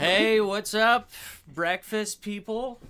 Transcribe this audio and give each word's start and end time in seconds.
Hey, 0.00 0.40
what's 0.40 0.72
up, 0.72 1.10
breakfast 1.46 2.22
people? 2.22 2.80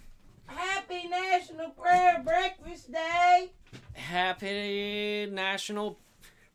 Happy 0.47 1.09
National 1.09 1.71
Prayer 1.71 2.23
Breakfast 2.25 2.93
Day. 2.93 3.51
Happy 3.94 5.27
National 5.29 5.99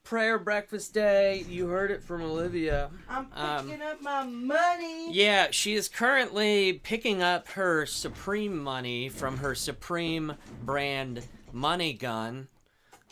Prayer 0.05 0.39
Breakfast 0.39 0.93
Day. 0.93 1.43
You 1.49 1.67
heard 1.67 1.91
it 1.91 2.01
from 2.01 2.21
Olivia. 2.21 2.89
I'm 3.09 3.27
Um, 3.33 3.67
picking 3.67 3.81
up 3.81 4.01
my 4.01 4.23
money. 4.23 5.11
Yeah, 5.11 5.47
she 5.51 5.73
is 5.73 5.89
currently 5.89 6.71
picking 6.71 7.21
up 7.21 7.49
her 7.49 7.85
Supreme 7.85 8.57
money 8.57 9.09
from 9.09 9.39
her 9.39 9.55
Supreme 9.55 10.35
brand 10.63 11.27
money 11.51 11.91
gun. 11.91 12.47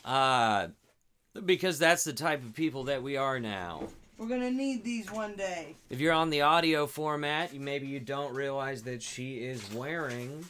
Uh, 0.06 0.68
because 1.44 1.78
that's 1.78 2.06
the 2.06 2.14
type 2.14 2.42
of 2.42 2.54
people 2.54 2.86
that 2.86 3.04
we 3.04 3.18
are 3.18 3.38
now. 3.38 3.90
We're 4.18 4.28
gonna 4.28 4.52
need 4.52 4.84
these 4.84 5.12
one 5.12 5.36
day. 5.36 5.76
If 5.90 6.00
you're 6.00 6.14
on 6.14 6.30
the 6.30 6.42
audio 6.42 6.86
format, 6.88 7.54
you 7.54 7.60
maybe 7.60 7.88
you 7.88 8.00
don't 8.00 8.34
realize 8.34 8.84
that 8.84 9.02
she 9.02 9.38
is 9.38 9.62
wearing 9.74 10.46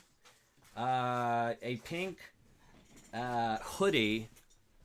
uh, 0.77 1.53
a 1.61 1.77
pink 1.77 2.17
uh, 3.13 3.57
hoodie, 3.61 4.27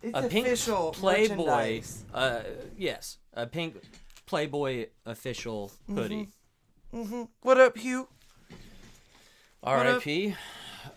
It's 0.03 0.17
a 0.17 0.29
pink 0.29 0.47
official 0.47 0.93
Playboy. 0.93 1.83
Uh, 2.15 2.41
yes, 2.77 3.19
a 3.35 3.47
pink 3.47 3.77
Playboy 4.27 4.87
official 5.07 5.73
hoodie. 5.93 6.29
hmm 6.91 7.25
What 7.43 7.59
up, 7.59 7.77
Hugh? 7.77 8.09
R.I.P. 9.63 10.35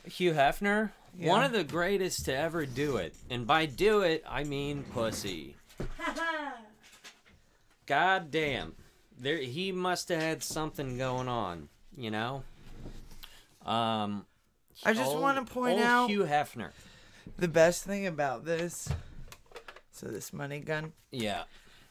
Hugh 0.05 0.33
Hefner, 0.33 0.91
one 1.17 1.43
of 1.43 1.51
the 1.51 1.63
greatest 1.63 2.25
to 2.25 2.35
ever 2.37 2.65
do 2.65 2.97
it, 2.97 3.15
and 3.29 3.47
by 3.47 3.65
do 3.65 4.01
it 4.01 4.23
I 4.29 4.43
mean 4.43 4.83
pussy. 4.93 5.55
God 7.91 8.31
damn. 8.31 8.73
There 9.19 9.39
he 9.39 9.73
must 9.73 10.07
have 10.07 10.21
had 10.21 10.43
something 10.43 10.97
going 10.97 11.27
on, 11.27 11.67
you 11.97 12.09
know? 12.09 12.43
Um 13.65 14.25
I 14.85 14.93
just 14.93 15.11
old- 15.11 15.21
wanna 15.21 15.43
point 15.43 15.73
old 15.73 15.81
out- 15.83 16.09
Hugh 16.09 16.23
Hefner. 16.23 16.71
The 17.37 17.49
best 17.49 17.83
thing 17.83 18.07
about 18.07 18.45
this, 18.45 18.87
so 19.91 20.07
this 20.07 20.31
money 20.31 20.61
gun, 20.61 20.93
Yeah, 21.11 21.43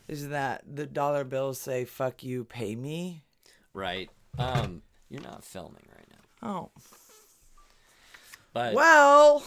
is 0.09 0.29
that 0.31 0.65
the 0.67 0.87
dollar 0.87 1.23
bills 1.25 1.61
say 1.61 1.85
"fuck 1.85 2.23
you, 2.23 2.45
pay 2.45 2.75
me." 2.75 3.23
right. 3.75 4.09
Um 4.39 4.81
you're 5.11 5.21
not 5.21 5.45
filming 5.45 5.87
right 5.95 6.09
now. 6.43 6.49
Oh, 6.49 6.71
But 8.55 8.73
well. 8.73 9.45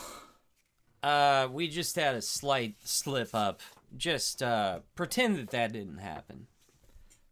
uh 1.02 1.48
we 1.52 1.68
just 1.68 1.96
had 1.96 2.14
a 2.14 2.22
slight 2.22 2.76
slip 2.84 3.34
up. 3.34 3.60
Just 3.96 4.42
uh 4.42 4.80
pretend 4.96 5.38
that 5.38 5.52
that 5.52 5.72
didn't 5.74 6.00
happen. 6.00 6.48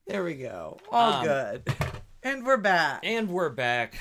There 0.08 0.24
we 0.24 0.36
go. 0.36 0.78
All 0.92 1.14
Um, 1.14 1.26
good. 1.26 1.74
And 2.24 2.46
we're 2.46 2.58
back. 2.58 3.02
And 3.04 3.30
we're 3.30 3.50
back. 3.50 3.96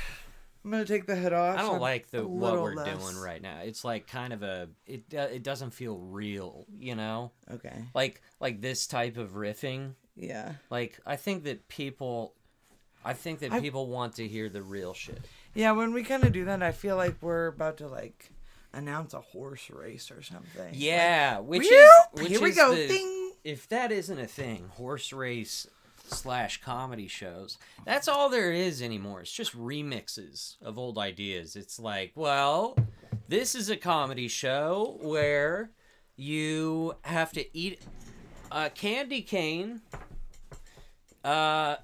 I'm 0.64 0.70
gonna 0.70 0.84
take 0.84 1.06
the 1.06 1.16
head 1.16 1.32
off. 1.32 1.56
I 1.58 1.62
don't 1.62 1.76
I'm 1.76 1.80
like 1.80 2.10
the 2.10 2.26
what 2.26 2.50
little 2.50 2.64
we're 2.64 2.74
less- 2.74 2.98
doing 2.98 3.16
right 3.16 3.40
now. 3.40 3.60
It's 3.62 3.82
like 3.82 4.06
kind 4.06 4.32
of 4.34 4.42
a 4.42 4.68
it 4.86 5.04
uh, 5.14 5.20
it 5.32 5.42
doesn't 5.42 5.70
feel 5.70 5.96
real, 5.96 6.66
you 6.78 6.94
know? 6.94 7.32
Okay. 7.50 7.84
Like 7.94 8.20
like 8.40 8.60
this 8.60 8.86
type 8.86 9.16
of 9.16 9.30
riffing. 9.32 9.94
Yeah. 10.16 10.52
Like 10.68 11.00
I 11.06 11.16
think 11.16 11.44
that 11.44 11.66
people 11.68 12.34
I 13.02 13.14
think 13.14 13.38
that 13.38 13.52
I- 13.52 13.60
people 13.60 13.86
want 13.86 14.16
to 14.16 14.28
hear 14.28 14.50
the 14.50 14.62
real 14.62 14.92
shit. 14.92 15.20
Yeah. 15.54 15.72
When 15.72 15.94
we 15.94 16.02
kind 16.02 16.24
of 16.24 16.32
do 16.32 16.44
that, 16.44 16.62
I 16.62 16.72
feel 16.72 16.96
like 16.96 17.16
we're 17.22 17.46
about 17.46 17.78
to 17.78 17.88
like 17.88 18.30
announce 18.72 19.14
a 19.14 19.20
horse 19.20 19.70
race 19.70 20.10
or 20.10 20.22
something. 20.22 20.70
Yeah, 20.72 21.38
which 21.40 21.62
Like, 21.62 21.70
is 21.72 21.90
which 22.12 22.28
here 22.28 22.40
we 22.40 22.50
is 22.50 22.56
go. 22.56 22.74
the- 22.74 22.86
Ding. 22.88 23.32
If 23.42 23.68
that 23.68 23.90
isn't 23.92 24.18
a 24.18 24.26
thing, 24.26 24.68
horse 24.74 25.12
race 25.12 25.66
slash 26.08 26.60
comedy 26.60 27.08
shows. 27.08 27.56
That's 27.86 28.06
all 28.08 28.28
there 28.28 28.52
is 28.52 28.82
anymore. 28.82 29.20
It's 29.22 29.32
just 29.32 29.56
remixes 29.56 30.56
of 30.60 30.78
old 30.78 30.98
ideas. 30.98 31.56
It's 31.56 31.78
like, 31.78 32.12
well, 32.14 32.76
this 33.28 33.54
is 33.54 33.70
a 33.70 33.76
comedy 33.76 34.28
show 34.28 34.98
where 35.00 35.70
you 36.16 36.96
have 37.02 37.32
to 37.32 37.56
eat 37.56 37.80
a 38.52 38.68
candy 38.70 39.22
cane 39.22 39.80
uh 41.24 41.76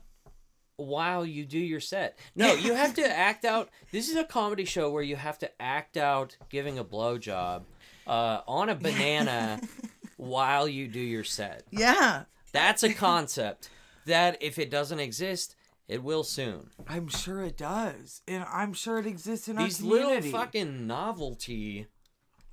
while 0.76 1.24
you 1.24 1.44
do 1.44 1.58
your 1.58 1.80
set. 1.80 2.18
No, 2.34 2.54
you 2.54 2.74
have 2.74 2.94
to 2.94 3.06
act 3.06 3.44
out. 3.44 3.70
This 3.92 4.08
is 4.08 4.16
a 4.16 4.24
comedy 4.24 4.64
show 4.64 4.90
where 4.90 5.02
you 5.02 5.16
have 5.16 5.38
to 5.38 5.50
act 5.60 5.96
out 5.96 6.36
giving 6.50 6.78
a 6.78 6.84
blowjob 6.84 7.62
uh, 8.06 8.40
on 8.46 8.68
a 8.68 8.74
banana 8.74 9.60
while 10.16 10.68
you 10.68 10.86
do 10.88 11.00
your 11.00 11.24
set. 11.24 11.62
Yeah. 11.70 12.24
That's 12.52 12.82
a 12.82 12.92
concept 12.92 13.70
that 14.06 14.36
if 14.42 14.58
it 14.58 14.70
doesn't 14.70 15.00
exist, 15.00 15.56
it 15.88 16.02
will 16.02 16.24
soon. 16.24 16.70
I'm 16.88 17.08
sure 17.08 17.42
it 17.42 17.56
does, 17.56 18.22
and 18.26 18.44
I'm 18.52 18.72
sure 18.72 18.98
it 18.98 19.06
exists 19.06 19.48
in 19.48 19.56
These 19.56 19.82
our 19.82 19.88
little 19.88 20.22
fucking 20.30 20.86
novelty 20.86 21.86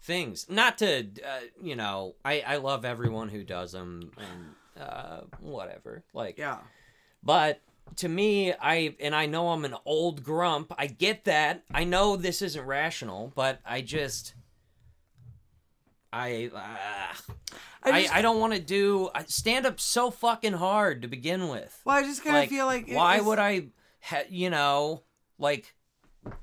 things. 0.01 0.47
Not 0.49 0.77
to, 0.79 1.07
uh, 1.25 1.39
you 1.61 1.75
know, 1.75 2.15
I 2.23 2.41
I 2.41 2.57
love 2.57 2.85
everyone 2.85 3.29
who 3.29 3.43
does 3.43 3.71
them 3.71 4.11
and 4.17 4.83
uh, 4.83 5.21
whatever. 5.39 6.03
Like, 6.13 6.37
Yeah. 6.37 6.59
But 7.23 7.61
to 7.97 8.09
me, 8.09 8.53
I 8.53 8.95
and 8.99 9.13
I 9.15 9.25
know 9.27 9.49
I'm 9.49 9.65
an 9.65 9.75
old 9.85 10.23
grump. 10.23 10.73
I 10.77 10.87
get 10.87 11.25
that. 11.25 11.63
I 11.73 11.83
know 11.83 12.15
this 12.15 12.41
isn't 12.41 12.65
rational, 12.65 13.31
but 13.35 13.59
I 13.65 13.81
just 13.81 14.33
I 16.11 16.51
uh, 16.53 17.33
I, 17.83 18.01
just- 18.03 18.13
I 18.13 18.21
don't 18.21 18.39
want 18.39 18.53
to 18.53 18.59
do 18.59 19.09
stand 19.27 19.65
up 19.65 19.79
so 19.79 20.11
fucking 20.11 20.53
hard 20.53 21.01
to 21.01 21.07
begin 21.07 21.49
with. 21.49 21.79
Well, 21.85 21.95
I 21.97 22.03
just 22.03 22.23
kind 22.23 22.35
of 22.35 22.41
Like, 22.43 22.49
feel 22.49 22.65
like 22.65 22.87
why 22.89 23.17
is- 23.17 23.23
would 23.25 23.39
I 23.39 23.67
ha- 24.01 24.23
you 24.29 24.49
know, 24.49 25.03
like 25.39 25.73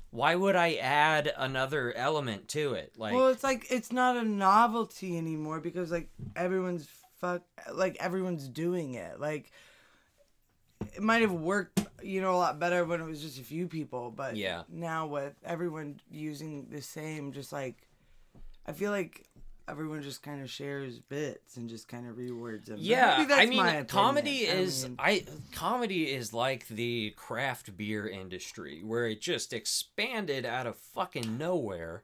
why 0.09 0.35
would 0.35 0.55
I 0.57 0.73
add 0.75 1.31
another 1.37 1.93
element 1.95 2.49
to 2.49 2.73
it? 2.73 2.93
Like 2.97 3.13
Well, 3.13 3.29
it's 3.29 3.43
like 3.43 3.65
it's 3.69 3.91
not 3.91 4.17
a 4.17 4.23
novelty 4.23 5.17
anymore 5.17 5.59
because 5.61 5.89
like 5.91 6.09
everyone's 6.35 6.87
fuck 7.19 7.43
like 7.73 7.95
everyone's 7.99 8.47
doing 8.49 8.95
it. 8.95 9.19
Like 9.19 9.51
it 10.95 11.01
might 11.01 11.21
have 11.21 11.31
worked, 11.31 11.81
you 12.03 12.21
know, 12.21 12.33
a 12.35 12.37
lot 12.37 12.59
better 12.59 12.83
when 12.85 13.01
it 13.01 13.05
was 13.05 13.21
just 13.21 13.39
a 13.39 13.43
few 13.43 13.67
people, 13.67 14.11
but 14.11 14.35
Yeah. 14.35 14.63
now 14.69 15.07
with 15.07 15.33
everyone 15.45 15.99
using 16.11 16.67
the 16.69 16.81
same 16.81 17.31
just 17.31 17.51
like 17.51 17.87
I 18.65 18.73
feel 18.73 18.91
like 18.91 19.27
everyone 19.67 20.01
just 20.01 20.21
kind 20.21 20.41
of 20.41 20.49
shares 20.49 20.99
bits 20.99 21.57
and 21.57 21.69
just 21.69 21.87
kind 21.87 22.07
of 22.07 22.15
rewords 22.17 22.65
them. 22.65 22.77
Yeah, 22.79 23.15
maybe 23.17 23.27
that's 23.29 23.41
I 23.41 23.45
mean, 23.45 23.59
opinion. 23.59 23.85
comedy 23.85 24.49
I 24.49 24.53
is 24.53 24.83
mean, 24.83 24.95
I 24.99 25.23
comedy 25.53 26.11
is 26.11 26.33
like 26.33 26.67
the 26.67 27.11
craft 27.15 27.75
beer 27.77 28.07
industry 28.07 28.81
where 28.83 29.07
it 29.07 29.21
just 29.21 29.53
expanded 29.53 30.45
out 30.45 30.67
of 30.67 30.75
fucking 30.77 31.37
nowhere 31.37 32.03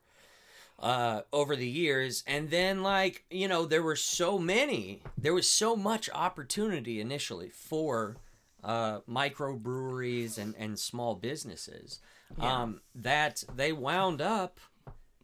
uh 0.79 1.21
over 1.33 1.55
the 1.55 1.67
years 1.67 2.23
and 2.27 2.51
then 2.51 2.83
like 2.83 3.25
you 3.31 3.47
know 3.47 3.65
there 3.65 3.81
were 3.81 3.95
so 3.95 4.37
many 4.37 5.01
there 5.17 5.33
was 5.33 5.49
so 5.49 5.75
much 5.75 6.07
opportunity 6.13 7.01
initially 7.01 7.49
for 7.49 8.15
uh 8.63 8.99
microbreweries 9.09 10.37
and 10.37 10.55
and 10.57 10.77
small 10.79 11.15
businesses 11.15 11.99
um 12.39 12.81
that 12.95 13.43
they 13.55 13.71
wound 13.71 14.21
up 14.21 14.59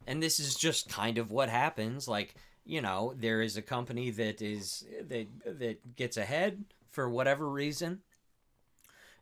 and 0.08 0.22
this 0.22 0.40
is 0.40 0.56
just 0.56 0.90
kind 0.90 1.18
of 1.18 1.32
what 1.32 1.50
happens 1.50 2.08
like 2.08 2.36
you 2.66 2.82
know 2.82 3.14
there 3.18 3.42
is 3.42 3.58
a 3.58 3.62
company 3.62 4.10
that 4.10 4.42
is 4.42 4.86
that 5.08 5.28
that 5.46 5.96
gets 5.96 6.18
ahead 6.18 6.64
for 6.90 7.10
whatever 7.10 7.50
reason 7.50 8.00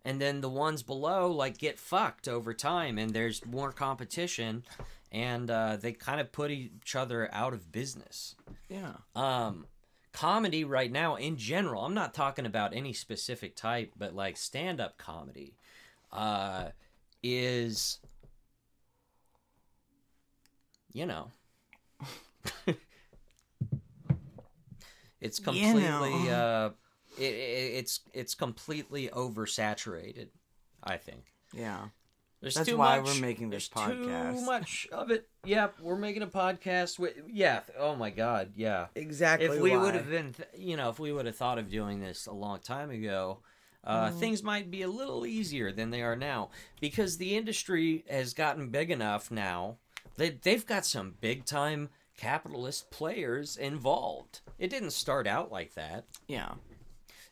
and 0.04 0.20
then 0.20 0.42
the 0.42 0.50
ones 0.50 0.84
below 0.84 1.32
like 1.32 1.58
get 1.58 1.80
fucked 1.80 2.28
over 2.28 2.54
time 2.54 2.98
and 2.98 3.12
there's 3.12 3.46
more 3.46 3.72
competition 3.72 4.64
and 5.12 5.52
uh, 5.52 5.76
they 5.76 5.92
kind 5.92 6.22
of 6.22 6.32
put 6.32 6.52
each 6.52 6.96
other 6.96 7.30
out 7.34 7.54
of 7.54 7.72
business 7.72 8.36
yeah. 8.70 8.94
um 9.16 9.66
comedy 10.14 10.64
right 10.64 10.92
now 10.92 11.16
in 11.16 11.38
general 11.38 11.86
i'm 11.86 11.94
not 11.94 12.14
talking 12.14 12.46
about 12.46 12.74
any 12.76 12.92
specific 12.94 13.56
type 13.56 13.92
but 13.98 14.14
like 14.16 14.36
stand-up 14.38 14.98
comedy 14.98 15.54
uh 16.12 16.66
is 17.24 18.00
you 20.92 21.06
know 21.06 21.32
it's 25.22 25.40
You 25.40 25.44
completely 25.46 25.80
know. 25.82 26.34
uh 26.34 26.70
it, 27.18 27.24
it, 27.34 27.74
it's 27.76 28.00
it's 28.14 28.36
completely 28.36 29.08
oversaturated 29.10 30.28
i 30.84 30.98
think 30.98 31.34
Yeah. 31.54 31.88
There's 32.42 32.56
That's 32.56 32.68
too 32.68 32.78
why 32.78 33.00
much, 33.00 33.06
we're 33.16 33.22
making 33.22 33.50
this 33.52 33.68
there's 33.70 33.88
podcast. 33.88 34.34
Too 34.40 34.46
much 34.46 34.88
of 34.92 35.12
it. 35.12 35.28
Yep, 35.46 35.76
we're 35.82 35.96
making 35.98 36.24
a 36.24 36.28
podcast. 36.28 36.98
With, 37.00 37.14
yeah. 37.28 37.62
Oh 37.78 37.96
my 37.96 38.10
god. 38.10 38.52
Yeah. 38.56 38.88
Exactly. 38.96 39.48
If 39.48 39.62
we 39.62 39.78
would 39.78 39.94
have 39.94 40.10
been, 40.10 40.34
th- 40.34 40.50
you 40.58 40.76
know, 40.78 40.90
if 40.90 41.00
we 41.00 41.12
would 41.14 41.26
have 41.28 41.36
thought 41.36 41.58
of 41.60 41.70
doing 41.70 42.00
this 42.02 42.26
a 42.26 42.34
long 42.34 42.60
time 42.60 42.90
ago, 42.90 43.40
uh, 43.84 44.10
Mm. 44.10 44.20
things 44.20 44.44
might 44.44 44.70
be 44.72 44.82
a 44.84 44.88
little 44.88 45.26
easier 45.26 45.72
than 45.72 45.90
they 45.92 46.02
are 46.02 46.16
now 46.16 46.50
because 46.80 47.18
the 47.18 47.36
industry 47.36 48.04
has 48.10 48.34
gotten 48.34 48.70
big 48.70 48.92
enough 48.92 49.32
now 49.32 49.78
that 50.18 50.42
they've 50.44 50.66
got 50.66 50.86
some 50.86 51.16
big 51.22 51.46
time 51.46 51.90
capitalist 52.18 52.92
players 52.92 53.58
involved. 53.58 54.42
It 54.60 54.70
didn't 54.70 54.92
start 54.92 55.26
out 55.28 55.52
like 55.52 55.74
that. 55.76 56.06
Yeah. 56.28 56.54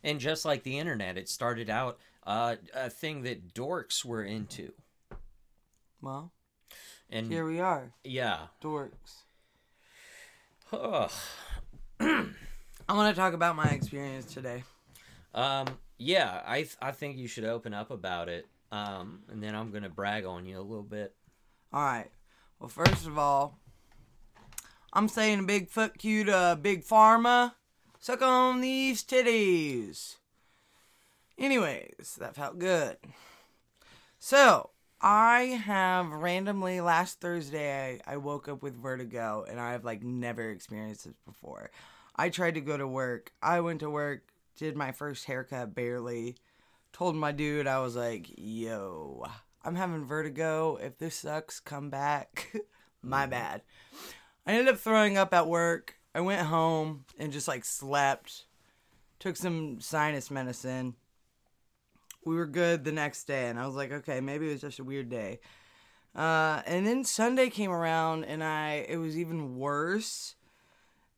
And 0.03 0.19
just 0.19 0.45
like 0.45 0.63
the 0.63 0.79
internet, 0.79 1.17
it 1.17 1.29
started 1.29 1.69
out 1.69 1.97
Uh, 2.27 2.57
a 2.75 2.89
thing 2.91 3.23
that 3.23 3.53
dorks 3.55 4.05
were 4.05 4.23
into, 4.23 4.71
Well, 6.01 6.31
and 7.10 7.28
here 7.28 7.46
we 7.46 7.60
are, 7.60 7.92
yeah, 8.04 8.48
dorks. 8.63 9.24
Ugh. 10.72 11.12
I 12.00 12.94
want 12.94 13.13
to 13.16 13.19
talk 13.19 13.34
about 13.34 13.56
my 13.56 13.69
experience 13.69 14.34
today. 14.34 14.63
um, 15.34 15.68
yeah. 15.98 16.42
I 16.46 16.60
th- 16.60 16.78
I 16.81 16.92
think 16.92 17.18
you 17.18 17.28
should 17.28 17.44
open 17.44 17.74
up 17.74 17.92
about 17.92 18.30
it. 18.30 18.48
Um, 18.72 19.22
and 19.30 19.42
then 19.44 19.56
I'm 19.56 19.72
gonna 19.72 19.90
brag 19.90 20.25
on 20.25 20.46
you 20.46 20.60
a 20.60 20.62
little 20.62 20.84
bit. 20.84 21.13
All 21.74 21.84
right. 21.84 22.10
Well, 22.60 22.69
first 22.69 23.06
of 23.07 23.18
all, 23.18 23.57
I'm 24.94 25.07
saying 25.07 25.40
a 25.40 25.44
big 25.44 25.69
fuck 25.69 26.04
you 26.04 26.24
to 26.25 26.57
Big 26.62 26.84
Pharma. 26.86 27.54
Suck 28.00 28.22
on 28.22 28.62
these 28.62 29.04
titties. 29.04 30.16
Anyways, 31.38 32.18
that 32.19 32.36
felt 32.36 32.60
good. 32.60 32.98
So, 34.19 34.69
I 35.01 35.62
have 35.66 36.12
randomly 36.12 36.81
last 36.81 37.22
Thursday 37.22 38.01
I, 38.06 38.13
I 38.13 38.18
woke 38.18 38.50
up 38.50 38.62
with 38.62 38.75
vertigo 38.75 39.46
and 39.50 39.60
I've 39.60 39.86
like 39.86 40.04
never 40.04 40.50
experienced 40.50 41.06
this 41.06 41.13
before. 41.25 41.72
I 42.16 42.30
tried 42.30 42.56
to 42.56 42.62
go 42.62 42.75
to 42.75 42.88
work. 42.88 43.31
I 43.42 43.62
went 43.62 43.80
to 43.80 43.90
work, 43.90 44.24
did 44.57 44.75
my 44.75 44.92
first 44.92 45.25
haircut 45.25 45.74
barely. 45.74 46.36
Told 46.92 47.16
my 47.16 47.31
dude 47.31 47.68
I 47.68 47.80
was 47.80 47.96
like, 47.96 48.30
"Yo, 48.36 49.25
I'm 49.63 49.75
having 49.75 50.06
vertigo. 50.06 50.78
If 50.81 50.98
this 50.98 51.16
sucks, 51.16 51.60
come 51.60 51.90
back." 51.90 52.51
my 53.01 53.22
mm-hmm. 53.22 53.31
bad. 53.31 53.62
I 54.46 54.54
ended 54.54 54.74
up 54.74 54.80
throwing 54.80 55.18
up 55.18 55.34
at 55.34 55.48
work. 55.48 55.96
I 56.13 56.22
went 56.22 56.48
home 56.48 57.06
and 57.18 57.31
just 57.31 57.48
like 57.48 57.63
slept. 57.63 58.46
Took 59.19 59.38
some 59.38 59.80
sinus 59.80 60.31
medicine 60.31 60.96
we 62.25 62.36
were 62.36 62.45
good 62.45 62.83
the 62.83 62.92
next 62.92 63.25
day 63.25 63.48
and 63.48 63.60
i 63.60 63.66
was 63.66 63.75
like 63.75 63.92
okay 63.92 64.19
maybe 64.21 64.48
it 64.48 64.51
was 64.51 64.62
just 64.62 64.80
a 64.80 64.83
weird 64.83 65.10
day. 65.10 65.39
Uh, 66.16 66.62
and 66.66 66.88
then 66.88 67.04
sunday 67.04 67.50
came 67.50 67.71
around 67.71 68.24
and 68.25 68.44
i 68.44 68.86
it 68.89 68.98
was 68.98 69.18
even 69.18 69.57
worse 69.57 70.36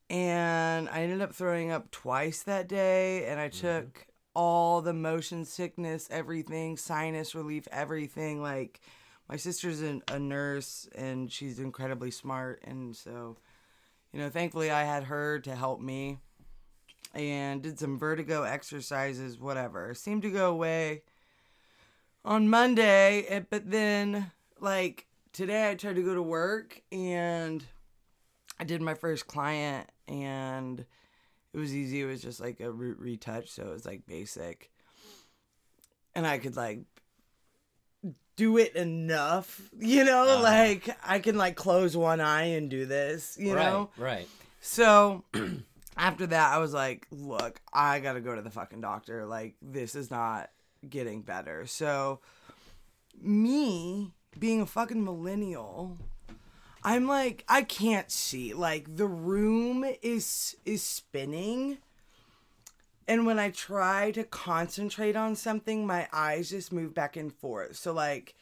and 0.09 0.89
i 0.89 1.01
ended 1.01 1.21
up 1.21 1.33
throwing 1.33 1.71
up 1.71 1.89
twice 1.91 2.43
that 2.43 2.67
day 2.67 3.25
and 3.25 3.39
i 3.39 3.47
took 3.47 4.05
all 4.35 4.81
the 4.81 4.93
motion 4.93 5.45
sickness 5.45 6.07
everything 6.11 6.75
sinus 6.75 7.33
relief 7.33 7.67
everything 7.71 8.41
like 8.41 8.81
my 9.29 9.37
sister's 9.37 9.81
an, 9.81 10.01
a 10.09 10.19
nurse 10.19 10.89
and 10.93 11.31
she's 11.31 11.57
incredibly 11.59 12.11
smart 12.11 12.61
and 12.65 12.95
so 12.95 13.37
you 14.11 14.19
know 14.19 14.29
thankfully 14.29 14.69
i 14.69 14.83
had 14.83 15.05
her 15.05 15.39
to 15.39 15.55
help 15.55 15.79
me 15.79 16.19
and 17.13 17.61
did 17.61 17.79
some 17.79 17.97
vertigo 17.97 18.43
exercises, 18.43 19.39
whatever. 19.39 19.93
Seemed 19.93 20.21
to 20.23 20.31
go 20.31 20.49
away 20.51 21.03
on 22.23 22.49
Monday, 22.49 23.23
eh, 23.27 23.41
but 23.49 23.69
then, 23.69 24.31
like, 24.59 25.07
today 25.33 25.69
I 25.69 25.75
tried 25.75 25.95
to 25.95 26.03
go 26.03 26.13
to 26.13 26.21
work 26.21 26.81
and 26.91 27.63
I 28.59 28.63
did 28.63 28.81
my 28.81 28.93
first 28.93 29.27
client 29.27 29.89
and 30.07 30.85
it 31.53 31.57
was 31.57 31.75
easy. 31.75 32.01
It 32.01 32.05
was 32.05 32.21
just 32.21 32.39
like 32.39 32.59
a 32.59 32.71
root 32.71 32.99
retouch, 32.99 33.49
so 33.49 33.63
it 33.63 33.73
was 33.73 33.85
like 33.85 34.05
basic. 34.05 34.71
And 36.13 36.27
I 36.27 36.37
could, 36.37 36.55
like, 36.55 36.81
do 38.35 38.57
it 38.57 38.75
enough, 38.75 39.61
you 39.77 40.03
know? 40.03 40.23
Uh-huh. 40.23 40.43
Like, 40.43 40.95
I 41.05 41.19
can, 41.19 41.37
like, 41.37 41.55
close 41.55 41.95
one 41.95 42.19
eye 42.19 42.55
and 42.55 42.69
do 42.69 42.85
this, 42.85 43.37
you 43.39 43.55
right, 43.55 43.63
know? 43.63 43.89
right. 43.97 44.27
So 44.59 45.23
after 45.97 46.27
that, 46.27 46.53
I 46.53 46.57
was 46.57 46.73
like, 46.73 47.07
look, 47.11 47.61
I 47.73 47.99
gotta 47.99 48.21
go 48.21 48.35
to 48.35 48.41
the 48.41 48.49
fucking 48.49 48.81
doctor. 48.81 49.25
Like, 49.25 49.55
this 49.61 49.95
is 49.95 50.09
not 50.09 50.49
getting 50.89 51.21
better. 51.21 51.65
So, 51.65 52.19
me 53.21 54.13
being 54.39 54.61
a 54.61 54.65
fucking 54.65 55.03
millennial, 55.03 55.97
I'm 56.83 57.07
like, 57.07 57.43
I 57.47 57.63
can't 57.63 58.09
see. 58.09 58.53
Like, 58.53 58.95
the 58.95 59.07
room 59.07 59.85
is 60.01 60.55
is 60.65 60.83
spinning. 60.83 61.77
And 63.07 63.25
when 63.25 63.39
I 63.39 63.49
try 63.49 64.11
to 64.11 64.23
concentrate 64.23 65.15
on 65.15 65.35
something, 65.35 65.85
my 65.85 66.07
eyes 66.13 66.49
just 66.49 66.71
move 66.71 66.93
back 66.93 67.17
and 67.17 67.33
forth. 67.33 67.75
So, 67.75 67.91
like, 67.91 68.35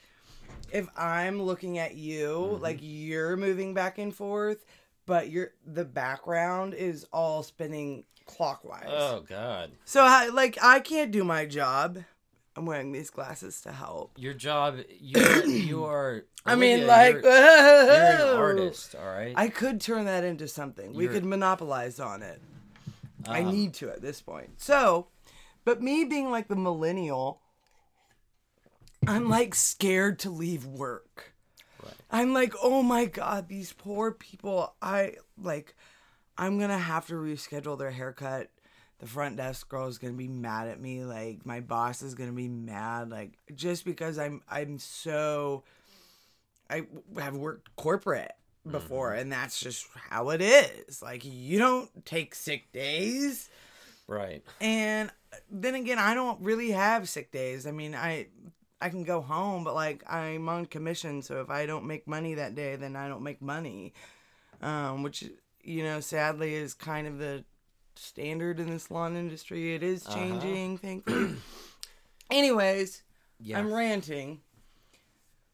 if 0.72 0.88
I'm 0.98 1.42
looking 1.42 1.78
at 1.78 1.96
you, 1.96 2.28
mm-hmm. 2.28 2.64
like 2.64 2.80
you're 2.82 3.38
moving 3.38 3.74
back 3.74 3.98
and 3.98 4.14
forth, 4.14 4.66
but 5.10 5.30
you're 5.30 5.52
the 5.66 5.84
background 5.84 6.74
is 6.74 7.06
all 7.12 7.44
spinning 7.44 8.06
clockwise. 8.26 8.86
Oh 8.88 9.26
God, 9.28 9.72
So 9.86 10.02
I 10.04 10.28
like 10.28 10.58
I 10.64 10.80
can't 10.80 11.12
do 11.12 11.24
my 11.24 11.46
job. 11.46 11.98
I'm 12.56 12.66
wearing 12.66 12.92
these 12.92 13.10
glasses 13.10 13.62
to 13.62 13.72
help. 13.72 14.12
your 14.18 14.34
job. 14.34 14.78
You 15.00 15.44
you 15.48 15.86
are. 15.86 16.26
I 16.46 16.56
mean, 16.56 16.86
like 16.88 17.16
you're, 17.16 17.24
you're 17.24 18.32
an 18.32 18.38
artist. 18.38 18.96
All 18.96 19.06
right. 19.08 19.34
I 19.36 19.50
could 19.50 19.82
turn 19.82 20.06
that 20.06 20.24
into 20.24 20.48
something. 20.48 20.94
We 20.94 21.04
You're- 21.06 21.16
could 21.16 21.26
monopolize 21.26 22.00
on 22.00 22.22
it. 22.22 22.42
I 23.28 23.42
Um, 23.42 23.52
need 23.52 23.74
to 23.76 23.90
at 23.90 24.02
this 24.02 24.22
point. 24.22 24.50
So, 24.62 25.08
but 25.66 25.82
me 25.82 26.04
being 26.06 26.32
like 26.32 26.48
the 26.50 26.56
millennial, 26.56 27.42
I'm 29.08 29.30
like 29.30 29.56
scared 29.56 30.20
to 30.20 30.30
leave 30.30 30.66
work. 30.66 31.34
Right. 31.84 31.94
I'm 32.12 32.34
like, 32.34 32.54
oh 32.62 32.84
my 32.84 33.06
god, 33.06 33.48
these 33.48 33.74
poor 33.74 34.12
people. 34.12 34.74
I 34.82 35.16
like, 35.42 35.76
I'm 36.38 36.60
gonna 36.60 36.78
have 36.78 37.08
to 37.08 37.14
reschedule 37.14 37.78
their 37.78 37.92
haircut. 37.92 38.50
The 39.00 39.08
front 39.08 39.38
desk 39.38 39.70
girl 39.70 39.88
is 39.88 39.98
gonna 39.98 40.14
be 40.14 40.28
mad 40.28 40.68
at 40.68 40.82
me. 40.82 41.04
Like, 41.04 41.46
my 41.46 41.62
boss 41.62 42.02
is 42.02 42.16
gonna 42.16 42.34
be 42.34 42.50
mad. 42.50 43.10
Like, 43.10 43.38
just 43.56 43.86
because 43.86 44.18
I'm 44.20 44.42
I'm 44.50 44.80
so. 44.80 45.64
I 46.70 46.84
have 47.18 47.36
worked 47.36 47.76
corporate 47.76 48.34
before, 48.70 49.12
mm-hmm. 49.12 49.22
and 49.22 49.32
that's 49.32 49.60
just 49.60 49.88
how 50.10 50.30
it 50.30 50.42
is. 50.42 51.02
Like, 51.02 51.24
you 51.26 51.58
don't 51.58 52.06
take 52.06 52.36
sick 52.36 52.72
days. 52.72 53.50
Right. 54.08 54.44
And 54.60 55.12
then 55.52 55.76
again, 55.76 56.00
I 56.00 56.14
don't 56.14 56.42
really 56.42 56.72
have 56.72 57.08
sick 57.08 57.32
days. 57.32 57.68
I 57.68 57.72
mean, 57.72 57.96
I 57.96 58.28
I 58.82 58.90
can 58.90 59.04
go 59.04 59.22
home, 59.22 59.64
but 59.64 59.76
like 59.76 60.04
I'm 60.10 60.48
on 60.50 60.66
commission, 60.66 61.22
so 61.22 61.42
if 61.42 61.50
I 61.50 61.66
don't 61.66 61.86
make 61.86 62.08
money 62.08 62.36
that 62.36 62.56
day, 62.56 62.76
then 62.76 62.96
I 62.96 63.08
don't 63.08 63.24
make 63.24 63.42
money. 63.42 63.94
Um, 64.62 65.04
which 65.04 65.24
you 65.64 65.84
know, 65.84 66.00
sadly, 66.00 66.54
is 66.54 66.74
kind 66.74 67.08
of 67.08 67.18
the 67.18 67.44
standard 67.96 68.60
in 68.60 68.70
the 68.70 68.80
salon 68.80 69.16
industry. 69.18 69.76
It 69.76 69.84
is 69.84 70.06
Uh-huh. 70.06 70.16
changing, 70.16 70.78
thankfully. 70.78 71.36
Anyways, 72.32 73.04
Yeah. 73.40 73.60
I'm 73.60 73.74
ranting. 73.74 74.42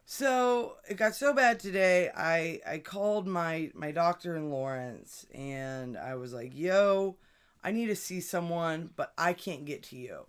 So 0.05 0.75
it 0.87 0.97
got 0.97 1.15
so 1.15 1.33
bad 1.33 1.59
today. 1.59 2.11
I 2.15 2.59
I 2.65 2.77
called 2.79 3.25
my 3.27 3.71
my 3.73 3.91
doctor 3.91 4.35
in 4.35 4.51
Lawrence, 4.51 5.25
and 5.33 5.97
I 5.97 6.15
was 6.15 6.31
like, 6.33 6.55
"Yo, 6.55 7.17
I 7.63 7.71
need 7.71 7.87
to 7.87 7.95
see 7.95 8.21
someone, 8.21 8.91
but 8.95 9.13
I 9.17 9.33
can't 9.33 9.65
get 9.65 9.81
to 9.83 9.95
you. 9.95 10.25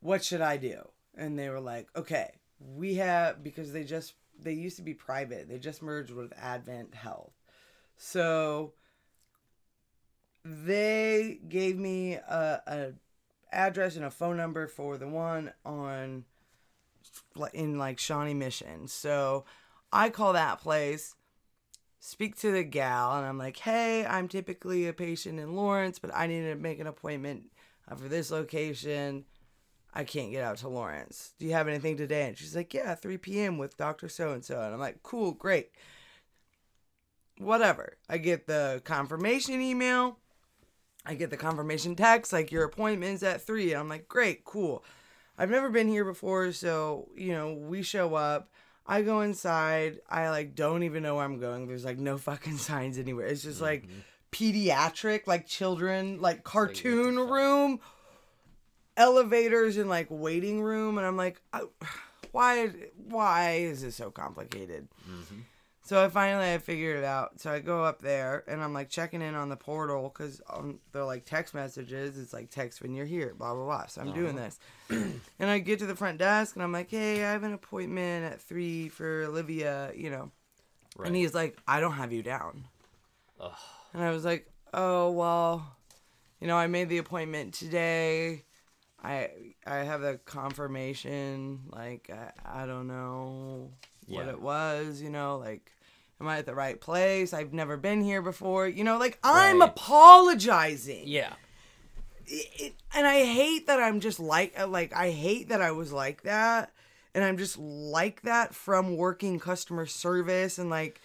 What 0.00 0.24
should 0.24 0.40
I 0.40 0.56
do?" 0.56 0.88
And 1.16 1.38
they 1.38 1.48
were 1.48 1.60
like, 1.60 1.88
"Okay, 1.96 2.30
we 2.58 2.94
have 2.94 3.42
because 3.42 3.72
they 3.72 3.84
just 3.84 4.14
they 4.40 4.52
used 4.52 4.76
to 4.76 4.82
be 4.82 4.94
private. 4.94 5.48
They 5.48 5.58
just 5.58 5.82
merged 5.82 6.12
with 6.12 6.32
Advent 6.36 6.94
Health, 6.94 7.32
so 7.96 8.72
they 10.44 11.38
gave 11.48 11.78
me 11.78 12.14
a, 12.14 12.62
a 12.66 12.92
address 13.52 13.96
and 13.96 14.04
a 14.04 14.10
phone 14.10 14.36
number 14.36 14.66
for 14.66 14.96
the 14.96 15.06
one 15.06 15.52
on 15.64 16.24
in 17.52 17.78
like 17.78 17.98
Shawnee 17.98 18.34
Mission. 18.34 18.88
So 18.88 19.44
I 19.92 20.08
call 20.08 20.32
that 20.32 20.60
place, 20.60 21.14
speak 22.00 22.36
to 22.40 22.50
the 22.50 22.64
gal, 22.64 23.16
and 23.16 23.26
I'm 23.26 23.38
like, 23.38 23.58
hey, 23.58 24.04
I'm 24.06 24.28
typically 24.28 24.86
a 24.86 24.92
patient 24.92 25.38
in 25.38 25.54
Lawrence, 25.54 25.98
but 25.98 26.14
I 26.14 26.26
need 26.26 26.42
to 26.42 26.54
make 26.54 26.80
an 26.80 26.86
appointment 26.86 27.50
uh, 27.88 27.94
for 27.94 28.08
this 28.08 28.30
location. 28.30 29.24
I 29.94 30.04
can't 30.04 30.30
get 30.30 30.42
out 30.42 30.56
to 30.58 30.68
Lawrence. 30.68 31.34
Do 31.38 31.46
you 31.46 31.52
have 31.52 31.68
anything 31.68 31.96
today? 31.96 32.28
And 32.28 32.38
she's 32.38 32.56
like, 32.56 32.72
yeah, 32.72 32.94
3 32.94 33.18
p.m. 33.18 33.58
with 33.58 33.76
Dr. 33.76 34.08
So 34.08 34.32
and 34.32 34.44
so. 34.44 34.60
And 34.60 34.72
I'm 34.72 34.80
like, 34.80 35.02
cool, 35.02 35.32
great. 35.32 35.70
Whatever. 37.38 37.98
I 38.08 38.18
get 38.18 38.46
the 38.46 38.80
confirmation 38.84 39.60
email. 39.60 40.18
I 41.04 41.14
get 41.14 41.30
the 41.30 41.36
confirmation 41.36 41.96
text, 41.96 42.32
like 42.32 42.52
your 42.52 42.64
appointment's 42.64 43.22
at 43.22 43.42
3. 43.42 43.72
And 43.72 43.80
I'm 43.80 43.88
like, 43.88 44.08
great, 44.08 44.44
cool. 44.44 44.84
I've 45.36 45.50
never 45.50 45.70
been 45.70 45.88
here 45.88 46.04
before, 46.04 46.52
so 46.52 47.08
you 47.16 47.32
know, 47.32 47.52
we 47.54 47.82
show 47.82 48.14
up. 48.14 48.50
I 48.86 49.02
go 49.02 49.20
inside. 49.20 50.00
I 50.08 50.30
like 50.30 50.54
don't 50.54 50.82
even 50.82 51.02
know 51.02 51.16
where 51.16 51.24
I'm 51.24 51.38
going. 51.38 51.66
There's 51.66 51.84
like 51.84 51.98
no 51.98 52.18
fucking 52.18 52.58
signs 52.58 52.98
anywhere. 52.98 53.26
It's 53.26 53.42
just 53.42 53.60
like 53.60 53.88
pediatric, 54.30 55.26
like 55.26 55.46
children, 55.46 56.20
like 56.20 56.44
cartoon 56.44 57.18
room, 57.18 57.80
elevators 58.96 59.76
and 59.76 59.88
like 59.88 60.06
waiting 60.10 60.62
room, 60.62 60.98
and 60.98 61.06
I'm 61.06 61.16
like, 61.16 61.40
I, 61.52 61.62
why? 62.32 62.70
Why 63.08 63.52
is 63.56 63.82
this 63.82 63.96
so 63.96 64.10
complicated? 64.10 64.88
Mm-hmm. 65.08 65.40
So 65.84 66.02
I 66.02 66.08
finally 66.08 66.52
I 66.52 66.58
figured 66.58 66.98
it 66.98 67.04
out. 67.04 67.40
So 67.40 67.50
I 67.50 67.58
go 67.58 67.84
up 67.84 68.00
there 68.00 68.44
and 68.46 68.62
I'm 68.62 68.72
like 68.72 68.88
checking 68.88 69.20
in 69.20 69.34
on 69.34 69.48
the 69.48 69.56
portal 69.56 70.12
because 70.14 70.40
they're 70.92 71.04
like 71.04 71.24
text 71.24 71.54
messages. 71.54 72.16
It's 72.16 72.32
like 72.32 72.50
text 72.50 72.80
when 72.80 72.94
you're 72.94 73.06
here, 73.06 73.34
blah 73.36 73.52
blah 73.52 73.64
blah. 73.64 73.86
So 73.86 74.00
I'm 74.00 74.12
doing 74.12 74.38
uh-huh. 74.38 74.50
this, 74.88 75.20
and 75.40 75.50
I 75.50 75.58
get 75.58 75.80
to 75.80 75.86
the 75.86 75.96
front 75.96 76.18
desk 76.18 76.54
and 76.54 76.62
I'm 76.62 76.72
like, 76.72 76.90
hey, 76.90 77.24
I 77.24 77.32
have 77.32 77.42
an 77.42 77.52
appointment 77.52 78.32
at 78.32 78.40
three 78.40 78.88
for 78.88 79.24
Olivia, 79.24 79.90
you 79.96 80.08
know. 80.08 80.30
Right. 80.96 81.08
And 81.08 81.16
he's 81.16 81.34
like, 81.34 81.58
I 81.66 81.80
don't 81.80 81.94
have 81.94 82.12
you 82.12 82.22
down. 82.22 82.64
Ugh. 83.40 83.50
And 83.92 84.04
I 84.04 84.10
was 84.10 84.24
like, 84.24 84.48
oh 84.72 85.10
well, 85.10 85.66
you 86.40 86.46
know, 86.46 86.56
I 86.56 86.68
made 86.68 86.90
the 86.90 86.98
appointment 86.98 87.54
today. 87.54 88.44
I 89.02 89.30
I 89.66 89.76
have 89.78 90.02
a 90.02 90.18
confirmation. 90.18 91.60
Like 91.70 92.10
I, 92.12 92.62
I 92.62 92.66
don't 92.66 92.86
know 92.86 93.70
what 94.06 94.26
Yeah. 94.26 94.32
it 94.32 94.40
was. 94.40 95.00
You 95.02 95.10
know, 95.10 95.38
like 95.38 95.72
am 96.20 96.28
I 96.28 96.38
at 96.38 96.46
the 96.46 96.54
right 96.54 96.80
place? 96.80 97.32
I've 97.32 97.52
never 97.52 97.76
been 97.76 98.02
here 98.02 98.22
before. 98.22 98.68
You 98.68 98.84
know, 98.84 98.98
like 98.98 99.18
I'm 99.24 99.60
Right. 99.60 99.68
apologizing. 99.70 101.04
yeah. 101.06 101.34
It, 102.26 102.46
it, 102.62 102.74
and 102.94 103.04
I 103.06 103.24
hate 103.24 103.66
that 103.66 103.80
I'm 103.80 103.98
just 104.00 104.20
like 104.20 104.54
uh, 104.58 104.66
like 104.68 104.94
I 104.94 105.10
hate 105.10 105.48
that 105.48 105.60
I 105.60 105.72
was 105.72 105.92
like 105.92 106.22
that. 106.22 106.70
And 107.14 107.22
I'm 107.24 107.36
just 107.36 107.58
like 107.58 108.22
that 108.22 108.54
from 108.54 108.96
working 108.96 109.38
customer 109.38 109.84
service 109.86 110.58
and 110.58 110.70
like 110.70 111.00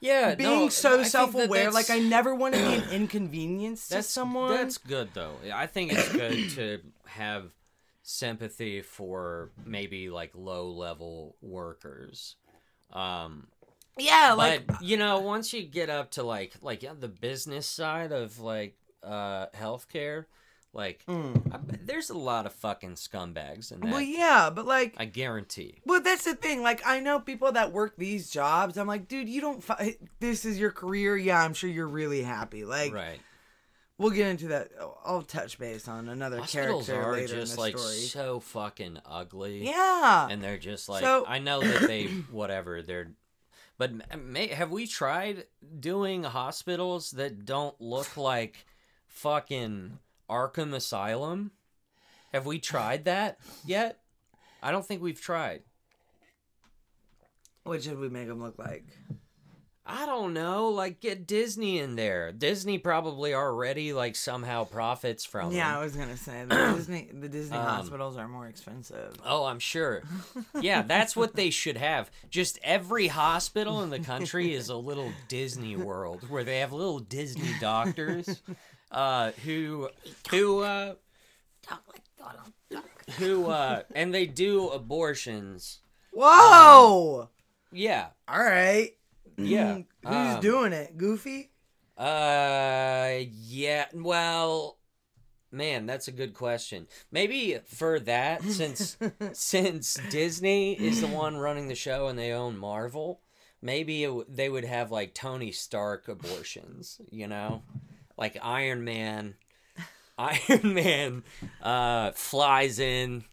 Yeah. 0.00 0.34
being 0.34 0.64
no, 0.64 0.68
so 0.68 1.02
self-aware. 1.04 1.70
Like 1.70 1.88
I 1.88 2.00
never 2.00 2.34
want 2.34 2.54
to 2.56 2.60
be 2.60 2.74
an 2.74 2.82
inconvenience 2.90 3.86
to 3.88 3.94
that's 3.94 4.08
someone. 4.08 4.50
That's 4.52 4.76
good 4.78 5.10
though. 5.14 5.36
I 5.54 5.66
think 5.66 5.92
it's 5.92 6.08
good 6.12 6.50
to 6.56 6.80
have 7.08 7.50
sympathy 8.02 8.82
for 8.82 9.50
maybe 9.64 10.10
like 10.10 10.30
low 10.34 10.70
level 10.70 11.36
workers. 11.40 12.36
Um, 12.92 13.48
yeah, 13.98 14.34
like 14.36 14.66
but 14.66 14.82
you 14.82 14.96
know, 14.96 15.20
once 15.20 15.52
you 15.52 15.62
get 15.62 15.90
up 15.90 16.12
to 16.12 16.22
like 16.22 16.54
like 16.62 16.84
the 17.00 17.08
business 17.08 17.66
side 17.66 18.12
of 18.12 18.38
like 18.38 18.76
uh 19.02 19.46
healthcare, 19.56 20.26
like 20.72 21.02
I 21.08 21.58
there's 21.86 22.10
a 22.10 22.18
lot 22.18 22.44
of 22.44 22.52
fucking 22.52 22.94
scumbags 22.94 23.72
in 23.72 23.80
that. 23.80 23.86
Mm. 23.86 23.92
well, 23.92 24.00
yeah, 24.00 24.50
but 24.54 24.66
like, 24.66 24.94
I 24.98 25.06
guarantee. 25.06 25.80
well, 25.86 26.02
that's 26.02 26.24
the 26.24 26.34
thing. 26.34 26.62
Like, 26.62 26.82
I 26.86 27.00
know 27.00 27.18
people 27.18 27.52
that 27.52 27.72
work 27.72 27.96
these 27.96 28.30
jobs. 28.30 28.76
I'm 28.76 28.86
like, 28.86 29.08
dude, 29.08 29.28
you 29.28 29.40
don't. 29.40 29.64
Fi- 29.64 29.96
this 30.20 30.44
is 30.44 30.58
your 30.58 30.70
career. 30.72 31.16
Yeah, 31.16 31.42
I'm 31.42 31.54
sure 31.54 31.70
you're 31.70 31.86
really 31.88 32.22
happy. 32.22 32.64
Like, 32.64 32.92
right. 32.92 33.18
We'll 33.98 34.10
get 34.10 34.28
into 34.28 34.48
that. 34.48 34.70
I'll- 35.04 35.22
touch 35.22 35.58
base 35.58 35.88
on 35.88 36.08
another 36.08 36.38
Hospitals 36.40 36.86
character 36.86 37.08
are 37.08 37.12
later 37.14 37.34
just 37.36 37.52
in 37.52 37.56
the 37.56 37.60
like 37.62 37.78
story. 37.78 37.94
so 37.96 38.40
fucking 38.40 38.98
ugly. 39.06 39.64
yeah, 39.66 40.28
and 40.30 40.42
they're 40.42 40.58
just 40.58 40.88
like 40.88 41.02
So- 41.02 41.24
I 41.26 41.38
know 41.38 41.60
that 41.60 41.86
they 41.86 42.04
whatever 42.30 42.82
they're 42.82 43.12
but 43.78 44.18
may, 44.18 44.46
have 44.48 44.70
we 44.70 44.86
tried 44.86 45.44
doing 45.80 46.22
hospitals 46.24 47.10
that 47.12 47.44
don't 47.44 47.78
look 47.80 48.16
like 48.16 48.64
fucking 49.06 49.98
Arkham 50.30 50.72
Asylum? 50.74 51.50
Have 52.32 52.46
we 52.46 52.58
tried 52.58 53.04
that 53.04 53.38
yet? 53.66 54.00
I 54.62 54.70
don't 54.72 54.84
think 54.86 55.02
we've 55.02 55.20
tried. 55.20 55.62
what 57.64 57.82
should 57.82 57.98
we 57.98 58.08
make 58.08 58.28
them 58.28 58.42
look 58.42 58.58
like? 58.58 58.86
I 59.88 60.04
don't 60.04 60.32
know, 60.34 60.68
like 60.70 61.00
get 61.00 61.26
Disney 61.26 61.78
in 61.78 61.94
there. 61.94 62.32
Disney 62.32 62.78
probably 62.78 63.34
already 63.34 63.92
like 63.92 64.16
somehow 64.16 64.64
profits 64.64 65.24
from 65.24 65.52
Yeah, 65.52 65.68
them. 65.68 65.76
I 65.78 65.84
was 65.84 65.94
gonna 65.94 66.16
say 66.16 66.44
the 66.48 66.72
Disney 66.74 67.08
the 67.12 67.28
Disney 67.28 67.56
Um, 67.56 67.64
hospitals 67.64 68.16
are 68.16 68.26
more 68.26 68.48
expensive. 68.48 69.16
Oh, 69.24 69.44
I'm 69.44 69.60
sure. 69.60 70.02
Yeah, 70.60 70.82
that's 70.82 71.14
what 71.14 71.34
they 71.34 71.50
should 71.50 71.76
have. 71.76 72.10
Just 72.30 72.58
every 72.64 73.06
hospital 73.06 73.82
in 73.84 73.90
the 73.90 74.00
country 74.00 74.54
is 74.54 74.68
a 74.68 74.76
little 74.76 75.12
Disney 75.28 75.76
World 75.76 76.28
where 76.28 76.42
they 76.42 76.58
have 76.60 76.72
little 76.72 76.98
Disney 76.98 77.54
doctors 77.60 78.42
uh, 78.90 79.30
who 79.44 79.88
who 80.30 80.60
uh, 80.60 80.94
who 83.18 83.46
uh, 83.46 83.82
and 83.94 84.12
they 84.12 84.26
do 84.26 84.68
abortions. 84.68 85.78
Whoa! 86.12 87.28
Yeah. 87.72 88.08
All 88.26 88.42
right. 88.42 88.90
Yeah. 89.36 89.74
Who's 90.04 90.34
Um, 90.36 90.40
doing 90.40 90.72
it? 90.72 90.96
Goofy? 90.96 91.50
Uh 91.96 93.20
yeah, 93.32 93.86
well, 93.94 94.78
man, 95.50 95.86
that's 95.86 96.08
a 96.08 96.12
good 96.12 96.34
question. 96.34 96.86
Maybe 97.10 97.58
for 97.66 97.98
that 98.00 98.42
since 98.44 98.96
since 99.32 99.94
Disney 100.10 100.74
is 100.74 101.00
the 101.00 101.06
one 101.06 101.36
running 101.36 101.68
the 101.68 101.74
show 101.74 102.08
and 102.08 102.18
they 102.18 102.32
own 102.32 102.58
Marvel, 102.58 103.20
maybe 103.62 104.04
it, 104.04 104.08
w- 104.08 104.26
they 104.28 104.48
would 104.48 104.64
have 104.66 104.90
like 104.90 105.14
Tony 105.14 105.52
Stark 105.52 106.06
abortions, 106.08 107.00
you 107.10 107.26
know? 107.26 107.62
Like 108.18 108.36
Iron 108.42 108.84
Man 108.84 109.34
Iron 110.18 110.74
Man 110.74 111.22
uh 111.62 112.12
flies 112.12 112.78
in 112.78 113.24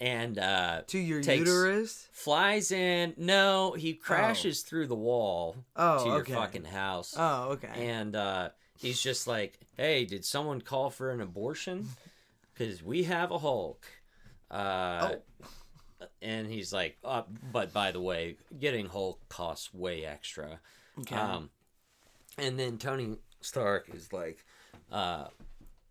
and 0.00 0.38
uh 0.38 0.82
To 0.88 0.98
your 0.98 1.20
takes- 1.22 1.40
uterus? 1.40 2.08
flies 2.12 2.70
in. 2.72 3.14
No, 3.16 3.72
he 3.72 3.94
crashes 3.94 4.62
through 4.62 4.86
the 4.88 4.94
wall 4.94 5.56
Oh, 5.76 6.04
to 6.04 6.10
your 6.10 6.20
okay. 6.20 6.34
fucking 6.34 6.64
house 6.64 7.14
Oh, 7.16 7.50
okay. 7.52 7.68
and 7.88 8.14
uh, 8.16 8.50
he's 8.78 9.00
just 9.00 9.26
like, 9.26 9.58
"Hey, 9.76 10.04
did 10.04 10.24
someone 10.24 10.60
call 10.60 10.90
for 10.90 11.10
an 11.10 11.20
abortion? 11.20 11.88
Because 12.52 12.82
we 12.82 13.04
have 13.04 13.30
a 13.30 13.38
Hulk." 13.38 13.84
Uh, 14.50 15.16
And 16.20 16.46
he's 16.46 16.72
like, 16.72 16.98
uh, 17.04 17.22
"But 17.52 17.72
by 17.72 17.90
the 17.92 18.00
way, 18.00 18.36
getting 18.58 18.86
Hulk 18.86 19.20
costs 19.28 19.72
way 19.72 20.04
extra." 20.04 20.60
Okay. 21.00 21.14
Um, 21.16 21.50
and 22.38 22.58
then 22.58 22.78
Tony 22.78 23.16
Stark 23.40 23.88
is 23.94 24.12
like, 24.12 24.44
uh, 24.92 25.28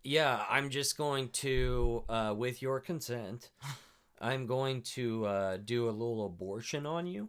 "Yeah, 0.04 0.44
I'm 0.48 0.70
just 0.70 0.96
going 0.96 1.30
to, 1.30 2.04
uh, 2.08 2.34
with 2.36 2.62
your 2.62 2.78
consent, 2.80 3.50
I'm 4.20 4.46
going 4.46 4.82
to 4.94 5.24
uh, 5.26 5.56
do 5.64 5.88
a 5.88 5.90
little 5.90 6.26
abortion 6.26 6.86
on 6.86 7.06
you. 7.06 7.28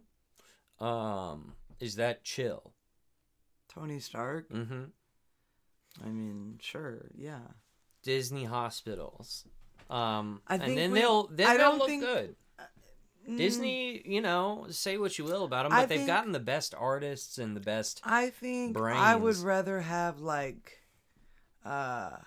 Um, 0.78 1.54
is 1.80 1.96
that 1.96 2.22
chill?" 2.24 2.72
Tony 3.68 3.98
Stark? 3.98 4.48
Mm-hmm. 4.50 4.84
I 6.04 6.08
mean, 6.08 6.58
sure, 6.62 7.10
yeah. 7.16 7.40
Disney 8.02 8.44
hospitals. 8.44 9.44
Um, 9.90 10.40
I 10.46 10.56
and 10.56 10.76
then 10.76 10.92
we- 10.92 11.00
they'll 11.00 11.26
then 11.28 11.48
I 11.48 11.56
they'll 11.56 11.76
look 11.78 11.88
think- 11.88 12.02
good. 12.02 12.36
Mm, 13.28 13.38
Disney, 13.38 14.02
you 14.06 14.20
know, 14.20 14.66
say 14.70 14.98
what 14.98 15.18
you 15.18 15.24
will 15.24 15.42
about 15.44 15.64
them, 15.64 15.72
I 15.72 15.80
but 15.82 15.88
they've 15.88 15.98
think- 15.98 16.06
gotten 16.06 16.30
the 16.32 16.38
best 16.38 16.74
artists 16.78 17.38
and 17.38 17.56
the 17.56 17.60
best. 17.60 18.00
I 18.04 18.30
think 18.30 18.76
I 18.78 19.16
would 19.16 19.36
rather 19.38 19.80
have 19.80 20.20
like, 20.20 20.78
uh, 21.64 22.18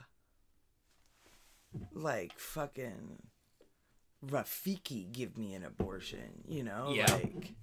like 1.94 2.38
fucking 2.40 3.18
Rafiki 4.26 5.12
give 5.12 5.38
me 5.38 5.54
an 5.54 5.64
abortion. 5.64 6.44
You 6.48 6.64
know, 6.64 6.92
Yeah. 6.94 7.12
like 7.14 7.54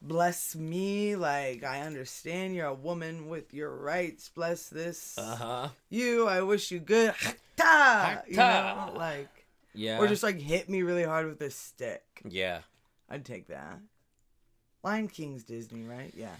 bless 0.00 0.54
me. 0.54 1.16
Like 1.16 1.64
I 1.64 1.80
understand 1.82 2.54
you're 2.54 2.66
a 2.66 2.74
woman 2.74 3.28
with 3.28 3.52
your 3.54 3.74
rights. 3.74 4.28
Bless 4.28 4.68
this 4.68 5.16
Uh 5.18 5.36
huh. 5.36 5.68
you. 5.88 6.26
I 6.28 6.42
wish 6.42 6.70
you 6.70 6.78
good. 6.78 7.14
Ha 7.58 8.22
You 8.28 8.36
know, 8.36 8.42
Ha-ta. 8.42 8.92
like 8.96 9.46
Yeah. 9.74 9.98
or 9.98 10.06
just 10.06 10.22
like 10.22 10.38
hit 10.38 10.68
me 10.68 10.82
really 10.82 11.04
hard 11.04 11.26
with 11.26 11.40
a 11.40 11.50
stick. 11.50 12.04
yeah. 12.28 12.60
I'd 13.08 13.24
take 13.24 13.46
that. 13.48 13.78
Lion 14.82 15.08
King's 15.08 15.44
Disney, 15.44 15.84
right? 15.84 16.12
Yeah. 16.16 16.34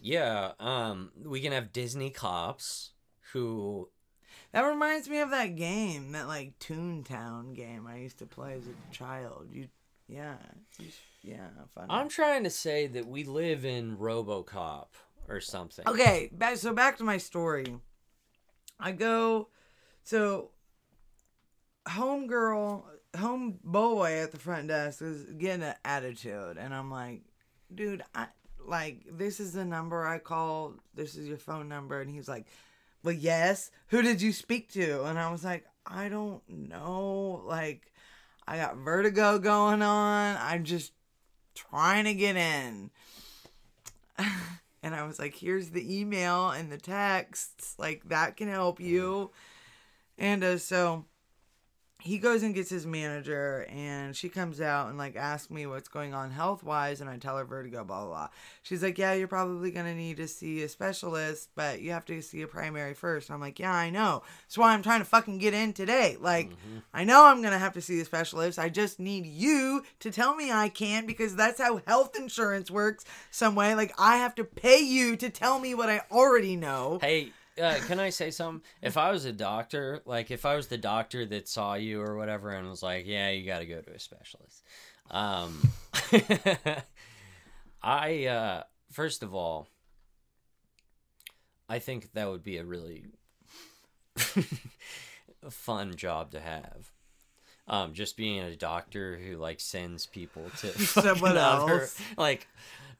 Yeah. 0.00 0.52
Um, 0.60 1.12
we 1.24 1.40
can 1.40 1.52
have 1.52 1.72
Disney 1.72 2.10
cops 2.10 2.92
who. 3.32 3.88
That 4.52 4.62
reminds 4.62 5.08
me 5.08 5.20
of 5.20 5.30
that 5.30 5.56
game, 5.56 6.12
that 6.12 6.28
like 6.28 6.58
Toontown 6.58 7.54
game 7.54 7.86
I 7.86 7.98
used 7.98 8.18
to 8.18 8.26
play 8.26 8.54
as 8.54 8.64
a 8.66 8.94
child. 8.94 9.48
You, 9.50 9.68
yeah, 10.08 10.34
you, 10.78 10.88
yeah. 11.22 11.48
I'm 11.88 12.10
trying 12.10 12.44
to 12.44 12.50
say 12.50 12.86
that 12.88 13.06
we 13.06 13.24
live 13.24 13.64
in 13.64 13.96
RoboCop 13.96 14.88
or 15.28 15.40
something. 15.40 15.88
okay. 15.88 16.28
Back, 16.32 16.58
so 16.58 16.74
back 16.74 16.98
to 16.98 17.04
my 17.04 17.16
story. 17.16 17.76
I 18.78 18.92
go, 18.92 19.48
so 20.04 20.50
homegirl, 21.86 22.82
home 23.16 23.58
boy 23.64 24.18
at 24.22 24.32
the 24.32 24.38
front 24.38 24.68
desk 24.68 25.00
is 25.00 25.24
getting 25.32 25.62
an 25.62 25.74
attitude, 25.84 26.58
and 26.58 26.74
I'm 26.74 26.90
like, 26.90 27.22
dude, 27.74 28.02
I 28.14 28.26
like 28.66 29.06
this 29.10 29.40
is 29.40 29.52
the 29.52 29.64
number 29.64 30.06
I 30.06 30.18
called. 30.18 30.78
This 30.94 31.14
is 31.14 31.26
your 31.26 31.38
phone 31.38 31.68
number, 31.68 32.00
and 32.00 32.10
he's 32.10 32.28
like, 32.28 32.46
well, 33.02 33.14
yes. 33.14 33.70
Who 33.88 34.02
did 34.02 34.22
you 34.22 34.32
speak 34.32 34.72
to? 34.72 35.04
And 35.04 35.18
I 35.18 35.30
was 35.30 35.44
like, 35.44 35.66
I 35.86 36.08
don't 36.08 36.42
know. 36.48 37.42
Like, 37.46 37.92
I 38.46 38.56
got 38.56 38.76
vertigo 38.76 39.38
going 39.38 39.82
on. 39.82 40.36
I'm 40.40 40.64
just 40.64 40.92
trying 41.54 42.04
to 42.04 42.14
get 42.14 42.36
in. 42.36 42.90
and 44.82 44.94
I 44.94 45.04
was 45.04 45.18
like, 45.18 45.34
here's 45.34 45.70
the 45.70 46.00
email 46.00 46.50
and 46.50 46.70
the 46.70 46.78
texts. 46.78 47.74
Like, 47.78 48.08
that 48.08 48.36
can 48.36 48.48
help 48.48 48.80
you. 48.80 49.30
And 50.18 50.44
uh, 50.44 50.58
so 50.58 51.04
he 52.02 52.18
goes 52.18 52.42
and 52.42 52.52
gets 52.52 52.68
his 52.68 52.84
manager 52.84 53.64
and 53.70 54.16
she 54.16 54.28
comes 54.28 54.60
out 54.60 54.88
and 54.88 54.98
like 54.98 55.14
asks 55.14 55.50
me 55.52 55.66
what's 55.66 55.88
going 55.88 56.12
on 56.12 56.32
health 56.32 56.64
wise 56.64 57.00
and 57.00 57.08
I 57.08 57.16
tell 57.16 57.38
her 57.38 57.44
vertigo 57.44 57.84
blah 57.84 58.00
blah 58.00 58.08
blah. 58.08 58.28
She's 58.62 58.82
like, 58.82 58.98
Yeah, 58.98 59.12
you're 59.12 59.28
probably 59.28 59.70
gonna 59.70 59.94
need 59.94 60.16
to 60.16 60.26
see 60.26 60.62
a 60.64 60.68
specialist, 60.68 61.50
but 61.54 61.80
you 61.80 61.92
have 61.92 62.04
to 62.06 62.20
see 62.20 62.42
a 62.42 62.48
primary 62.48 62.94
first. 62.94 63.30
I'm 63.30 63.40
like, 63.40 63.60
Yeah, 63.60 63.72
I 63.72 63.90
know. 63.90 64.24
That's 64.42 64.58
why 64.58 64.72
I'm 64.72 64.82
trying 64.82 64.98
to 64.98 65.04
fucking 65.04 65.38
get 65.38 65.54
in 65.54 65.72
today. 65.72 66.16
Like, 66.20 66.50
mm-hmm. 66.50 66.78
I 66.92 67.04
know 67.04 67.24
I'm 67.24 67.40
gonna 67.40 67.58
have 67.58 67.74
to 67.74 67.80
see 67.80 68.00
a 68.00 68.04
specialist. 68.04 68.58
I 68.58 68.68
just 68.68 68.98
need 68.98 69.24
you 69.24 69.84
to 70.00 70.10
tell 70.10 70.34
me 70.34 70.50
I 70.50 70.70
can 70.70 71.06
because 71.06 71.36
that's 71.36 71.60
how 71.60 71.82
health 71.86 72.16
insurance 72.18 72.68
works 72.68 73.04
some 73.30 73.54
way. 73.54 73.76
Like 73.76 73.94
I 73.96 74.16
have 74.16 74.34
to 74.36 74.44
pay 74.44 74.80
you 74.80 75.16
to 75.18 75.30
tell 75.30 75.60
me 75.60 75.76
what 75.76 75.88
I 75.88 76.00
already 76.10 76.56
know. 76.56 76.98
Hey, 77.00 77.30
uh, 77.60 77.76
can 77.86 77.98
I 78.00 78.10
say 78.10 78.30
something? 78.30 78.62
If 78.80 78.96
I 78.96 79.10
was 79.10 79.24
a 79.24 79.32
doctor, 79.32 80.00
like 80.04 80.30
if 80.30 80.44
I 80.46 80.56
was 80.56 80.68
the 80.68 80.78
doctor 80.78 81.26
that 81.26 81.48
saw 81.48 81.74
you 81.74 82.00
or 82.02 82.16
whatever 82.16 82.50
and 82.50 82.68
was 82.68 82.82
like, 82.82 83.06
yeah, 83.06 83.30
you 83.30 83.44
got 83.46 83.58
to 83.60 83.66
go 83.66 83.80
to 83.80 83.90
a 83.92 83.98
specialist. 83.98 84.62
Um, 85.10 85.58
I, 87.82 88.26
uh, 88.26 88.62
first 88.92 89.22
of 89.22 89.34
all, 89.34 89.68
I 91.68 91.78
think 91.78 92.12
that 92.12 92.28
would 92.30 92.42
be 92.42 92.58
a 92.58 92.64
really 92.64 93.06
fun 95.50 95.94
job 95.96 96.30
to 96.32 96.40
have. 96.40 96.90
Um, 97.68 97.94
just 97.94 98.16
being 98.16 98.40
a 98.40 98.56
doctor 98.56 99.16
who 99.18 99.36
like 99.36 99.60
sends 99.60 100.04
people 100.06 100.44
to 100.58 100.66
Someone 100.78 101.16
fucking 101.34 101.36
other- 101.38 101.80
else. 101.82 102.00
like 102.16 102.48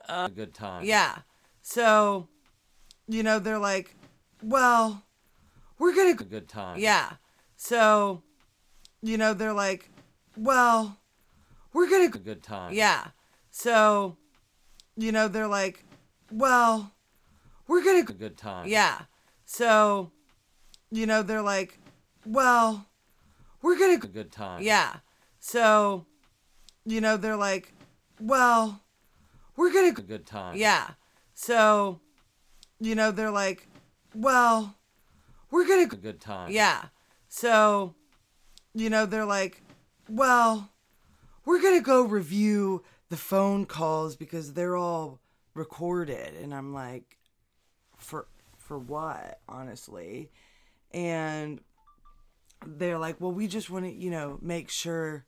uh, 0.09 0.28
a 0.30 0.35
good 0.35 0.54
time. 0.54 0.85
Yeah. 0.85 1.18
So, 1.62 2.28
you 3.09 3.23
know, 3.23 3.38
they're 3.38 3.59
like, 3.59 3.94
well, 4.42 5.02
we're 5.78 5.94
going 5.94 6.14
a 6.14 6.16
to. 6.18 6.25
good 6.25 6.49
time. 6.49 6.78
Yeah. 6.78 7.12
So, 7.56 8.22
you 9.02 9.16
know, 9.18 9.34
they're 9.34 9.52
like, 9.52 9.90
well, 10.37 10.99
we're 11.72 11.88
going 11.88 12.08
a 12.08 12.11
to. 12.12 12.18
good 12.18 12.42
time. 12.42 12.72
Yeah. 12.75 13.08
So, 13.50 14.16
you 14.96 15.12
know, 15.12 15.28
they're 15.28 15.49
like, 15.49 15.84
well, 16.30 16.92
we're 17.66 17.82
going 17.82 18.02
a 18.02 18.06
to. 18.06 18.12
good 18.12 18.37
time. 18.37 18.68
Yeah. 18.68 19.02
So, 19.44 20.12
you 20.90 21.06
know, 21.06 21.22
they're 21.22 21.42
like, 21.42 21.78
well, 22.26 22.87
we're 23.62 23.78
going 23.78 23.96
a 23.96 24.00
to. 24.00 24.06
good 24.08 24.32
time. 24.32 24.62
Yeah. 24.62 24.96
So, 25.38 26.06
you 26.84 27.00
know, 27.00 27.16
they're 27.16 27.37
like, 27.37 27.72
well, 28.20 28.80
we're 29.56 29.72
going 29.72 29.90
a 29.90 29.94
to. 29.94 30.02
good 30.02 30.26
time. 30.26 30.56
Yeah. 30.56 30.90
So, 31.34 32.00
you 32.80 32.94
know, 32.94 33.11
they're 33.11 33.30
like, 33.30 33.68
well, 34.14 34.76
we're 35.50 35.66
going 35.66 35.87
a 35.87 35.88
to. 35.90 35.97
good 35.97 36.21
time. 36.21 36.50
Yeah. 36.50 36.87
So, 37.28 37.95
you 38.75 38.90
know, 38.90 39.07
they're 39.07 39.25
like, 39.25 39.62
well, 40.09 40.71
we're 41.45 41.61
going 41.61 41.78
to 41.78 41.85
go 41.85 42.02
review 42.02 42.83
the 43.09 43.16
phone 43.16 43.66
calls 43.66 44.16
because 44.16 44.54
they're 44.54 44.76
all 44.76 45.21
recorded. 45.54 46.35
And 46.42 46.54
I'm 46.54 46.73
like, 46.73 47.19
for 47.97 48.26
for 48.57 48.78
what, 48.78 49.40
honestly? 49.49 50.31
And 50.92 51.61
they're 52.66 52.99
like, 52.99 53.21
well, 53.21 53.33
we 53.33 53.47
just 53.49 53.71
want 53.71 53.85
to, 53.87 53.92
you 53.92 54.11
know, 54.11 54.38
make 54.40 54.71
sure 54.71 55.25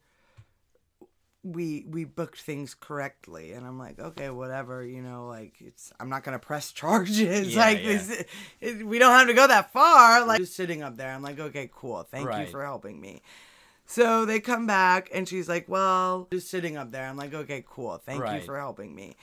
we 1.45 1.85
we 1.89 2.05
booked 2.05 2.41
things 2.41 2.75
correctly. 2.75 3.53
And 3.53 3.67
i'm 3.67 3.79
like 3.79 4.01
okay 4.01 4.31
whatever 4.31 4.85
you 4.85 5.03
know 5.03 5.27
like 5.29 5.55
it's 5.61 5.93
i'm 6.01 6.09
not 6.09 6.25
gonna 6.25 6.39
press 6.39 6.73
charges. 6.81 7.55
Yeah, 7.55 7.61
like 7.61 7.79
yeah. 7.83 7.89
This, 7.89 8.25
it, 8.61 8.87
we 8.87 8.99
don't 8.99 9.13
have 9.13 9.29
to 9.29 9.35
go 9.35 9.47
that 9.47 9.73
far. 9.73 10.27
Like 10.27 10.41
just 10.41 10.57
sitting 10.57 10.83
up 10.83 10.97
there. 10.97 11.13
I'm 11.13 11.23
like 11.23 11.39
okay 11.39 11.71
cool. 11.73 12.03
Thank 12.03 12.33
you 12.35 12.47
for 12.47 12.65
helping 12.65 13.01
me. 13.01 13.23
So 13.87 14.25
they 14.25 14.41
come 14.41 14.67
back 14.67 15.11
and 15.13 15.29
she's 15.29 15.49
like 15.49 15.69
well 15.69 16.29
just 16.33 16.49
sitting 16.51 16.77
up 16.77 16.91
there. 16.91 17.07
I'm 17.07 17.17
like 17.19 17.35
okay 17.35 17.63
cool. 17.69 17.99
Thank 17.99 18.25
you 18.33 18.41
for 18.41 18.59
helping 18.59 18.95
me. 18.95 19.17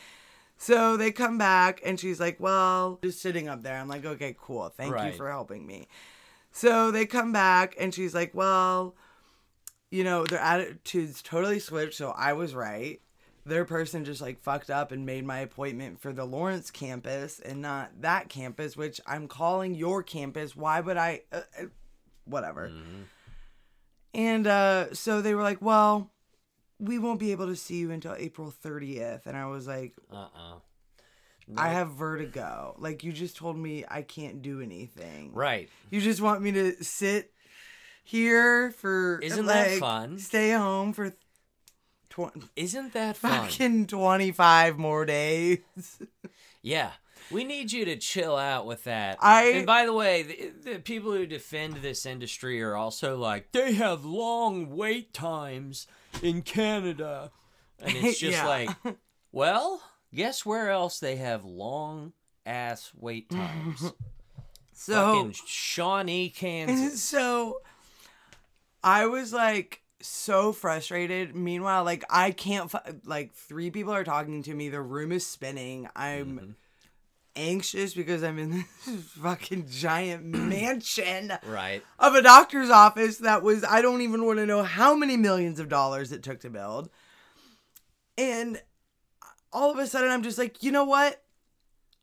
So 0.58 0.96
they 0.96 1.12
come 1.12 1.40
back 1.40 1.82
and 1.84 2.00
she's 2.00 2.20
like 2.20 2.40
well 2.40 3.00
just 3.04 3.20
sitting 3.20 3.48
up 3.48 3.64
there. 3.64 3.78
I'm 3.78 3.88
like 3.88 4.06
okay 4.06 4.36
cool. 4.40 4.70
Thank 4.70 4.96
you 4.96 5.12
for 5.14 5.30
helping 5.30 5.66
me. 5.66 5.88
So 6.52 6.92
they 6.92 7.06
come 7.06 7.32
back 7.32 7.76
and 7.80 7.94
she's 7.94 8.14
like 8.14 8.36
well 8.36 8.94
you 9.92 10.06
know, 10.06 10.26
their 10.26 10.40
attitudes 10.40 11.22
totally 11.22 11.60
switched. 11.60 11.96
So 11.96 12.12
I 12.12 12.34
was 12.34 12.56
right. 12.56 13.02
Their 13.46 13.66
person 13.66 14.06
just 14.06 14.22
like 14.22 14.40
fucked 14.40 14.70
up 14.70 14.92
and 14.92 15.06
made 15.06 15.26
my 15.26 15.40
appointment 15.40 16.00
for 16.00 16.14
the 16.14 16.26
Lawrence 16.26 16.72
campus 16.72 17.40
and 17.40 17.62
not 17.62 18.02
that 18.02 18.30
campus, 18.30 18.78
which 18.78 19.02
I'm 19.06 19.28
calling 19.28 19.76
your 19.76 20.02
campus. 20.02 20.56
Why 20.56 20.80
would 20.80 20.98
I? 20.98 21.22
Uh, 21.32 21.42
uh, 21.60 21.66
whatever. 22.26 22.70
Mm-hmm. 22.70 23.02
And 24.14 24.48
uh, 24.48 24.94
so 24.94 25.22
they 25.22 25.34
were 25.34 25.44
like, 25.44 25.62
well, 25.62 26.12
we 26.80 27.00
won't 27.00 27.20
be 27.20 27.32
able 27.32 27.48
to 27.48 27.56
see 27.56 27.78
you 27.78 27.92
until 27.92 28.16
April 28.18 28.54
30th. 28.64 29.26
And 29.26 29.36
I 29.36 29.46
was 29.48 29.68
like, 29.68 29.94
Uh-uh. 30.12 30.60
I 31.58 31.70
have 31.70 31.92
vertigo. 31.92 32.76
Like, 32.78 33.04
you 33.04 33.12
just 33.12 33.38
told 33.38 33.58
me 33.58 33.84
I 33.90 34.04
can't 34.04 34.42
do 34.42 34.62
anything. 34.62 35.34
Right. 35.34 35.70
You 35.90 36.00
just 36.00 36.22
want 36.22 36.42
me 36.42 36.52
to 36.54 36.84
sit 36.84 37.34
here 38.04 38.72
for 38.72 39.20
Isn't 39.22 39.46
that 39.46 39.80
fun? 39.80 40.18
Stay 40.20 40.52
home 40.52 40.94
for 40.94 41.12
tw- 42.10 42.34
Isn't 42.56 42.94
that 42.94 43.18
fun? 43.18 43.48
fucking 43.48 43.88
twenty 43.88 44.32
five 44.32 44.78
more 44.78 45.06
days. 45.06 45.60
Yeah. 46.64 46.92
We 47.32 47.44
need 47.44 47.72
you 47.72 47.86
to 47.86 47.96
chill 47.96 48.36
out 48.38 48.68
with 48.68 48.84
that. 48.84 49.18
I- 49.20 49.50
and 49.52 49.66
by 49.66 49.86
the 49.88 49.94
way, 49.94 50.22
the, 50.22 50.74
the 50.74 50.80
people 50.80 51.12
who 51.12 51.26
defend 51.26 51.78
this 51.78 52.06
industry 52.06 52.62
are 52.62 52.76
also 52.76 53.18
like 53.18 53.52
they 53.52 53.74
have 53.74 54.06
long 54.06 54.70
wait 54.76 55.12
times 55.12 55.88
in 56.22 56.44
Canada, 56.44 57.32
and 57.80 57.96
it's 57.96 58.20
just 58.20 58.38
Yeah. 58.38 58.48
like, 58.48 58.70
well, 59.32 59.82
guess 60.14 60.46
where 60.46 60.70
else 60.70 61.00
they 61.00 61.16
have 61.16 61.44
long 61.46 62.14
ass 62.46 62.92
wait 62.96 63.30
times? 63.32 63.94
So 64.74 64.94
Fucking 64.94 65.36
Shawnee, 65.48 66.30
Kansas. 66.30 67.02
so 67.02 67.62
I 68.84 69.06
was 69.08 69.32
like 69.34 69.82
so 70.02 70.52
frustrated. 70.52 71.36
Meanwhile, 71.36 71.84
like 71.84 72.04
I 72.10 72.32
can't 72.32 72.74
like 73.06 73.34
three 73.34 73.70
people 73.72 73.94
are 73.94 74.04
talking 74.04 74.42
to 74.44 74.54
me. 74.54 74.70
The 74.70 74.82
room 74.82 75.12
is 75.12 75.26
spinning. 75.26 75.88
I'm 75.96 76.26
Mm-hmm. 76.38 76.52
anxious 77.36 77.94
because 77.94 78.24
I'm 78.24 78.38
in 78.40 78.52
this 78.86 79.04
fucking 79.22 79.68
giant 79.70 80.26
mansion. 80.26 81.34
Right. 81.46 81.84
of 82.00 82.16
a 82.16 82.22
doctor's 82.22 82.70
office 82.70 83.18
that 83.18 83.44
was 83.44 83.64
I 83.64 83.82
don't 83.82 84.02
even 84.02 84.26
want 84.26 84.40
to 84.40 84.46
know 84.46 84.64
how 84.64 84.96
many 84.96 85.18
millions 85.18 85.60
of 85.60 85.70
dollars 85.70 86.12
it 86.12 86.24
took 86.24 86.40
to 86.42 86.50
build. 86.50 86.90
And 88.18 88.62
all 89.54 89.72
of 89.72 89.78
a 89.78 89.88
sudden 89.88 90.10
I'm 90.10 90.24
just 90.24 90.38
like, 90.38 90.64
"You 90.64 90.72
know 90.72 90.84
what? 90.86 91.22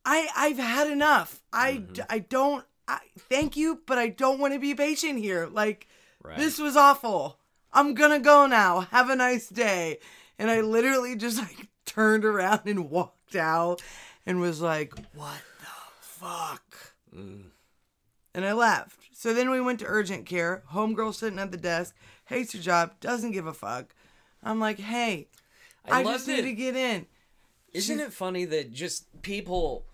I 0.05 0.29
I've 0.37 0.59
had 0.59 0.89
enough. 0.91 1.41
I 1.53 1.73
Mm-hmm. 1.79 2.03
I 2.09 2.19
don't 2.21 2.65
I 2.87 3.01
thank 3.19 3.57
you, 3.57 3.81
but 3.87 3.99
I 3.99 4.09
don't 4.09 4.39
want 4.39 4.55
to 4.55 4.61
be 4.61 4.71
a 4.71 4.77
patient 4.77 5.19
here. 5.19 5.47
Like 5.51 5.87
Right. 6.29 6.39
this 6.39 6.59
was 6.59 6.77
awful. 6.77 7.39
I'm 7.73 7.95
to 8.13 8.19
go 8.21 8.47
now. 8.47 8.81
Have 8.91 9.11
a 9.11 9.17
nice 9.17 9.49
day." 9.49 9.99
And 10.39 10.51
I 10.51 10.61
literally 10.61 11.17
just 11.17 11.39
like 11.39 11.69
turned 11.85 12.25
around 12.25 12.63
and 12.67 12.91
walked 12.91 13.35
out 13.37 13.83
and 14.27 14.41
was 14.41 14.61
like, 14.61 14.93
"What 15.15 15.41
the 15.61 15.67
fuck?" 16.01 16.95
Mm. 17.15 17.45
and 18.35 18.45
I 18.45 18.53
left. 18.53 18.97
So 19.13 19.35
then 19.35 19.51
we 19.51 19.61
went 19.61 19.81
to 19.81 19.87
urgent 19.87 20.27
care. 20.27 20.63
Homegirl 20.73 21.13
sitting 21.15 21.41
at 21.41 21.51
the 21.51 21.57
desk, 21.57 21.97
hates 22.27 22.53
her 22.53 22.61
job, 22.61 22.93
doesn't 23.01 23.33
give 23.33 23.47
a 23.49 23.53
fuck. 23.53 23.95
I'm 24.45 24.61
like, 24.61 24.79
hey, 24.79 25.27
I, 25.85 26.03
love 26.03 26.15
just 26.15 26.29
need 26.29 26.43
to 26.43 26.53
get 26.53 26.77
in. 26.77 27.07
Isn't 27.73 27.97
She's- 27.97 28.09
it 28.09 28.13
funny 28.13 28.45
that 28.45 28.73
just 28.73 29.07
people, 29.23 29.87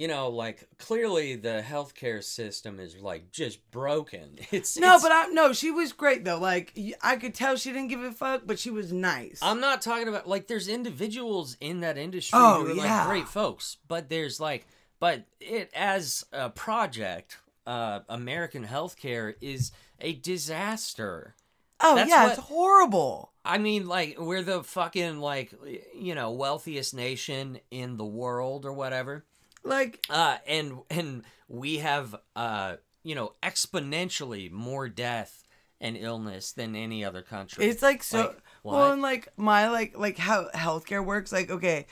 you 0.00 0.08
know, 0.08 0.30
like 0.30 0.66
clearly 0.78 1.36
the 1.36 1.62
healthcare 1.66 2.24
system 2.24 2.80
is 2.80 2.96
like 3.00 3.30
just 3.32 3.58
broken. 3.70 4.38
It's 4.50 4.78
No, 4.78 4.86
it's- 4.96 5.02
but 5.02 5.12
I 5.12 5.26
no, 5.26 5.52
she 5.52 5.70
was 5.70 5.92
great 5.92 6.24
though. 6.24 6.38
Like 6.38 6.66
I 7.02 7.16
could 7.16 7.34
tell 7.34 7.56
she 7.56 7.70
didn't 7.70 7.88
give 7.88 8.00
a 8.02 8.12
fuck, 8.12 8.42
but 8.46 8.58
she 8.58 8.70
was 8.70 8.92
nice. 8.92 9.38
I'm 9.42 9.60
not 9.60 9.82
talking 9.82 10.08
about 10.08 10.26
like 10.26 10.46
there's 10.46 10.68
individuals 10.68 11.56
in 11.60 11.80
that 11.80 11.98
industry 11.98 12.38
Oh, 12.40 12.64
who 12.64 12.72
are 12.72 12.74
yeah. 12.76 12.98
like 13.00 13.08
great 13.08 13.28
folks, 13.28 13.76
but 13.88 14.08
there's 14.08 14.40
like, 14.40 14.66
but 15.00 15.24
it 15.38 15.70
as 15.74 16.24
a 16.32 16.48
project, 16.48 17.36
uh, 17.66 18.00
American 18.08 18.64
healthcare 18.66 19.34
is 19.42 19.70
a 20.00 20.14
disaster. 20.14 21.34
oh 21.82 21.94
that's 21.96 22.08
yeah, 22.10 22.22
what- 22.24 22.38
it's 22.38 22.46
horrible. 22.48 23.32
I 23.44 23.56
mean, 23.58 23.86
like 23.86 24.18
we're 24.18 24.42
the 24.42 24.62
fucking 24.62 25.18
like 25.20 25.52
you 25.94 26.14
know 26.14 26.30
wealthiest 26.32 26.94
nation 26.94 27.58
in 27.70 27.96
the 27.96 28.04
world 28.04 28.64
or 28.66 28.72
whatever. 28.72 29.24
Like 29.62 30.04
uh 30.08 30.38
and 30.46 30.78
and 30.90 31.22
we 31.48 31.78
have 31.78 32.16
uh 32.36 32.76
you 33.02 33.14
know 33.14 33.32
exponentially 33.42 34.50
more 34.50 34.88
death 34.88 35.42
and 35.80 35.96
illness 35.96 36.52
than 36.52 36.76
any 36.76 37.04
other 37.04 37.22
country 37.22 37.64
It's 37.64 37.82
like 37.82 38.02
so 38.02 38.18
Like, 38.18 38.42
well 38.62 38.92
and 38.92 39.02
like 39.02 39.28
my 39.36 39.70
like 39.70 39.96
like 39.98 40.18
how 40.18 40.48
healthcare 40.54 41.04
works, 41.04 41.32
like, 41.32 41.50
okay, 41.50 41.86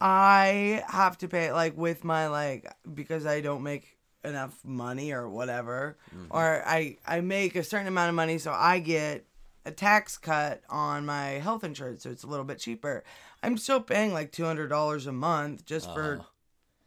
I 0.00 0.82
have 0.88 1.18
to 1.18 1.28
pay 1.28 1.52
like 1.52 1.76
with 1.76 2.04
my 2.04 2.28
like 2.28 2.72
because 2.94 3.26
I 3.26 3.40
don't 3.40 3.62
make 3.62 3.96
enough 4.24 4.58
money 4.64 5.12
or 5.12 5.28
whatever. 5.28 5.96
Mm-hmm. 6.14 6.26
Or 6.30 6.62
I 6.66 6.96
I 7.06 7.20
make 7.20 7.56
a 7.56 7.64
certain 7.64 7.86
amount 7.88 8.08
of 8.10 8.14
money 8.14 8.38
so 8.38 8.52
I 8.52 8.78
get 8.80 9.24
a 9.64 9.70
tax 9.70 10.16
cut 10.16 10.62
on 10.68 11.04
my 11.04 11.30
health 11.32 11.62
insurance, 11.62 12.02
so 12.02 12.10
it's 12.10 12.22
a 12.24 12.26
little 12.26 12.44
bit 12.44 12.58
cheaper. 12.58 13.04
I'm 13.42 13.56
still 13.58 13.80
paying 13.80 14.12
like 14.12 14.32
two 14.32 14.44
hundred 14.44 14.68
dollars 14.68 15.06
a 15.06 15.12
month 15.12 15.64
just 15.64 15.92
for 15.92 16.20
Oh. 16.22 16.26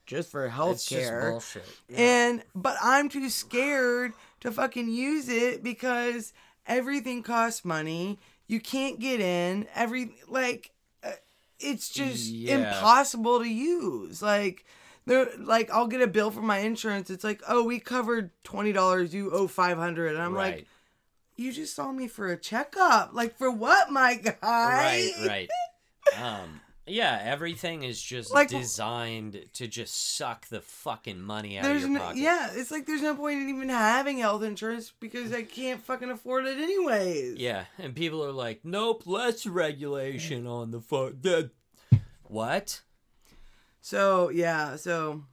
Just 0.05 0.31
for 0.31 0.47
health 0.49 0.91
It's 0.91 1.09
bullshit. 1.09 1.65
And 1.95 2.43
but 2.55 2.75
I'm 2.81 3.09
too 3.09 3.29
scared 3.29 4.13
to 4.41 4.51
fucking 4.51 4.89
use 4.89 5.29
it 5.29 5.63
because 5.63 6.33
everything 6.67 7.23
costs 7.23 7.63
money. 7.63 8.19
You 8.47 8.59
can't 8.59 8.99
get 8.99 9.19
in. 9.19 9.67
Every 9.75 10.13
like 10.27 10.71
uh, 11.03 11.11
it's 11.59 11.89
just 11.89 12.29
Yeah. 12.31 12.55
impossible 12.57 13.39
to 13.39 13.47
use. 13.49 14.21
Like 14.21 14.65
there 15.05 15.27
like 15.37 15.71
I'll 15.71 15.87
get 15.87 16.01
a 16.01 16.07
bill 16.07 16.31
from 16.31 16.45
my 16.45 16.59
insurance. 16.59 17.09
It's 17.09 17.23
like, 17.23 17.41
"Oh, 17.47 17.63
we 17.63 17.79
covered 17.79 18.31
$20. 18.43 19.13
You 19.13 19.31
owe 19.31 19.47
500." 19.47 20.13
And 20.13 20.21
I'm 20.21 20.33
right. 20.33 20.55
like, 20.57 20.67
"You 21.37 21.51
just 21.51 21.75
saw 21.75 21.91
me 21.91 22.07
for 22.07 22.27
a 22.27 22.37
checkup. 22.37 23.13
Like 23.13 23.37
for 23.37 23.49
what, 23.49 23.91
my 23.91 24.15
guy?" 24.15 24.35
right, 24.41 25.11
right. 25.27 25.49
Um, 26.21 26.59
yeah, 26.87 27.19
everything 27.23 27.83
is 27.83 28.01
just 28.01 28.33
Like- 28.33 28.49
designed 28.49 29.45
to 29.53 29.67
just 29.67 30.15
suck 30.17 30.47
the 30.47 30.61
fucking 30.61 31.21
money 31.21 31.57
out 31.57 31.69
of 31.71 31.79
your 31.79 31.89
no, 31.89 31.99
pocket. 31.99 32.17
yeah, 32.19 32.49
it's 32.53 32.71
like 32.71 32.85
there's 32.85 33.01
no 33.01 33.15
point 33.15 33.41
in 33.41 33.49
even 33.49 33.69
having 33.69 34.17
health 34.17 34.43
insurance 34.43 34.91
because 34.99 35.31
I 35.31 35.43
can't 35.43 35.81
fucking 35.81 36.09
afford 36.09 36.45
it 36.47 36.57
anyways. 36.57 37.37
Yeah, 37.37 37.65
and 37.77 37.95
people 37.95 38.23
are 38.25 38.31
like, 38.31 38.61
"Nope, 38.65 39.03
less 39.05 39.45
regulation 39.45 40.47
on 40.47 40.71
the 40.71 40.81
fuck." 40.81 41.13
The 41.21 41.51
what? 42.23 42.81
So 43.81 44.29
yeah, 44.29 44.75
so 44.75 45.23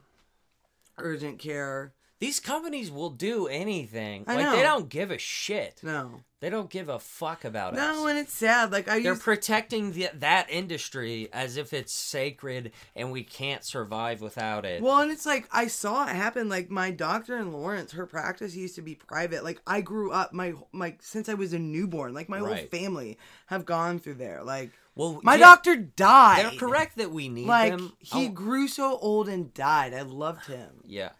urgent 0.97 1.39
care. 1.39 1.93
These 2.19 2.39
companies 2.41 2.91
will 2.91 3.11
do 3.11 3.47
anything. 3.47 4.25
I 4.27 4.35
like 4.35 4.45
know. 4.45 4.55
they 4.55 4.61
don't 4.61 4.89
give 4.89 5.09
a 5.09 5.17
shit. 5.17 5.79
No, 5.83 6.21
They 6.41 6.49
don't 6.49 6.69
give 6.69 6.89
a 6.89 6.99
fuck 6.99 7.45
about 7.45 7.75
no, 7.75 7.81
us. 7.81 7.95
No, 7.95 8.07
and 8.07 8.19
it's 8.19 8.33
sad. 8.33 8.71
Like 8.73 8.89
I 8.89 8.99
They're 9.01 9.13
used, 9.13 9.23
protecting 9.23 9.93
the, 9.93 10.09
that 10.15 10.49
industry 10.49 11.29
as 11.31 11.55
if 11.55 11.71
it's 11.71 11.93
sacred 11.93 12.71
and 12.93 13.13
we 13.13 13.23
can't 13.23 13.63
survive 13.63 14.19
without 14.21 14.65
it. 14.65 14.81
well, 14.81 14.99
and 14.99 15.11
it's 15.11 15.25
like 15.25 15.47
I 15.51 15.67
saw 15.67 16.03
it 16.07 16.15
happen. 16.15 16.49
Like 16.49 16.69
my 16.69 16.91
doctor 16.91 17.37
in 17.37 17.53
Lawrence, 17.53 17.93
her 17.93 18.05
practice 18.05 18.53
used 18.53 18.75
to 18.75 18.81
be 18.81 18.95
private. 18.95 19.43
Like 19.45 19.61
I 19.65 19.79
grew 19.79 20.11
up, 20.11 20.33
my 20.33 20.55
my 20.73 20.95
since 20.99 21.29
I 21.29 21.35
was 21.35 21.53
a 21.53 21.59
newborn. 21.59 22.13
Like 22.13 22.27
my 22.27 22.39
whole 22.39 22.55
family 22.69 23.17
have 23.47 23.65
gone 23.65 23.97
through 23.99 24.15
there. 24.15 24.43
Like 24.43 24.71
well, 24.95 25.21
my 25.23 25.35
yeah, 25.35 25.39
doctor 25.45 25.77
died. 25.77 26.43
They're 26.43 26.59
correct 26.59 26.97
that 26.97 27.11
we 27.11 27.29
need 27.29 27.47
Like 27.47 27.71
them. 27.77 27.93
he 27.99 28.25
Oh, 28.27 28.29
grew 28.31 28.67
so 28.67 28.97
old 28.99 29.29
and 29.29 29.53
died. 29.53 29.93
I 29.93 30.01
loved 30.01 30.47
him. 30.47 30.81
yeah, 30.85 31.11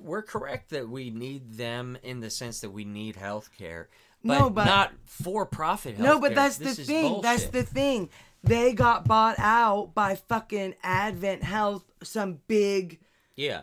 we're 0.00 0.22
correct 0.22 0.70
that 0.70 0.88
we 0.88 1.10
need 1.10 1.54
them 1.54 1.96
in 2.02 2.20
the 2.20 2.30
sense 2.30 2.60
that 2.60 2.70
we 2.70 2.84
need 2.84 3.16
health 3.16 3.50
care. 3.56 3.88
But, 4.24 4.38
No, 4.38 4.50
but- 4.50 4.64
not 4.64 4.92
for-profit 5.04 5.96
health 5.96 6.06
No, 6.06 6.20
but 6.20 6.34
that's 6.34 6.56
the 6.56 6.64
this 6.64 6.78
is 6.80 6.86
thing. 6.86 7.20
That's 7.22 7.46
the 7.46 7.62
thing. 7.62 8.08
They 8.42 8.72
got 8.72 9.06
bought 9.06 9.36
out 9.38 9.92
by 9.94 10.16
fucking 10.16 10.74
Advent 10.82 11.42
Health, 11.42 11.84
some 12.02 12.40
big 12.46 13.00
yeah. 13.36 13.62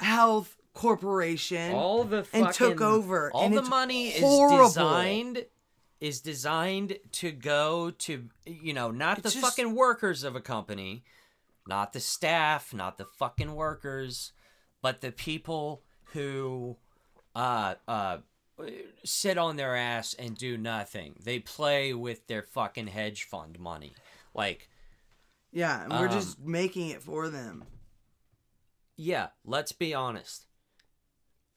health 0.00 0.56
corporation. 0.74 1.72
all 1.72 2.04
the 2.04 2.26
and 2.32 2.52
took 2.52 2.80
over, 2.80 3.30
All 3.32 3.48
the 3.48 3.58
it's 3.60 3.68
money 3.68 4.10
horrible. 4.20 4.66
is 4.66 4.72
designed 4.74 5.46
is 5.98 6.20
designed 6.20 6.98
to 7.10 7.32
go 7.32 7.90
to 7.90 8.28
you 8.44 8.72
know 8.74 8.90
not 8.90 9.16
the 9.22 9.30
just- 9.30 9.38
fucking 9.38 9.74
workers 9.74 10.22
of 10.22 10.36
a 10.36 10.40
company, 10.40 11.02
not 11.68 11.92
the 11.92 12.00
staff, 12.00 12.72
not 12.74 12.98
the 12.98 13.04
fucking 13.04 13.54
workers, 13.54 14.32
but 14.82 15.00
the 15.00 15.12
people 15.12 15.82
who 16.12 16.76
uh 17.34 17.74
uh 17.88 18.18
sit 19.04 19.36
on 19.36 19.56
their 19.56 19.76
ass 19.76 20.14
and 20.14 20.36
do 20.36 20.56
nothing. 20.56 21.16
They 21.22 21.38
play 21.38 21.92
with 21.92 22.26
their 22.26 22.42
fucking 22.42 22.86
hedge 22.88 23.24
fund 23.24 23.58
money. 23.58 23.92
Like 24.34 24.68
yeah, 25.52 25.84
and 25.84 25.92
we're 25.92 26.08
Um, 26.08 26.12
just 26.12 26.38
making 26.40 26.88
it 26.90 27.02
for 27.02 27.28
them. 27.28 27.64
yeah, 28.96 29.28
let's 29.44 29.72
be 29.72 29.94
honest. 29.94 30.46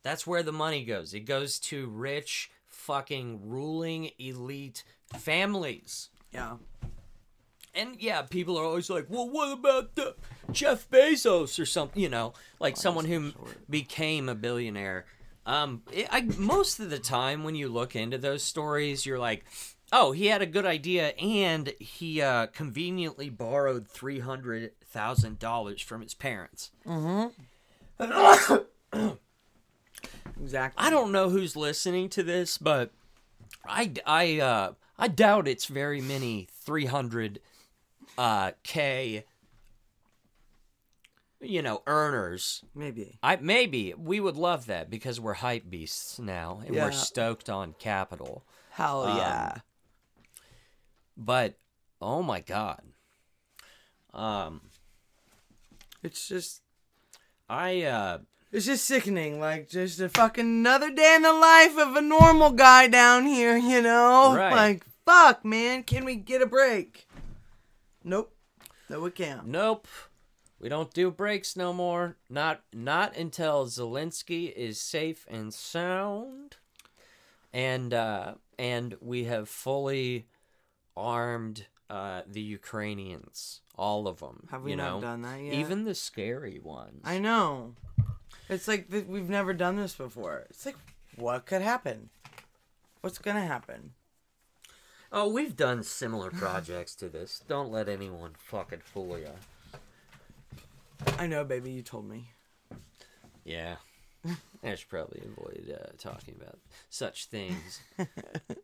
That's 0.04 0.26
where 0.28 0.44
the 0.44 0.52
money 0.54 0.86
goes. 0.86 1.14
It 1.14 1.22
goes 1.22 1.60
to 1.62 1.88
rich, 1.88 2.50
fucking 2.68 3.50
ruling 3.50 4.12
elite 4.18 4.84
families. 5.18 6.10
Yeah. 6.32 6.58
And 7.80 8.02
yeah, 8.02 8.22
people 8.24 8.58
are 8.58 8.66
always 8.66 8.90
like, 8.90 9.06
well, 9.10 9.30
what 9.30 9.52
about 9.52 9.96
the 9.96 10.16
Jeff 10.52 10.90
Bezos 10.90 11.60
or 11.60 11.66
something? 11.66 12.02
You 12.02 12.10
know, 12.10 12.34
like 12.60 12.78
someone 12.78 13.06
who 13.06 13.32
became 13.70 14.28
a 14.30 14.36
billionaire. 14.36 15.06
Um, 15.46 15.84
it, 15.92 16.08
I, 16.12 16.22
most 16.38 16.80
of 16.80 16.90
the 16.90 17.00
time 17.00 17.44
when 17.44 17.56
you 17.56 17.70
look 17.70 17.96
into 17.96 18.18
those 18.18 18.44
stories, 18.44 19.06
you're 19.06 19.20
like, 19.20 19.46
oh, 19.92 20.12
he 20.12 20.28
had 20.28 20.42
a 20.42 20.46
good 20.46 20.66
idea 20.66 21.10
and 21.10 21.74
he 21.80 22.22
uh, 22.22 22.48
conveniently 22.48 23.30
borrowed 23.30 23.88
$300,000 23.88 25.84
from 25.84 26.02
his 26.02 26.14
parents. 26.14 26.72
Mm-hmm. 26.86 27.28
Exactly. 30.42 30.86
I 30.86 30.90
don't 30.90 31.12
know 31.12 31.30
who's 31.30 31.56
listening 31.58 32.08
to 32.10 32.24
this, 32.24 32.58
but 32.58 32.92
I, 33.68 33.92
I, 34.06 34.40
uh, 34.40 34.72
I 34.98 35.10
doubt 35.10 35.48
it's 35.50 35.66
very 35.66 36.00
many 36.00 36.48
300 36.62 37.40
uh, 38.20 38.52
K, 38.64 39.24
you 41.40 41.62
know, 41.62 41.82
earners. 41.88 42.66
Maybe. 42.76 43.18
I 43.24 43.38
maybe 43.38 43.94
we 43.98 44.20
would 44.20 44.36
love 44.36 44.66
that 44.66 44.90
because 44.90 45.22
we're 45.22 45.36
hype 45.36 45.70
beasts 45.70 46.20
now 46.20 46.62
and 46.66 46.76
Yeah. 46.76 46.86
we're 46.86 46.92
stoked 46.92 47.50
on 47.50 47.74
capital. 47.80 48.44
Hell 48.72 49.04
Um, 49.04 49.18
yeah. 49.18 49.56
But 51.16 51.58
oh 52.02 52.22
my 52.22 52.42
god. 52.42 52.82
Um 54.14 54.62
it's 56.04 56.28
just 56.28 56.62
I 57.50 57.84
uh 57.84 58.18
it's 58.52 58.66
just 58.66 58.84
sickening. 58.84 59.40
Like 59.40 59.70
just 59.70 60.02
a 60.02 60.10
fucking 60.10 60.46
another 60.46 60.92
day 60.92 61.16
in 61.16 61.22
the 61.22 61.32
life 61.32 61.78
of 61.78 61.96
a 61.96 62.02
normal 62.02 62.52
guy 62.52 62.88
down 62.88 63.26
here, 63.26 63.56
you 63.56 63.82
know? 63.82 64.36
Right. 64.36 64.52
Like 64.54 64.86
fuck, 65.06 65.46
man, 65.46 65.84
can 65.84 66.04
we 66.04 66.16
get 66.16 66.42
a 66.42 66.46
break? 66.46 67.08
Nope. 68.04 68.34
No, 68.90 69.00
we 69.02 69.12
can't. 69.12 69.46
nope. 69.48 69.88
We 70.60 70.68
don't 70.68 70.94
do 70.94 71.10
breaks 71.10 71.56
no 71.56 71.72
more. 71.72 72.18
Not 72.30 72.62
not 72.74 73.16
until 73.16 73.66
Zelensky 73.68 74.52
is 74.52 74.82
safe 74.82 75.26
and 75.30 75.54
sound. 75.54 76.58
And 77.54 77.94
uh 77.94 78.34
and 78.58 78.96
we 79.00 79.24
have 79.24 79.48
fully 79.48 80.28
armed 80.98 81.68
uh 81.90 82.22
the 82.28 82.42
Ukrainians, 82.42 83.62
all 83.76 84.08
of 84.08 84.20
them. 84.20 84.48
Have 84.52 84.64
we 84.64 84.72
you 84.72 84.78
not 84.78 84.96
know? 84.96 85.02
done 85.02 85.22
that 85.22 85.40
yet? 85.42 85.54
Even 85.54 85.86
the 85.86 85.96
scary 85.96 86.60
ones. 86.60 87.02
I 87.06 87.20
know. 87.20 87.76
It's 88.50 88.68
like 88.68 88.90
th- 88.92 89.06
we've 89.08 89.30
never 89.30 89.54
done 89.54 89.78
this 89.78 89.94
before. 89.96 90.46
It's 90.50 90.66
like, 90.66 90.76
what 91.16 91.46
could 91.46 91.62
happen? 91.62 92.10
What's 93.02 93.18
gonna 93.20 93.46
happen? 93.46 93.94
Oh, 95.12 95.28
we've 95.28 95.56
done 95.56 95.84
similar 95.84 96.30
projects 96.30 96.94
to 96.96 97.10
this. 97.10 97.42
Don't 97.48 97.72
let 97.72 97.90
anyone 97.90 98.34
fucking 98.38 98.82
fool 98.86 99.18
you. 99.18 99.32
I 101.18 101.26
know, 101.26 101.44
baby. 101.44 101.72
You 101.72 101.82
told 101.82 102.08
me. 102.08 102.32
Yeah. 103.44 103.78
I 104.64 104.76
should 104.76 104.90
probably 104.90 105.22
avoid 105.26 105.74
uh, 105.74 105.92
talking 105.98 106.36
about 106.40 106.60
such 106.90 107.26
things. 107.28 107.80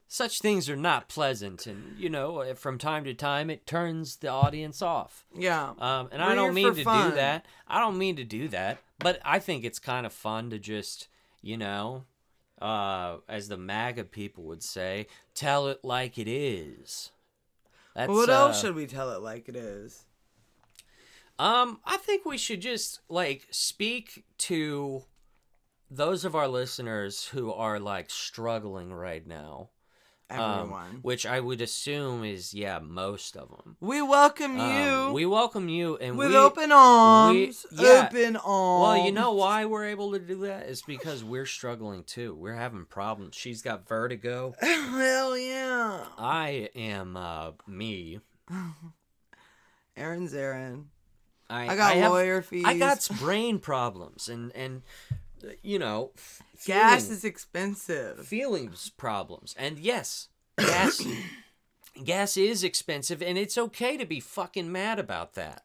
such 0.08 0.42
things 0.42 0.70
are 0.70 0.76
not 0.76 1.08
pleasant, 1.08 1.66
and 1.66 1.98
you 1.98 2.10
know, 2.10 2.40
uh, 2.42 2.54
from 2.54 2.78
time 2.78 3.06
to 3.06 3.14
time, 3.14 3.50
it 3.50 3.66
turns 3.66 4.18
the 4.18 4.28
audience 4.28 4.82
off. 4.82 5.26
Yeah. 5.34 5.74
Um, 5.80 6.10
and 6.12 6.22
We're 6.22 6.30
I 6.30 6.36
don't 6.36 6.54
mean 6.54 6.76
to 6.76 6.84
fun. 6.84 7.10
do 7.12 7.16
that. 7.16 7.46
I 7.68 7.80
don't 7.80 7.98
mean 7.98 8.18
to 8.18 8.26
do 8.26 8.50
that, 8.50 8.80
but 9.00 9.20
I 9.24 9.40
think 9.40 9.64
it's 9.64 9.80
kind 9.80 10.06
of 10.06 10.12
fun 10.12 10.50
to 10.50 10.60
just, 10.60 11.08
you 11.42 11.58
know, 11.58 12.04
uh, 12.62 13.18
as 13.28 13.48
the 13.48 13.58
MAGA 13.58 14.06
people 14.06 14.44
would 14.46 14.64
say, 14.64 15.08
tell 15.34 15.68
it 15.68 15.80
like 15.84 16.18
it 16.18 16.28
is. 16.28 17.12
That's, 17.96 18.12
what 18.12 18.30
else 18.30 18.58
uh, 18.58 18.68
should 18.68 18.76
we 18.76 18.88
tell 18.88 19.12
it 19.12 19.22
like 19.22 19.48
it 19.48 19.56
is? 19.56 20.04
Um, 21.38 21.80
I 21.86 21.98
think 21.98 22.26
we 22.26 22.38
should 22.38 22.62
just 22.62 23.02
like 23.10 23.48
speak 23.52 24.24
to 24.40 25.04
those 25.92 26.26
of 26.26 26.36
our 26.36 26.48
listeners 26.48 27.28
who 27.28 27.52
are 27.52 27.80
like 27.80 28.10
struggling 28.10 28.94
right 28.94 29.26
now. 29.26 29.70
Um, 30.30 30.40
Everyone. 30.40 31.00
which 31.04 31.26
I 31.28 31.40
would 31.40 31.62
assume 31.62 32.24
is 32.24 32.54
yeah, 32.54 32.80
most 32.80 33.38
of 33.38 33.50
them. 33.50 33.78
we 33.80 34.02
welcome 34.02 34.58
you 34.58 34.64
Um, 34.64 35.14
we 35.14 35.26
welcome 35.26 35.70
you 35.70 35.98
and 35.98 36.18
with 36.18 36.30
we, 36.30 36.36
open 36.38 36.72
arms. 36.72 37.66
yeah. 37.72 38.08
Open 38.10 38.36
arms. 38.36 38.82
Well, 38.84 39.06
you 39.06 39.12
know 39.12 39.34
why 39.34 39.66
we're 39.66 39.86
able 39.86 40.14
to 40.14 40.20
do 40.20 40.38
that 40.42 40.66
is 40.68 40.82
because 40.82 41.24
we're 41.24 41.46
struggling 41.46 42.04
too. 42.04 42.34
We're 42.34 42.56
having 42.56 42.86
problems. 42.86 43.36
She's 43.36 43.62
got 43.62 43.88
vertigo. 43.88 44.56
Hell 44.62 45.38
yeah. 45.38 46.06
I 46.18 46.70
am 46.76 47.16
uh 47.16 47.52
me. 47.68 48.20
Aaron's 49.98 50.34
Aaron. 50.34 50.90
I, 51.50 51.70
I 51.70 51.76
got 51.76 51.96
have- 51.96 52.12
lawyer 52.12 52.42
fees. 52.42 52.64
I 52.66 52.78
got 52.78 53.08
brain 53.20 53.60
problems 53.60 54.28
and 54.30 54.52
and 54.56 54.82
you 55.62 55.80
know, 55.80 56.12
Gas 56.66 57.04
feeling- 57.04 57.18
is 57.18 57.24
expensive. 57.26 58.26
feelings 58.28 58.90
problems. 58.90 59.56
And 59.58 59.80
yes, 59.80 60.30
gas 60.58 61.02
gas 62.04 62.38
is 62.38 62.64
expensive 62.64 63.22
and 63.22 63.38
it's 63.38 63.58
okay 63.58 63.98
to 63.98 64.06
be 64.06 64.20
fucking 64.20 64.72
mad 64.72 65.00
about 65.00 65.34
that. 65.36 65.64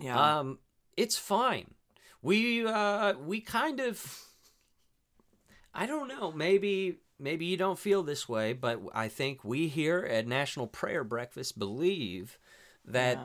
Yeah. 0.00 0.38
Um 0.38 0.58
it's 0.96 1.16
fine. 1.18 1.74
We 2.22 2.66
uh 2.66 3.14
we 3.14 3.40
kind 3.40 3.80
of 3.80 4.20
I 5.74 5.86
don't 5.86 6.08
know, 6.08 6.32
maybe 6.32 6.98
maybe 7.18 7.44
you 7.46 7.56
don't 7.56 7.78
feel 7.78 8.02
this 8.02 8.28
way, 8.28 8.52
but 8.52 8.80
I 8.94 9.08
think 9.08 9.44
we 9.44 9.68
here 9.68 10.00
at 10.10 10.26
National 10.26 10.66
Prayer 10.66 11.04
Breakfast 11.04 11.58
believe 11.58 12.38
that 12.84 13.18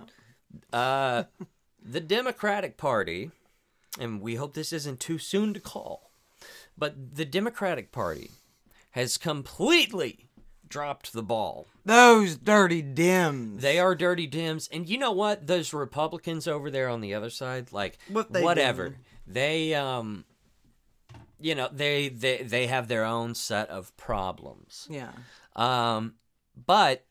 uh 0.73 1.23
the 1.81 2.01
Democratic 2.01 2.77
Party 2.77 3.31
and 3.99 4.21
we 4.21 4.35
hope 4.35 4.53
this 4.53 4.73
isn't 4.73 4.99
too 4.99 5.17
soon 5.17 5.53
to 5.53 5.59
call, 5.59 6.11
but 6.77 7.15
the 7.15 7.25
Democratic 7.25 7.91
Party 7.91 8.31
has 8.91 9.17
completely 9.17 10.27
dropped 10.67 11.13
the 11.13 11.23
ball. 11.23 11.67
Those 11.85 12.37
dirty 12.37 12.81
dims. 12.81 13.61
They 13.61 13.77
are 13.79 13.95
dirty 13.95 14.27
dims, 14.27 14.67
and 14.71 14.87
you 14.89 14.97
know 14.97 15.11
what? 15.11 15.47
Those 15.47 15.73
Republicans 15.73 16.47
over 16.47 16.71
there 16.71 16.89
on 16.89 17.01
the 17.01 17.13
other 17.13 17.29
side, 17.29 17.71
like 17.71 17.97
What 18.09 18.33
they 18.33 18.41
whatever, 18.41 18.89
doing? 18.89 18.99
they 19.27 19.73
um, 19.75 20.25
you 21.39 21.53
know, 21.55 21.69
they 21.71 22.09
they 22.09 22.37
they 22.43 22.67
have 22.67 22.87
their 22.87 23.05
own 23.05 23.35
set 23.35 23.69
of 23.69 23.95
problems. 23.97 24.87
Yeah. 24.89 25.11
Um, 25.55 26.15
but 26.55 27.05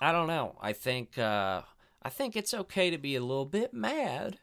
I 0.00 0.12
don't 0.12 0.28
know. 0.28 0.56
I 0.60 0.72
think 0.72 1.18
uh, 1.18 1.62
I 2.02 2.08
think 2.10 2.36
it's 2.36 2.54
okay 2.54 2.90
to 2.90 2.98
be 2.98 3.16
a 3.16 3.20
little 3.20 3.44
bit 3.46 3.74
mad 3.74 4.38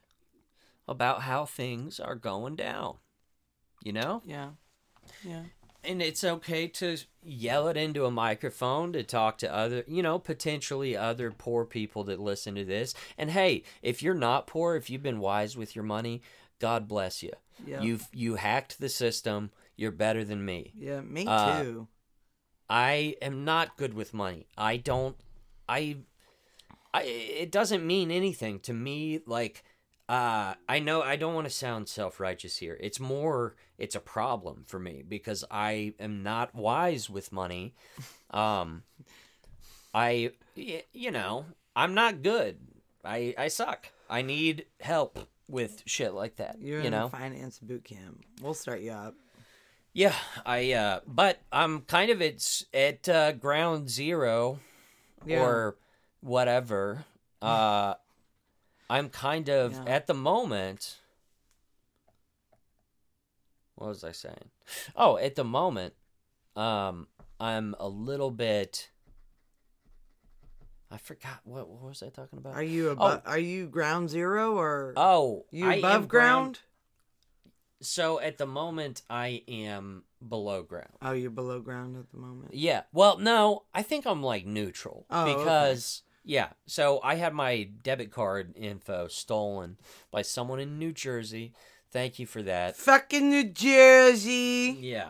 about 0.87 1.21
how 1.23 1.45
things 1.45 1.99
are 1.99 2.15
going 2.15 2.55
down. 2.55 2.97
You 3.83 3.93
know, 3.93 4.21
Yeah. 4.25 4.51
Yeah. 5.23 5.43
and 5.83 6.01
it's 6.01 6.23
okay 6.23 6.67
to 6.67 6.97
yell 7.21 7.67
it 7.67 7.77
into 7.77 8.05
a 8.05 8.11
microphone 8.11 8.91
to 8.93 9.03
talk 9.03 9.37
to 9.39 9.53
other, 9.53 9.83
you 9.87 10.01
know, 10.01 10.17
potentially 10.17 10.97
other 10.97 11.31
poor 11.31 11.65
people 11.65 12.03
that 12.05 12.19
listen 12.19 12.55
to 12.55 12.65
this. 12.65 12.95
And 13.17 13.29
hey, 13.31 13.63
if 13.83 14.01
you're 14.01 14.15
not 14.15 14.47
poor, 14.47 14.75
if 14.75 14.89
you've 14.89 15.03
been 15.03 15.19
wise 15.19 15.55
with 15.55 15.75
your 15.75 15.83
money, 15.85 16.21
God 16.59 16.87
bless 16.87 17.21
you. 17.21 17.33
Yeah. 17.65 17.81
You've 17.81 18.07
you 18.11 18.35
hacked 18.35 18.79
the 18.79 18.89
system. 18.89 19.51
You're 19.75 19.91
better 19.91 20.23
than 20.23 20.43
me. 20.43 20.73
Yeah. 20.75 21.01
Me 21.01 21.25
Uh, 21.27 21.61
too. 21.63 21.87
I 22.69 23.15
am 23.21 23.45
not 23.45 23.77
good 23.77 23.93
with 23.93 24.13
money. 24.13 24.47
I 24.57 24.77
don't 24.77 25.15
I 25.69 25.97
I 26.93 27.03
it 27.03 27.51
doesn't 27.51 27.85
mean 27.85 28.09
anything 28.09 28.59
to 28.61 28.73
me 28.73 29.19
like 29.27 29.63
uh 30.07 30.53
I 30.69 30.79
know 30.79 31.01
I 31.01 31.15
don't 31.15 31.33
want 31.33 31.47
to 31.47 31.53
sound 31.53 31.89
self-righteous 31.89 32.57
here. 32.57 32.77
It's 32.79 32.99
more 32.99 33.55
it's 33.77 33.95
a 33.95 33.99
problem 33.99 34.63
for 34.67 34.79
me 34.79 35.03
because 35.07 35.43
I 35.49 35.93
am 35.99 36.21
not 36.23 36.53
wise 36.53 37.09
with 37.09 37.31
money. 37.31 37.73
Um 38.31 38.83
I 39.93 40.31
you 40.55 41.11
know, 41.11 41.45
I'm 41.75 41.93
not 41.93 42.21
good. 42.21 42.57
I 43.03 43.33
I 43.37 43.47
suck. 43.47 43.87
I 44.09 44.21
need 44.21 44.65
help 44.79 45.17
with 45.49 45.81
shit 45.85 46.13
like 46.13 46.35
that. 46.37 46.57
You're 46.59 46.81
you 46.81 46.85
in 46.87 46.91
know? 46.91 47.05
a 47.05 47.09
finance 47.09 47.59
boot 47.59 47.83
camp. 47.83 48.23
We'll 48.41 48.53
start 48.53 48.81
you 48.81 48.91
up. 48.91 49.15
Yeah, 49.93 50.13
I 50.45 50.73
uh 50.73 50.99
but 51.07 51.39
I'm 51.51 51.81
kind 51.81 52.11
of 52.11 52.21
it's 52.21 52.65
at 52.73 53.07
uh, 53.09 53.31
ground 53.31 53.89
zero 53.89 54.59
Yeah. 55.25 55.41
or 55.41 55.77
whatever. 56.21 57.05
Uh 57.41 57.95
I'm 58.89 59.09
kind 59.09 59.49
of 59.49 59.73
Yeah. 59.73 59.83
at 59.87 60.07
the 60.07 60.13
moment 60.13 60.97
What 63.75 63.89
was 63.89 64.05
I 64.05 64.13
saying? 64.13 64.51
Oh, 64.95 65.17
at 65.17 65.35
the 65.35 65.43
moment 65.43 65.93
um 66.55 67.07
I'm 67.39 67.75
a 67.79 67.87
little 67.87 68.31
bit 68.31 68.89
I 70.91 70.97
forgot 70.97 71.41
what 71.43 71.67
what 71.67 71.83
was 71.83 72.03
I 72.03 72.09
talking 72.09 72.39
about? 72.39 72.53
Are 72.55 72.63
you 72.63 72.89
above? 72.89 73.21
Are 73.25 73.39
you 73.39 73.67
ground 73.67 74.09
zero 74.09 74.55
or 74.55 74.93
oh, 74.95 75.45
you 75.51 75.69
above 75.69 76.03
am 76.03 76.07
ground? 76.07 76.59
So 77.81 78.19
at 78.21 78.37
the 78.37 78.45
moment 78.45 79.01
I 79.09 79.43
am 79.47 80.03
below 80.25 80.63
ground. 80.63 80.93
Oh, 81.01 81.11
you're 81.11 81.31
below 81.31 81.59
ground 81.59 81.97
at 81.97 82.09
the 82.11 82.17
moment. 82.17 82.53
Yeah. 82.53 82.83
Well, 82.93 83.17
no, 83.17 83.63
I 83.73 83.81
think 83.81 84.05
I'm 84.07 84.23
like 84.23 84.45
neutral 84.45 85.05
Oh, 85.09 85.25
because 85.25 86.03
yeah. 86.25 86.49
So 86.65 86.99
I 87.03 87.15
had 87.15 87.33
my 87.33 87.69
debit 87.83 88.11
card 88.11 88.55
info 88.57 89.07
stolen 89.07 89.77
by 90.11 90.23
someone 90.23 90.59
in 90.59 90.79
New 90.79 90.91
Jersey. 90.91 91.53
Thank 91.91 92.19
you 92.19 92.25
for 92.25 92.41
that. 92.41 92.75
Fucking 92.75 93.29
New 93.29 93.45
Jersey. 93.45 94.75
Yeah. 94.81 95.09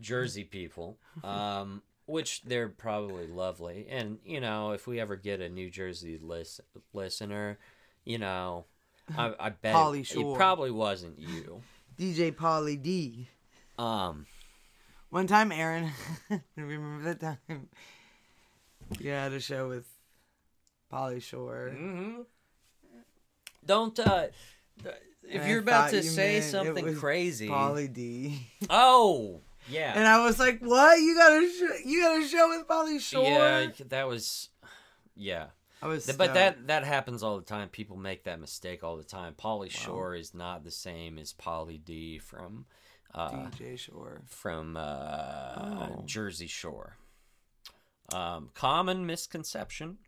Jersey 0.00 0.44
people. 0.44 0.98
Um 1.24 1.82
which 2.06 2.42
they're 2.42 2.68
probably 2.70 3.26
lovely. 3.26 3.86
And 3.88 4.18
you 4.24 4.40
know, 4.40 4.72
if 4.72 4.86
we 4.86 4.98
ever 5.00 5.14
get 5.16 5.40
a 5.40 5.48
New 5.48 5.70
Jersey 5.70 6.18
lis- 6.20 6.60
listener, 6.92 7.58
you 8.04 8.18
know, 8.18 8.64
I, 9.16 9.34
I 9.38 9.48
bet 9.62 9.74
Pauly 9.74 10.00
it, 10.00 10.16
it 10.16 10.36
probably 10.36 10.70
wasn't 10.70 11.18
you. 11.18 11.62
DJ 11.98 12.32
Pauly 12.34 12.82
D. 12.82 13.28
Um 13.78 14.26
One 15.10 15.26
time, 15.26 15.52
Aaron, 15.52 15.90
remember 16.56 17.14
that 17.14 17.20
time? 17.20 17.68
Yeah, 18.98 19.24
had 19.24 19.34
a 19.34 19.40
show 19.40 19.68
with 19.68 19.86
Pauly 20.92 21.22
Shore. 21.22 21.70
hmm 21.76 22.20
Don't 23.64 23.98
uh 23.98 24.26
if 25.30 25.42
And 25.42 25.50
you're 25.50 25.60
about 25.60 25.90
to 25.90 25.96
you 25.96 26.02
say 26.02 26.34
meant 26.34 26.44
it 26.44 26.50
something 26.50 26.84
was 26.84 26.98
crazy. 26.98 27.48
Pauly 27.48 27.92
D. 27.92 28.46
Oh, 28.70 29.40
yeah. 29.70 29.92
And 29.94 30.06
I 30.06 30.24
was 30.24 30.38
like, 30.38 30.60
"What? 30.60 30.98
You 30.98 31.14
got 31.14 31.32
a 31.32 31.46
sh- 31.48 31.84
you 31.86 32.00
got 32.02 32.22
a 32.22 32.26
show 32.26 32.48
with 32.48 32.66
Pauly 32.66 32.98
Shore?" 33.00 33.22
Yeah, 33.22 33.66
that 33.88 34.08
was 34.08 34.48
yeah. 35.14 35.46
I 35.82 35.86
was. 35.88 36.06
But 36.06 36.14
stoked. 36.14 36.34
that 36.34 36.66
that 36.68 36.84
happens 36.84 37.22
all 37.22 37.36
the 37.36 37.44
time. 37.44 37.68
People 37.68 37.96
make 37.96 38.24
that 38.24 38.40
mistake 38.40 38.82
all 38.82 38.96
the 38.96 39.04
time. 39.04 39.34
Pauly 39.34 39.70
Shore 39.70 40.14
is 40.14 40.32
not 40.34 40.64
the 40.64 40.70
same 40.70 41.18
as 41.18 41.32
Pauly 41.34 41.84
D 41.84 42.18
from 42.18 42.64
uh 43.14 43.30
DJ 43.30 43.78
Shore. 43.78 44.22
from 44.26 44.76
uh 44.76 44.80
Oh. 45.58 46.02
Jersey 46.06 46.46
Shore. 46.46 46.96
Um 48.12 48.48
common 48.54 49.04
misconception 49.04 49.98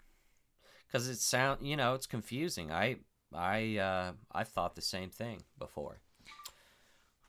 cuz 0.92 1.09
it 1.09 1.18
sound, 1.18 1.66
you 1.66 1.76
know, 1.76 1.94
it's 1.94 2.07
confusing. 2.07 2.70
I 2.72 2.96
I 3.33 3.76
uh 3.79 4.12
I 4.33 4.44
thought 4.44 4.74
the 4.74 4.83
same 4.83 5.11
thing 5.11 5.42
before. 5.59 6.00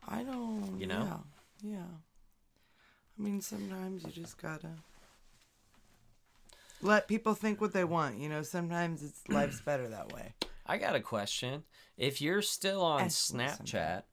I 0.08 0.24
don't. 0.24 0.80
You 0.80 0.88
know? 0.88 1.24
Yeah. 1.64 1.72
Yeah. 1.72 1.98
I 3.18 3.22
mean, 3.22 3.42
sometimes 3.42 4.04
you 4.04 4.12
just 4.12 4.42
gotta 4.42 4.72
let 6.82 7.08
people 7.08 7.34
think 7.34 7.62
what 7.62 7.74
they 7.74 7.84
want. 7.84 8.18
You 8.18 8.30
know, 8.30 8.42
sometimes 8.42 9.04
it's 9.04 9.22
life's 9.30 9.62
better 9.62 9.88
that 9.90 10.12
way. 10.12 10.34
I 10.66 10.78
got 10.78 10.96
a 10.96 11.02
question. 11.02 11.64
If 11.98 12.22
you're 12.22 12.42
still 12.42 12.82
on 12.82 13.02
Ask. 13.02 13.34
Snapchat, 13.34 14.04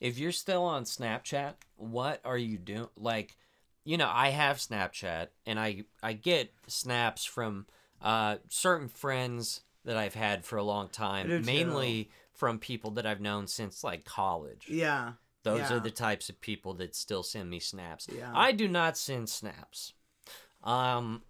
if 0.00 0.18
you're 0.18 0.32
still 0.32 0.62
on 0.62 0.84
Snapchat, 0.84 1.54
what 1.76 2.20
are 2.24 2.38
you 2.38 2.56
doing? 2.56 2.88
Like, 2.96 3.36
you 3.84 3.96
know, 3.96 4.10
I 4.10 4.30
have 4.30 4.56
Snapchat 4.56 5.28
and 5.46 5.58
I 5.58 5.84
I 6.02 6.14
get 6.14 6.52
snaps 6.66 7.24
from 7.24 7.66
uh 8.02 8.36
certain 8.48 8.88
friends 8.88 9.60
that 9.84 9.96
I've 9.96 10.14
had 10.14 10.44
for 10.44 10.56
a 10.56 10.62
long 10.62 10.88
time, 10.88 11.26
too. 11.28 11.40
mainly 11.40 12.10
from 12.32 12.58
people 12.58 12.90
that 12.92 13.06
I've 13.06 13.20
known 13.20 13.46
since 13.46 13.82
like 13.84 14.04
college. 14.04 14.66
Yeah. 14.68 15.12
Those 15.42 15.60
yeah. 15.70 15.74
are 15.76 15.80
the 15.80 15.90
types 15.90 16.28
of 16.28 16.40
people 16.40 16.74
that 16.74 16.94
still 16.94 17.22
send 17.22 17.48
me 17.48 17.60
snaps. 17.60 18.06
Yeah. 18.14 18.30
I 18.34 18.52
do 18.52 18.68
not 18.68 18.96
send 18.96 19.28
snaps. 19.28 19.92
Um 20.62 21.22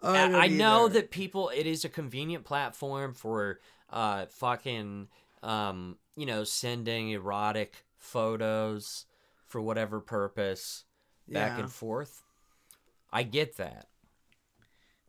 Oh, 0.00 0.12
I, 0.14 0.44
I 0.44 0.46
know 0.46 0.84
either. 0.84 0.94
that 1.00 1.10
people 1.10 1.48
it 1.48 1.66
is 1.66 1.84
a 1.84 1.88
convenient 1.88 2.44
platform 2.44 3.14
for 3.14 3.58
uh 3.90 4.26
fucking 4.26 5.08
um 5.42 5.96
you 6.14 6.24
know 6.26 6.44
sending 6.44 7.10
erotic 7.10 7.84
photos 7.96 9.06
for 9.46 9.60
whatever 9.60 9.98
purpose 10.00 10.84
back 11.26 11.56
Yeah. 11.56 11.64
and 11.64 11.72
forth. 11.72 12.22
I 13.10 13.22
get 13.24 13.56
that, 13.56 13.88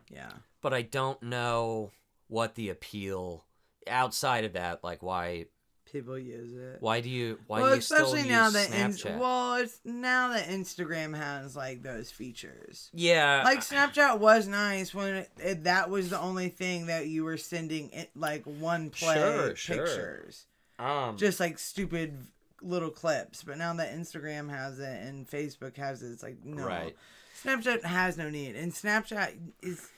Yeah. 0.10 0.32
But 0.62 0.74
I 0.74 0.82
don't 0.82 1.22
know 1.24 1.92
what 2.28 2.56
the 2.56 2.70
appeal 2.70 3.46
outside 3.88 4.46
of 4.46 4.54
that 4.54 4.84
like 4.84 5.02
why 5.02 5.46
People 5.92 6.20
use 6.20 6.54
it. 6.54 6.78
why 6.82 7.02
do 7.02 7.10
you 7.10 7.40
why 7.48 7.62
well, 7.62 7.70
do 7.72 7.76
you 7.78 7.82
still 7.82 7.98
especially 7.98 8.20
use 8.20 8.30
now 8.30 8.50
that 8.52 8.72
Ins- 8.72 9.02
Snapchat? 9.04 9.18
well, 9.18 9.56
it's 9.56 9.80
now 9.84 10.28
that 10.30 10.48
Instagram 10.48 11.18
has 11.18 11.56
like 11.56 11.82
those 11.82 12.12
features. 12.12 12.92
yeah, 12.94 13.42
Like 13.44 13.62
Snapchat 13.62 14.20
was 14.20 14.48
nice 14.48 14.94
when 14.94 15.16
it, 15.16 15.30
it, 15.40 15.64
that 15.64 15.90
was 15.90 16.12
the 16.12 16.20
only 16.20 16.50
thing 16.50 16.86
that 16.86 17.08
you 17.08 17.24
were 17.24 17.38
sending 17.38 17.90
it, 17.90 18.12
like 18.16 18.44
one 18.44 18.92
play 18.92 19.16
Sure, 19.16 19.56
sure. 19.56 19.78
pictures, 19.78 20.46
um 20.78 21.18
just 21.18 21.40
like 21.40 21.58
stupid 21.58 22.28
little 22.62 22.92
clips. 22.92 23.42
But 23.42 23.58
now 23.58 23.74
that 23.74 23.92
Instagram 23.96 24.48
has 24.52 24.78
it 24.78 25.02
and 25.02 25.28
Facebook 25.28 25.76
has 25.78 26.04
it, 26.04 26.12
it's 26.12 26.22
like 26.22 26.38
no. 26.46 26.68
right. 26.68 26.96
Snapchat 27.44 27.84
has 27.84 28.16
no 28.16 28.30
need, 28.30 28.56
and 28.56 28.72
Snapchat 28.72 29.34
is. 29.64 29.90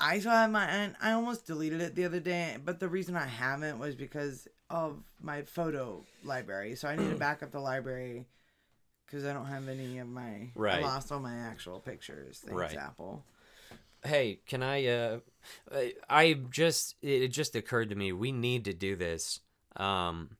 I 0.00 0.20
still 0.20 0.30
have 0.32 0.50
my 0.50 0.64
and 0.66 0.94
I 1.02 1.12
almost 1.12 1.46
deleted 1.46 1.80
it 1.80 1.94
the 1.94 2.04
other 2.04 2.20
day, 2.20 2.56
but 2.64 2.78
the 2.80 2.88
reason 2.88 3.16
I 3.16 3.26
haven't 3.26 3.78
was 3.78 3.94
because 3.94 4.46
of 4.70 5.02
my 5.20 5.42
photo 5.42 6.04
library. 6.24 6.74
So 6.76 6.88
I 6.88 6.96
need 6.96 7.10
to 7.10 7.16
back 7.28 7.42
up 7.42 7.50
the 7.50 7.60
library 7.60 8.26
because 9.06 9.24
I 9.24 9.32
don't 9.32 9.46
have 9.46 9.68
any 9.68 9.98
of 9.98 10.08
my. 10.08 10.50
Right. 10.54 10.78
I 10.78 10.82
lost 10.82 11.10
all 11.10 11.20
my 11.20 11.34
actual 11.36 11.80
pictures. 11.80 12.40
Thanks, 12.44 12.54
Right. 12.56 12.76
Apple. 12.76 13.24
Hey, 14.04 14.38
can 14.46 14.62
I? 14.62 14.86
Uh, 14.86 15.18
I- 16.08 16.36
just 16.50 16.94
it 17.02 17.28
just 17.28 17.56
occurred 17.56 17.88
to 17.90 17.96
me 17.96 18.12
we 18.12 18.30
need 18.30 18.66
to 18.66 18.72
do 18.72 18.94
this. 18.94 19.40
Um, 19.76 20.36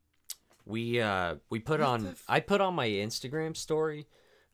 we 0.65 1.01
uh 1.01 1.37
we 1.51 1.59
put 1.59 1.81
What 1.81 1.89
on 1.89 2.07
f- 2.09 2.25
I 2.29 2.41
put 2.41 2.61
on 2.61 2.75
my 2.75 2.89
Instagram 2.89 3.57
story. 3.57 4.07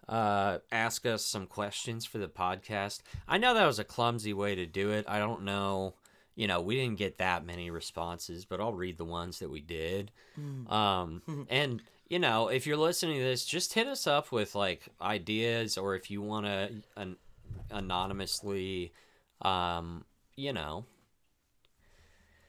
Uh, 0.08 0.58
ask 0.70 1.06
us 1.06 1.24
some 1.24 1.46
questions 1.46 2.04
for 2.04 2.18
the 2.18 2.28
podcast. 2.28 3.00
I 3.26 3.38
know 3.38 3.54
that 3.54 3.66
was 3.66 3.78
a 3.78 3.84
clumsy 3.84 4.32
way 4.32 4.54
to 4.54 4.66
do 4.66 4.90
it. 4.90 5.04
I 5.08 5.18
don't 5.18 5.44
know. 5.44 5.94
You 6.36 6.48
know, 6.48 6.60
we 6.60 6.74
didn't 6.74 6.98
get 6.98 7.18
that 7.18 7.46
many 7.46 7.70
responses, 7.70 8.44
but 8.44 8.60
I'll 8.60 8.72
read 8.72 8.98
the 8.98 9.04
ones 9.04 9.38
that 9.38 9.50
we 9.50 9.60
did. 9.60 10.10
Um, 10.68 11.22
and 11.48 11.82
you 12.08 12.18
know, 12.18 12.48
if 12.48 12.66
you're 12.66 12.76
listening 12.76 13.18
to 13.18 13.24
this, 13.24 13.44
just 13.44 13.72
hit 13.72 13.86
us 13.86 14.06
up 14.06 14.30
with 14.30 14.54
like 14.54 14.88
ideas, 15.00 15.78
or 15.78 15.94
if 15.94 16.10
you 16.10 16.20
want 16.20 16.46
to 16.46 16.70
an- 16.96 17.16
anonymously, 17.70 18.92
um, 19.42 20.04
you 20.36 20.52
know, 20.52 20.84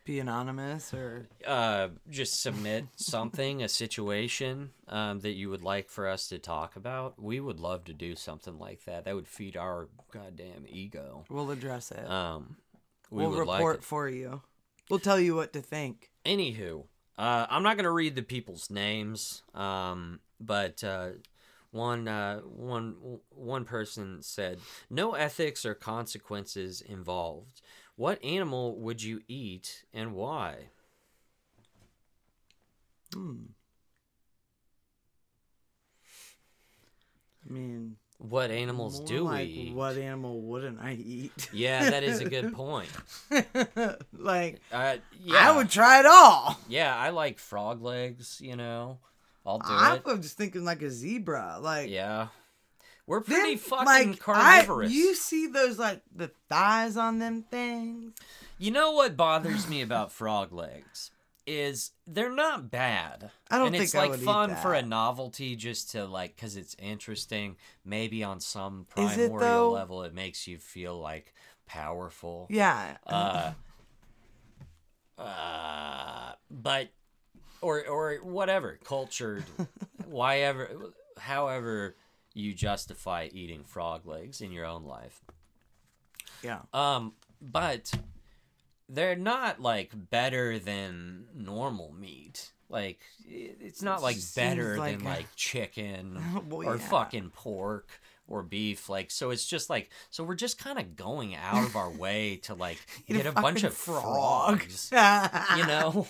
Be 0.06 0.20
anonymous 0.20 0.94
or 0.94 1.26
uh, 1.48 1.88
just 2.12 2.40
submit 2.40 2.86
something, 2.96 3.64
a 3.64 3.68
situation 3.68 4.70
um, 4.88 5.22
that 5.22 5.32
you 5.32 5.50
would 5.50 5.64
like 5.64 5.90
for 5.90 6.08
us 6.08 6.28
to 6.28 6.38
talk 6.38 6.76
about. 6.76 7.20
We 7.20 7.40
would 7.40 7.60
love 7.60 7.86
to 7.86 7.94
do 7.94 8.16
something 8.16 8.60
like 8.60 8.86
that. 8.86 9.06
That 9.06 9.16
would 9.16 9.28
feed 9.28 9.58
our 9.58 9.88
goddamn 10.12 10.66
ego. 10.68 11.26
we'll 11.28 11.50
address 11.50 11.90
it. 11.90 12.08
Um, 12.08 12.58
we 13.10 13.24
we'll 13.24 13.32
would 13.32 13.40
report 13.40 13.78
like. 13.78 13.82
For 13.82 14.08
you. 14.08 14.42
We'll 14.92 15.00
tell 15.00 15.20
you 15.20 15.34
what 15.34 15.54
to 15.54 15.62
think. 15.62 16.12
Anywho, 16.24 16.84
uh, 17.18 17.48
I'm 17.50 17.64
not 17.64 17.76
gonna 17.76 17.92
read 17.92 18.14
the 18.14 18.22
people's 18.22 18.70
names, 18.70 19.42
um, 19.56 20.20
but 20.40 20.84
uh, 20.84 21.10
one 21.72 22.08
uh, 22.08 22.42
one 22.42 23.20
one 23.30 23.66
person 23.66 24.22
said, 24.22 24.60
"No 24.88 25.14
ethics 25.14 25.66
or 25.66 25.74
consequences 25.74 26.82
involved. 26.82 27.62
What 27.96 28.24
animal 28.24 28.76
would 28.82 29.02
you 29.02 29.22
eat 29.28 29.86
and 29.94 30.14
why?" 30.14 30.70
Hmm. 33.14 33.44
I 37.48 37.54
mean, 37.54 37.98
What 38.18 38.50
animals 38.52 39.00
do 39.02 39.26
like, 39.26 39.48
we 39.48 39.54
eat? 39.54 39.74
What 39.76 39.98
animal 39.98 40.42
wouldn't 40.42 40.80
I 40.80 40.94
eat? 40.94 41.50
Yeah, 41.54 41.90
that 41.90 42.04
is 42.04 42.20
a 42.22 42.26
good 42.26 42.54
point. 42.54 42.90
like, 44.14 44.62
Uh, 44.72 44.98
yeah, 45.24 45.52
I 45.52 45.56
would 45.56 45.70
try 45.70 46.00
it 46.00 46.06
all. 46.06 46.58
Yeah, 46.70 46.96
I 46.96 47.10
like 47.12 47.38
frog 47.40 47.82
legs. 47.82 48.40
You 48.42 48.56
know, 48.56 49.00
I'll 49.46 49.60
do 49.60 49.66
I 49.70 49.96
it. 49.96 50.06
was 50.06 50.20
just 50.22 50.38
thinking 50.38 50.66
like 50.66 50.82
a 50.82 50.90
zebra. 50.90 51.60
Like, 51.62 51.90
Yeah, 51.90 52.28
we're 53.08 53.22
them, 53.22 53.40
pretty 53.40 53.58
fucking 53.58 53.86
like, 54.12 54.20
carnivorous. 54.20 54.92
I, 54.92 54.94
you 54.94 55.16
see 55.16 55.48
those 55.48 55.78
like 55.78 56.02
the 56.16 56.32
thighs 56.50 56.98
on 56.98 57.20
them 57.20 57.44
things? 57.50 58.14
You 58.58 58.72
know 58.72 58.92
what 58.92 59.18
bothers 59.18 59.68
me 59.70 59.82
about 59.82 60.12
frog 60.12 60.52
legs 60.54 61.12
is 61.46 61.92
they're 62.08 62.34
not 62.34 62.72
bad. 62.72 63.30
I 63.52 63.58
don't 63.58 63.68
and 63.68 63.76
think 63.76 63.84
it's 63.84 63.96
I 63.96 64.08
like 64.08 64.20
fun 64.20 64.56
for 64.56 64.74
a 64.74 64.82
novelty 64.82 65.56
just 65.56 65.92
to 65.92 66.06
like 66.06 66.36
cuz 66.38 66.56
it's 66.56 66.76
interesting. 66.80 67.58
Maybe 67.84 68.24
on 68.24 68.40
some 68.40 68.88
Is 68.98 69.12
it, 69.14 69.16
primordial 69.30 69.72
level 69.72 70.04
it 70.04 70.14
makes 70.14 70.48
you 70.48 70.58
feel 70.58 71.00
like 71.00 71.34
powerful. 71.68 72.48
Yeah. 72.50 72.98
Uh 73.06 73.54
uh 75.18 76.34
but 76.50 76.90
or 77.62 77.86
or 77.86 78.16
whatever, 78.24 78.80
cultured 78.84 79.44
why 80.08 80.40
ever 80.40 80.94
however 81.18 81.96
you 82.36 82.54
justify 82.54 83.30
eating 83.32 83.64
frog 83.64 84.06
legs 84.06 84.42
in 84.42 84.52
your 84.52 84.66
own 84.66 84.84
life. 84.84 85.22
yeah. 86.44 86.60
Um, 86.74 87.14
but 87.42 87.92
they're 88.90 89.16
not 89.16 89.60
like 89.62 89.92
better 90.12 90.60
than 90.60 91.26
normal 91.34 91.92
meat. 92.00 92.52
Like 92.70 93.00
it's 93.28 93.82
not 93.82 94.02
like 94.02 94.18
better 94.36 94.78
like 94.78 94.98
than 95.00 95.08
a- 95.08 95.10
like 95.10 95.28
chicken 95.36 96.22
Well, 96.50 96.68
or 96.68 96.76
yeah. 96.78 96.88
fucking 96.90 97.32
pork 97.32 97.90
or 98.28 98.44
beef. 98.44 98.90
Like 98.90 99.12
so, 99.12 99.30
it's 99.30 99.46
just 99.46 99.70
like 99.70 99.90
so 100.10 100.24
we're 100.24 100.36
just 100.36 100.58
kind 100.58 100.80
of 100.80 100.96
going 100.96 101.36
out 101.36 101.66
of 101.66 101.76
our 101.76 101.90
way 101.90 102.38
to 102.44 102.54
like 102.54 102.78
get 103.08 103.26
a 103.26 103.32
bunch 103.32 103.62
fucking 103.62 103.68
of 103.68 103.74
frogs. 103.74 104.90
you 105.58 105.66
know, 105.68 106.08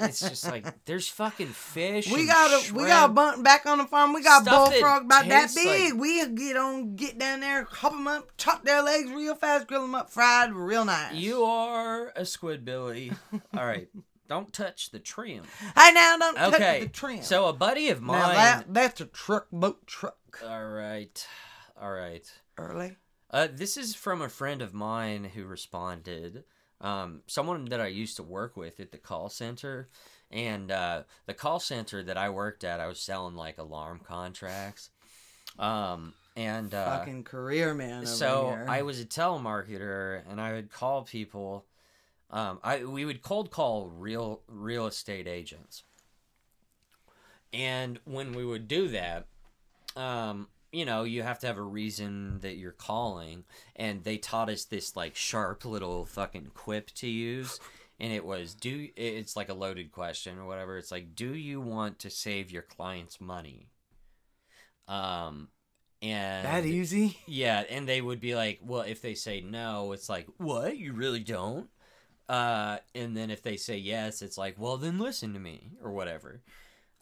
it's 0.00 0.20
just 0.20 0.46
like 0.46 0.84
there's 0.84 1.08
fucking 1.08 1.48
fish. 1.48 2.10
We 2.10 2.26
got 2.26 2.50
a 2.50 2.72
we 2.74 2.86
got 2.86 3.10
a 3.10 3.42
back 3.42 3.66
on 3.66 3.78
the 3.78 3.84
farm. 3.84 4.12
We 4.12 4.22
got 4.22 4.44
bullfrog 4.44 5.04
about 5.04 5.28
that 5.28 5.50
big. 5.54 5.92
like- 5.94 6.00
we 6.00 6.26
get 6.34 6.56
on, 6.56 6.96
get 6.96 7.18
down 7.18 7.40
there, 7.40 7.64
hop 7.64 7.92
them 7.92 8.06
up, 8.06 8.30
chop 8.36 8.64
their 8.64 8.82
legs 8.82 9.10
real 9.10 9.34
fast, 9.34 9.66
grill 9.66 9.82
them 9.82 9.94
up, 9.94 10.10
fried, 10.10 10.52
real 10.52 10.84
nice. 10.84 11.14
You 11.14 11.44
are 11.44 12.08
a 12.10 12.22
squidbilly. 12.22 13.16
All 13.56 13.66
right, 13.66 13.88
don't 14.28 14.52
touch 14.52 14.90
the 14.90 14.98
trim. 14.98 15.44
hey 15.76 15.92
now, 15.92 16.16
don't 16.18 16.36
touch 16.36 16.80
the 16.80 16.88
trim. 16.88 17.22
so 17.22 17.46
a 17.48 17.52
buddy 17.52 17.88
of 17.88 18.00
mine. 18.00 18.20
now 18.20 18.32
that 18.32 18.64
that's 18.68 19.00
a 19.00 19.06
truck 19.06 19.48
boat 19.52 19.86
truck. 19.86 20.40
All 20.46 20.68
right, 20.68 21.26
all 21.80 21.92
right. 21.92 22.30
Early. 22.56 22.96
Uh, 23.30 23.48
this 23.52 23.76
is 23.76 23.94
from 23.94 24.22
a 24.22 24.28
friend 24.28 24.62
of 24.62 24.74
mine 24.74 25.24
who 25.34 25.44
responded. 25.44 26.44
Um, 26.80 27.22
someone 27.26 27.66
that 27.66 27.80
I 27.80 27.88
used 27.88 28.16
to 28.16 28.22
work 28.22 28.56
with 28.56 28.80
at 28.80 28.92
the 28.92 28.98
call 28.98 29.28
center, 29.28 29.88
and 30.30 30.70
uh, 30.70 31.02
the 31.26 31.34
call 31.34 31.60
center 31.60 32.02
that 32.02 32.16
I 32.16 32.30
worked 32.30 32.64
at, 32.64 32.80
I 32.80 32.86
was 32.86 33.00
selling 33.00 33.34
like 33.34 33.58
alarm 33.58 34.00
contracts. 34.06 34.90
Um, 35.58 36.14
and 36.36 36.72
uh, 36.72 36.98
Fucking 36.98 37.24
career 37.24 37.74
man. 37.74 37.98
Over 37.98 38.06
so 38.06 38.48
here. 38.50 38.66
I 38.68 38.82
was 38.82 39.00
a 39.00 39.04
telemarketer, 39.04 40.22
and 40.30 40.40
I 40.40 40.52
would 40.52 40.70
call 40.70 41.02
people. 41.02 41.64
Um, 42.30 42.58
I 42.62 42.84
we 42.84 43.04
would 43.04 43.22
cold 43.22 43.50
call 43.50 43.88
real 43.88 44.42
real 44.48 44.86
estate 44.86 45.26
agents, 45.26 45.84
and 47.52 47.98
when 48.04 48.32
we 48.32 48.44
would 48.44 48.68
do 48.68 48.88
that, 48.88 49.26
um, 49.96 50.48
you 50.72 50.84
know, 50.84 51.04
you 51.04 51.22
have 51.22 51.38
to 51.40 51.46
have 51.46 51.56
a 51.56 51.62
reason 51.62 52.40
that 52.40 52.56
you're 52.56 52.72
calling, 52.72 53.44
and 53.74 54.04
they 54.04 54.18
taught 54.18 54.50
us 54.50 54.64
this 54.64 54.94
like 54.96 55.16
sharp 55.16 55.64
little 55.64 56.04
fucking 56.04 56.50
quip 56.54 56.90
to 56.96 57.06
use. 57.06 57.58
And 58.00 58.12
it 58.12 58.24
was 58.24 58.54
do 58.54 58.88
it's 58.94 59.34
like 59.34 59.48
a 59.48 59.54
loaded 59.54 59.90
question 59.90 60.38
or 60.38 60.46
whatever. 60.46 60.78
It's 60.78 60.92
like, 60.92 61.16
do 61.16 61.34
you 61.34 61.60
want 61.60 61.98
to 62.00 62.10
save 62.10 62.52
your 62.52 62.62
clients 62.62 63.20
money? 63.20 63.70
Um, 64.86 65.48
and 66.00 66.46
that 66.46 66.64
easy. 66.64 67.18
yeah, 67.26 67.64
and 67.68 67.88
they 67.88 68.00
would 68.00 68.20
be 68.20 68.34
like, 68.34 68.60
well, 68.62 68.82
if 68.82 69.02
they 69.02 69.14
say 69.14 69.40
no, 69.40 69.92
it's 69.92 70.08
like, 70.08 70.28
what? 70.36 70.76
You 70.76 70.92
really 70.92 71.20
don't? 71.20 71.68
Uh, 72.28 72.78
and 72.94 73.16
then 73.16 73.30
if 73.30 73.42
they 73.42 73.56
say 73.56 73.76
yes, 73.76 74.20
it's 74.22 74.36
like, 74.36 74.56
well, 74.58 74.76
then 74.76 74.98
listen 74.98 75.32
to 75.32 75.38
me 75.40 75.70
or 75.82 75.92
whatever. 75.92 76.42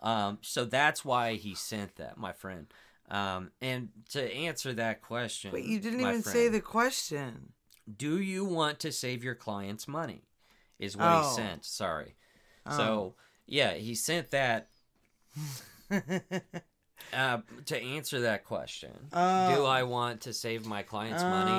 Um, 0.01 0.39
so 0.43 0.65
that's 0.65 1.05
why 1.05 1.35
he 1.35 1.55
sent 1.55 1.97
that, 1.97 2.17
my 2.17 2.33
friend. 2.33 2.67
Um, 3.11 3.51
and 3.61 3.89
to 4.11 4.33
answer 4.35 4.73
that 4.75 5.01
question, 5.03 5.53
Wait, 5.53 5.65
you 5.65 5.81
didn't 5.81 6.01
even 6.01 6.23
say 6.23 6.49
the 6.49 6.61
question. 6.61 7.53
Do 7.97 8.21
you 8.21 8.45
want 8.45 8.81
to 8.81 8.93
save 8.93 9.23
your 9.25 9.35
clients 9.37 9.87
money? 9.89 10.23
Is 10.79 10.97
what 10.97 11.07
Oh. 11.07 11.29
he 11.31 11.35
sent. 11.37 11.65
Sorry. 11.65 12.15
Oh. 12.67 12.77
So 12.77 13.15
yeah, 13.47 13.75
he 13.75 13.95
sent 13.95 14.31
that 14.33 14.69
uh, 17.13 17.39
to 17.67 17.81
answer 17.81 18.21
that 18.21 18.45
question. 18.45 18.91
Oh. 19.13 19.55
Do 19.55 19.65
I 19.65 19.83
want 19.85 20.23
to 20.23 20.33
save 20.33 20.67
my 20.67 20.83
clients 20.83 21.23
Oh, 21.23 21.31
money? 21.31 21.51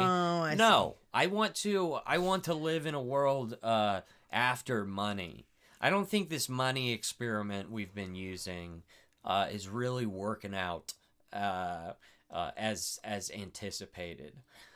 I 0.51 0.55
no, 0.55 0.95
I 1.13 1.27
want 1.27 1.55
to. 1.57 1.99
I 2.05 2.17
want 2.19 2.43
to 2.45 2.53
live 2.53 2.85
in 2.85 2.93
a 2.95 3.01
world 3.01 3.57
uh, 3.63 4.01
after 4.31 4.85
money. 4.85 5.45
I 5.79 5.89
don't 5.89 6.09
think 6.09 6.29
this 6.29 6.49
money 6.49 6.91
experiment 6.91 7.69
we've 7.71 7.93
been 7.93 8.15
using 8.15 8.83
uh, 9.23 9.47
is 9.51 9.67
really 9.69 10.05
working 10.05 10.55
out 10.55 10.93
uh, 11.33 11.93
uh, 12.31 12.51
as 12.57 12.99
as 13.03 13.29
anticipated. 13.31 14.33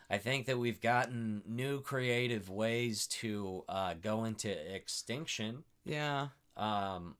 I 0.09 0.17
think 0.17 0.45
that 0.47 0.59
we've 0.59 0.81
gotten 0.81 1.41
new 1.47 1.79
creative 1.81 2.49
ways 2.49 3.07
to 3.07 3.63
uh, 3.69 3.93
go 4.01 4.25
into 4.25 4.51
extinction, 4.75 5.63
Yeah. 5.85 6.27
um, 6.57 7.15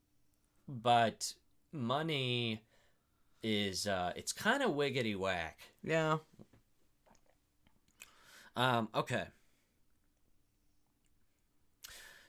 but 0.67 1.33
money 1.71 2.61
is 3.43 3.87
uh, 3.87 4.13
it's 4.15 4.33
kind 4.33 4.63
of 4.63 4.71
wiggity 4.71 5.17
whack. 5.17 5.59
Yeah. 5.83 6.17
Um, 8.55 8.89
okay. 8.93 9.25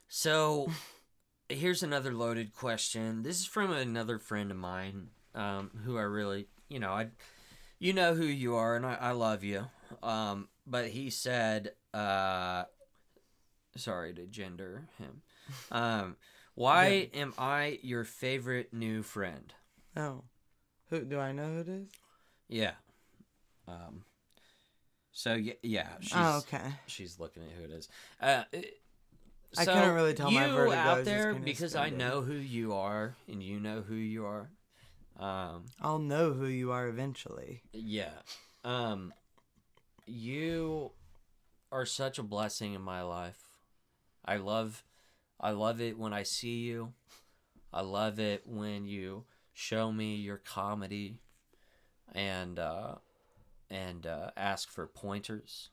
So, 0.07 0.69
here's 1.49 1.83
another 1.83 2.13
loaded 2.13 2.53
question. 2.53 3.23
This 3.23 3.41
is 3.41 3.45
from 3.45 3.71
another 3.71 4.19
friend 4.19 4.51
of 4.51 4.57
mine, 4.57 5.09
um, 5.35 5.71
who 5.83 5.97
I 5.97 6.03
really, 6.03 6.47
you 6.69 6.79
know, 6.79 6.91
I, 6.91 7.07
you 7.79 7.93
know 7.93 8.13
who 8.13 8.25
you 8.25 8.55
are, 8.55 8.75
and 8.75 8.85
I, 8.85 8.95
I 8.95 9.11
love 9.11 9.43
you. 9.43 9.65
Um, 10.01 10.47
but 10.65 10.87
he 10.87 11.09
said, 11.09 11.71
uh, 11.93 12.63
sorry 13.75 14.13
to 14.13 14.25
gender 14.25 14.87
him. 14.97 15.21
Um, 15.71 16.15
why 16.55 17.09
am 17.13 17.33
I 17.37 17.79
your 17.81 18.03
favorite 18.03 18.73
new 18.73 19.03
friend? 19.03 19.53
Oh, 19.97 20.23
who 20.93 21.05
do 21.05 21.19
I 21.19 21.31
know 21.31 21.45
who 21.45 21.59
it 21.61 21.67
is? 21.67 21.89
Yeah. 22.47 22.73
Um. 23.67 24.03
So 25.11 25.33
yeah, 25.33 25.53
yeah. 25.63 25.87
She's, 26.01 26.13
oh, 26.15 26.37
okay. 26.39 26.69
She's 26.85 27.19
looking 27.19 27.41
at 27.43 27.49
who 27.57 27.63
it 27.63 27.71
is. 27.71 27.89
Uh, 28.21 28.43
it- 28.51 28.79
I 29.55 29.65
so 29.65 29.73
couldn't 29.73 29.93
really 29.93 30.15
tell 30.15 30.31
you 30.31 30.39
my 30.39 30.47
vertigo 30.47 30.75
out 30.75 31.05
there 31.05 31.35
because 31.35 31.75
I 31.75 31.91
know 31.91 32.21
who 32.21 32.33
you 32.33 32.73
are 32.73 33.13
and 33.27 33.43
you 33.43 33.59
know 33.59 33.81
who 33.81 33.93
you 33.93 34.25
are. 34.25 34.49
Um. 35.19 35.65
I'll 35.79 35.99
know 35.99 36.33
who 36.33 36.47
you 36.47 36.71
are 36.71 36.87
eventually. 36.87 37.61
Yeah. 37.71 38.13
Um 38.65 39.13
you 40.07 40.91
are 41.71 41.85
such 41.85 42.17
a 42.17 42.23
blessing 42.23 42.73
in 42.73 42.81
my 42.81 43.03
life. 43.03 43.43
I 44.25 44.37
love 44.37 44.83
I 45.39 45.51
love 45.51 45.81
it 45.81 45.99
when 45.99 46.13
I 46.13 46.23
see 46.23 46.61
you. 46.61 46.93
I 47.71 47.81
love 47.81 48.19
it 48.19 48.43
when 48.47 48.87
you 48.87 49.25
show 49.53 49.91
me 49.91 50.15
your 50.15 50.37
comedy 50.37 51.19
and 52.13 52.59
uh 52.59 52.95
and 53.69 54.05
uh 54.05 54.31
ask 54.35 54.69
for 54.69 54.87
pointers. 54.87 55.69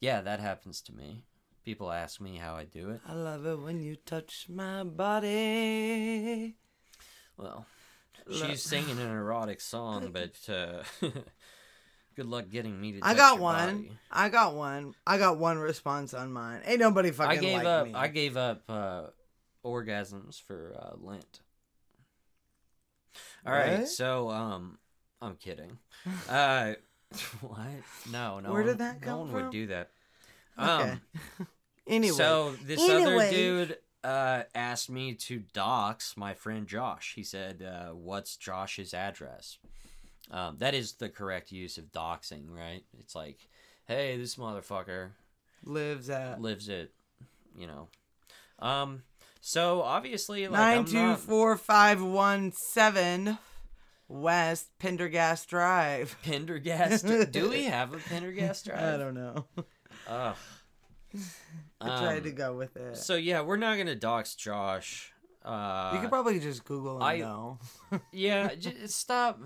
Yeah, 0.00 0.20
that 0.22 0.40
happens 0.40 0.80
to 0.82 0.92
me. 0.94 1.24
People 1.64 1.90
ask 1.90 2.20
me 2.20 2.36
how 2.36 2.54
I 2.54 2.64
do 2.64 2.90
it. 2.90 3.00
I 3.08 3.14
love 3.14 3.44
it 3.46 3.58
when 3.60 3.80
you 3.82 3.96
touch 3.96 4.46
my 4.48 4.84
body. 4.84 6.54
Well, 7.36 7.66
she's 8.30 8.62
singing 8.62 8.98
an 8.98 9.10
erotic 9.10 9.60
song, 9.60 10.10
but 10.12 10.36
uh 10.52 10.82
good 12.16 12.26
luck 12.26 12.48
getting 12.50 12.80
me 12.80 12.92
to 12.92 13.00
I 13.02 13.14
got 13.14 13.38
one. 13.38 13.76
body. 13.82 13.90
I 14.10 14.28
got 14.28 14.54
one. 14.54 14.94
I 15.06 15.18
got 15.18 15.38
one 15.38 15.58
response 15.58 16.14
on 16.14 16.32
mine. 16.32 16.62
Ain't 16.64 16.80
nobody 16.80 17.10
fucking 17.10 17.38
I 17.38 17.40
gave 17.40 17.64
up. 17.66 17.86
me. 17.86 17.94
I 17.94 18.08
gave 18.08 18.36
up 18.36 18.62
uh, 18.68 19.02
orgasms 19.64 20.40
for 20.40 20.74
uh, 20.78 20.96
Lent. 20.98 21.40
All 23.46 23.52
right, 23.52 23.80
What? 23.80 23.88
so 23.88 24.30
um, 24.30 24.78
I'm 25.22 25.36
kidding. 25.36 25.78
Uh, 26.28 26.74
what? 27.40 27.66
No, 28.10 28.40
no. 28.40 28.52
Where 28.52 28.62
did 28.62 28.70
one- 28.70 28.78
that 28.78 29.00
come 29.02 29.10
No 29.12 29.18
one 29.18 29.30
from? 29.30 29.42
would 29.44 29.52
do 29.52 29.66
that. 29.68 29.90
Okay. 30.58 30.90
Um, 30.92 31.00
anyway, 31.86 32.16
so 32.16 32.54
this 32.64 32.80
other 32.88 33.30
dude 33.30 33.78
uh 34.04 34.42
asked 34.54 34.88
me 34.90 35.14
to 35.14 35.40
dox 35.52 36.16
my 36.16 36.34
friend 36.34 36.66
Josh. 36.66 37.12
He 37.14 37.22
said, 37.22 37.62
uh, 37.62 37.90
"What's 37.92 38.36
Josh's 38.36 38.94
address?" 38.94 39.58
Um, 40.30 40.56
that 40.58 40.74
is 40.74 40.94
the 40.94 41.08
correct 41.08 41.52
use 41.52 41.78
of 41.78 41.92
doxing, 41.92 42.44
right? 42.48 42.82
It's 42.98 43.14
like, 43.14 43.38
hey, 43.86 44.16
this 44.16 44.34
motherfucker 44.36 45.10
lives 45.64 46.10
at 46.10 46.40
lives 46.40 46.68
at, 46.68 46.88
you 47.56 47.66
know, 47.66 47.88
um. 48.58 49.02
So 49.48 49.80
obviously, 49.82 50.48
like, 50.48 50.58
nine 50.58 50.78
I'm 50.78 50.84
two 50.86 50.94
not 50.96 51.20
four 51.20 51.56
five 51.56 52.02
one 52.02 52.50
seven 52.50 53.38
West 54.08 54.76
Pendergast 54.80 55.48
Drive. 55.48 56.16
Pendergast. 56.24 57.06
Do 57.30 57.48
we 57.50 57.62
have 57.66 57.94
a 57.94 57.98
Pendergast 57.98 58.64
drive? 58.66 58.82
I 58.82 58.96
don't 58.96 59.14
know. 59.14 59.44
Ugh. 60.08 60.36
I 61.80 61.86
tried 61.86 62.16
Um, 62.18 62.22
to 62.24 62.32
go 62.32 62.56
with 62.56 62.76
it. 62.76 62.96
So 62.96 63.14
yeah, 63.14 63.42
we're 63.42 63.56
not 63.56 63.78
gonna 63.78 63.94
dox 63.94 64.34
Josh. 64.34 65.12
Uh, 65.44 65.92
you 65.94 66.00
could 66.00 66.10
probably 66.10 66.40
just 66.40 66.64
Google 66.64 66.96
and 66.96 67.04
I- 67.04 67.18
know. 67.18 67.60
Yeah, 68.10 68.52
j- 68.56 68.88
stop. 68.88 69.38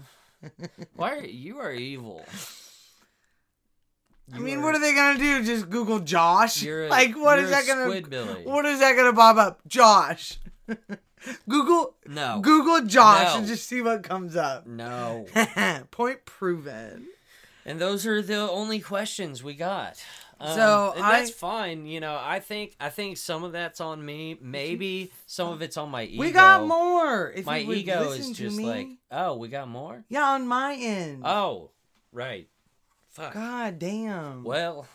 Why 0.96 1.16
are 1.18 1.24
you 1.26 1.58
are 1.58 1.72
evil? 1.72 2.24
I 4.34 4.38
mean, 4.38 4.62
what 4.62 4.74
are 4.74 4.80
they 4.80 4.94
gonna 4.94 5.18
do? 5.18 5.42
Just 5.44 5.68
Google 5.70 6.00
Josh? 6.00 6.64
A, 6.64 6.88
like, 6.88 7.16
what 7.16 7.38
is 7.38 7.50
that 7.50 7.66
gonna? 7.66 7.86
Squidbilly. 7.86 8.44
What 8.44 8.64
is 8.66 8.80
that 8.80 8.96
gonna 8.96 9.12
pop 9.12 9.36
up? 9.36 9.60
Josh. 9.66 10.38
Google 11.48 11.96
No, 12.06 12.40
Google 12.40 12.82
Josh 12.86 13.32
No. 13.34 13.38
and 13.38 13.46
just 13.46 13.66
see 13.68 13.82
what 13.82 14.02
comes 14.02 14.36
up. 14.36 14.66
no. 14.66 15.26
Point 15.90 16.24
proven. 16.24 17.08
And 17.66 17.78
those 17.78 18.06
are 18.06 18.22
the 18.22 18.48
only 18.50 18.80
questions 18.80 19.44
we 19.44 19.52
got. 19.54 20.02
Um, 20.40 20.56
So, 20.56 20.94
I- 20.96 21.18
that's 21.20 21.30
fine. 21.30 21.84
You 21.84 22.00
know, 22.00 22.18
I 22.22 22.40
think 22.40 22.74
I 22.80 22.88
think 22.88 23.18
some 23.18 23.44
of 23.44 23.52
that's 23.52 23.80
on 23.82 24.02
me. 24.02 24.38
Maybe 24.40 25.10
some 25.26 25.52
of 25.52 25.60
it's 25.60 25.76
on 25.76 25.90
my 25.90 26.04
ego. 26.04 26.20
We 26.20 26.30
got 26.30 26.66
more. 26.66 27.30
If 27.30 27.44
My 27.44 27.58
ego 27.60 28.12
is 28.12 28.30
just 28.30 28.56
me. 28.56 28.64
like, 28.64 28.88
oh, 29.10 29.36
we 29.36 29.48
got 29.48 29.68
more. 29.68 30.04
yeah, 30.08 30.22
on 30.24 30.46
my 30.48 30.74
end. 30.74 31.22
Oh, 31.26 31.70
right. 32.12 32.48
Fuck. 33.10 33.34
God 33.34 33.78
damn. 33.78 34.44
Well, 34.44 34.86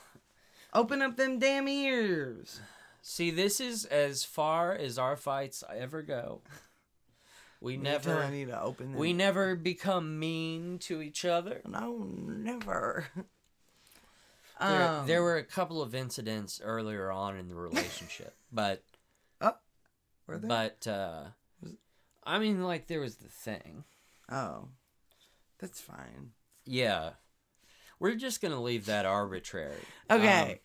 Open 0.73 1.01
up 1.01 1.15
them 1.15 1.39
damn 1.39 1.67
ears. 1.67 2.59
see, 3.01 3.31
this 3.31 3.59
is 3.61 3.85
as 3.85 4.23
far 4.25 4.73
as 4.73 4.97
our 4.97 5.15
fights 5.15 5.63
ever 5.73 6.01
go. 6.01 6.41
We 7.61 7.77
never, 7.77 8.29
need 8.29 8.49
to 8.49 8.61
open 8.61 8.91
them. 8.91 8.99
we 8.99 9.13
never 9.13 9.55
become 9.55 10.19
mean 10.19 10.77
to 10.79 11.01
each 11.01 11.23
other. 11.25 11.61
No, 11.67 12.07
never. 12.27 13.07
There, 14.57 14.87
Um, 14.87 15.05
there 15.07 15.21
were 15.21 15.35
a 15.35 15.43
couple 15.43 15.81
of 15.81 15.93
incidents 15.93 16.61
earlier 16.63 17.11
on 17.11 17.35
in 17.35 17.49
the 17.49 17.55
relationship, 17.55 18.33
but 18.53 18.83
oh, 19.41 19.55
were 20.27 20.37
there? 20.37 20.47
but 20.47 20.87
uh, 20.87 21.23
I 22.23 22.39
mean, 22.39 22.63
like 22.63 22.87
there 22.87 23.01
was 23.01 23.17
the 23.17 23.27
thing. 23.27 23.83
oh, 24.31 24.69
that's 25.59 25.81
fine. 25.81 26.31
Yeah, 26.65 27.09
we're 27.99 28.15
just 28.15 28.41
gonna 28.41 28.61
leave 28.61 28.85
that 28.85 29.05
arbitrary. 29.05 29.75
Okay. 30.09 30.51
Um, 30.51 30.57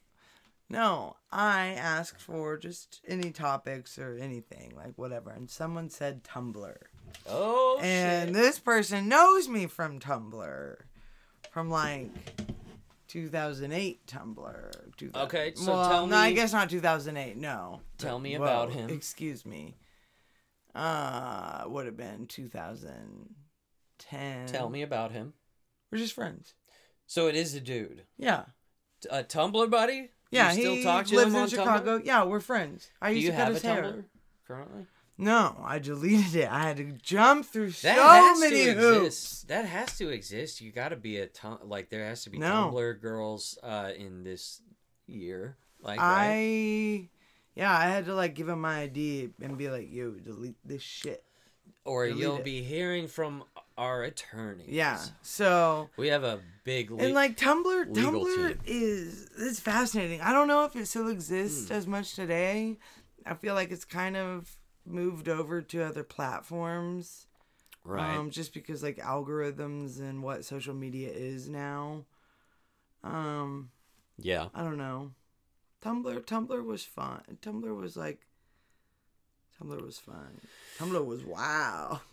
no, 0.68 1.16
I 1.32 1.68
asked 1.68 2.20
for 2.20 2.56
just 2.56 3.00
any 3.06 3.32
topics 3.32 3.98
or 3.98 4.16
anything, 4.20 4.72
like 4.76 4.92
whatever, 4.96 5.30
and 5.30 5.50
someone 5.50 5.90
said 5.90 6.22
Tumblr. 6.22 6.76
oh 7.28 7.76
shit. 7.78 7.84
and 7.86 8.28
shit. 8.28 8.34
this 8.34 8.58
person 8.60 9.08
knows 9.08 9.48
me 9.48 9.66
from 9.66 9.98
Tumblr, 9.98 10.76
from 11.50 11.70
like 11.70 12.08
2008 13.08 14.06
Tumblr. 14.06 14.96
2000 14.96 15.26
Okay, 15.26 15.52
so 15.56 15.72
well, 15.72 15.90
tell 15.90 16.06
me. 16.06 16.12
no, 16.12 16.18
I 16.18 16.32
guess 16.32 16.52
not 16.52 16.70
2008. 16.70 17.36
No. 17.36 17.80
Tell 17.98 18.20
me 18.20 18.36
Whoa, 18.36 18.44
about 18.44 18.70
him. 18.70 18.90
Excuse 18.90 19.44
me. 19.44 19.74
Uh, 20.72 21.64
would 21.66 21.86
have 21.86 21.96
been 21.96 22.28
2010. 22.28 24.46
Tell 24.46 24.70
me 24.70 24.82
about 24.82 25.10
him. 25.10 25.32
We're 25.90 25.98
just 25.98 26.14
friends. 26.14 26.54
So 27.10 27.26
it 27.26 27.34
is 27.34 27.56
a 27.56 27.60
dude, 27.60 28.04
Yeah. 28.18 28.44
a 29.10 29.24
Tumblr 29.24 29.68
buddy. 29.68 30.10
Yeah, 30.30 30.52
you 30.52 30.60
still 30.60 30.74
he 30.76 30.82
talk 30.84 31.06
to 31.06 31.16
lives 31.16 31.34
him 31.34 31.40
in 31.42 31.48
Chicago. 31.48 31.98
Tumblr? 31.98 32.06
Yeah, 32.06 32.22
we're 32.22 32.38
friends. 32.38 32.88
I 33.02 33.08
Do 33.08 33.14
used 33.16 33.24
you 33.24 33.30
to 33.32 33.36
cut 33.36 33.52
his 33.52 33.62
hair. 33.62 33.82
Tumblr 33.82 34.04
currently? 34.46 34.86
No, 35.18 35.56
I 35.64 35.80
deleted 35.80 36.36
it. 36.36 36.48
I 36.48 36.62
had 36.68 36.76
to 36.76 36.84
jump 37.02 37.46
through 37.46 37.72
That 37.72 38.34
so 38.36 38.40
many 38.40 38.62
hoops. 38.66 39.42
That 39.48 39.64
has 39.64 39.98
to 39.98 40.08
exist. 40.10 40.60
You 40.60 40.70
got 40.70 40.90
to 40.90 40.96
be 40.96 41.16
a 41.16 41.26
tum- 41.26 41.58
like 41.64 41.90
there 41.90 42.04
has 42.06 42.22
to 42.24 42.30
be 42.30 42.38
No. 42.38 42.70
Tumblr 42.72 43.00
girls 43.00 43.58
uh, 43.64 43.90
in 43.96 44.22
this 44.22 44.62
year. 45.08 45.56
Like 45.82 45.98
I, 45.98 46.28
right? 46.28 47.08
yeah, 47.56 47.76
I 47.76 47.86
had 47.86 48.04
to 48.04 48.14
like 48.14 48.36
give 48.36 48.48
him 48.48 48.60
my 48.60 48.82
ID 48.82 49.30
and 49.42 49.58
be 49.58 49.68
like, 49.68 49.88
"Yo, 49.90 50.12
delete 50.12 50.58
this 50.64 50.82
shit." 50.82 51.24
or 51.84 52.06
delete 52.06 52.20
you'll 52.22 52.36
it. 52.36 52.44
be 52.44 52.62
hearing 52.62 53.08
from 53.08 53.42
our 53.78 54.02
attorneys. 54.02 54.68
Yeah. 54.68 54.98
So 55.22 55.88
we 55.96 56.08
have 56.08 56.24
a 56.24 56.40
big. 56.64 56.90
Le- 56.90 57.02
and 57.02 57.14
like 57.14 57.36
Tumblr, 57.36 57.92
Tumblr 57.94 58.48
team. 58.48 58.58
is 58.66 59.28
it's 59.38 59.60
fascinating. 59.60 60.20
I 60.20 60.32
don't 60.32 60.48
know 60.48 60.64
if 60.64 60.76
it 60.76 60.86
still 60.86 61.08
exists 61.08 61.68
Hmm. 61.68 61.74
as 61.74 61.86
much 61.86 62.14
today. 62.14 62.78
I 63.26 63.34
feel 63.34 63.54
like 63.54 63.70
it's 63.70 63.84
kind 63.84 64.16
of 64.16 64.56
moved 64.86 65.28
over 65.28 65.60
to 65.62 65.82
other 65.82 66.02
platforms. 66.02 67.26
right. 67.84 68.16
Um, 68.16 68.30
just 68.30 68.52
because 68.52 68.82
like 68.82 68.96
algorithms 68.98 70.00
and 70.00 70.22
what 70.22 70.44
social 70.44 70.74
media 70.74 71.10
is 71.10 71.48
now. 71.48 72.04
Um, 73.02 73.70
yeah. 74.18 74.48
I 74.54 74.62
don't 74.62 74.76
know. 74.78 75.12
Tumblr 75.82 76.24
Tumblr 76.26 76.64
was 76.64 76.84
fun. 76.84 77.22
Tumblr 77.40 77.74
was 77.80 77.96
like 77.96 78.20
Tumblr 79.58 79.80
was 79.82 79.98
fun. 79.98 80.40
Tumblr 80.78 81.04
was 81.04 81.24
wow. 81.24 82.00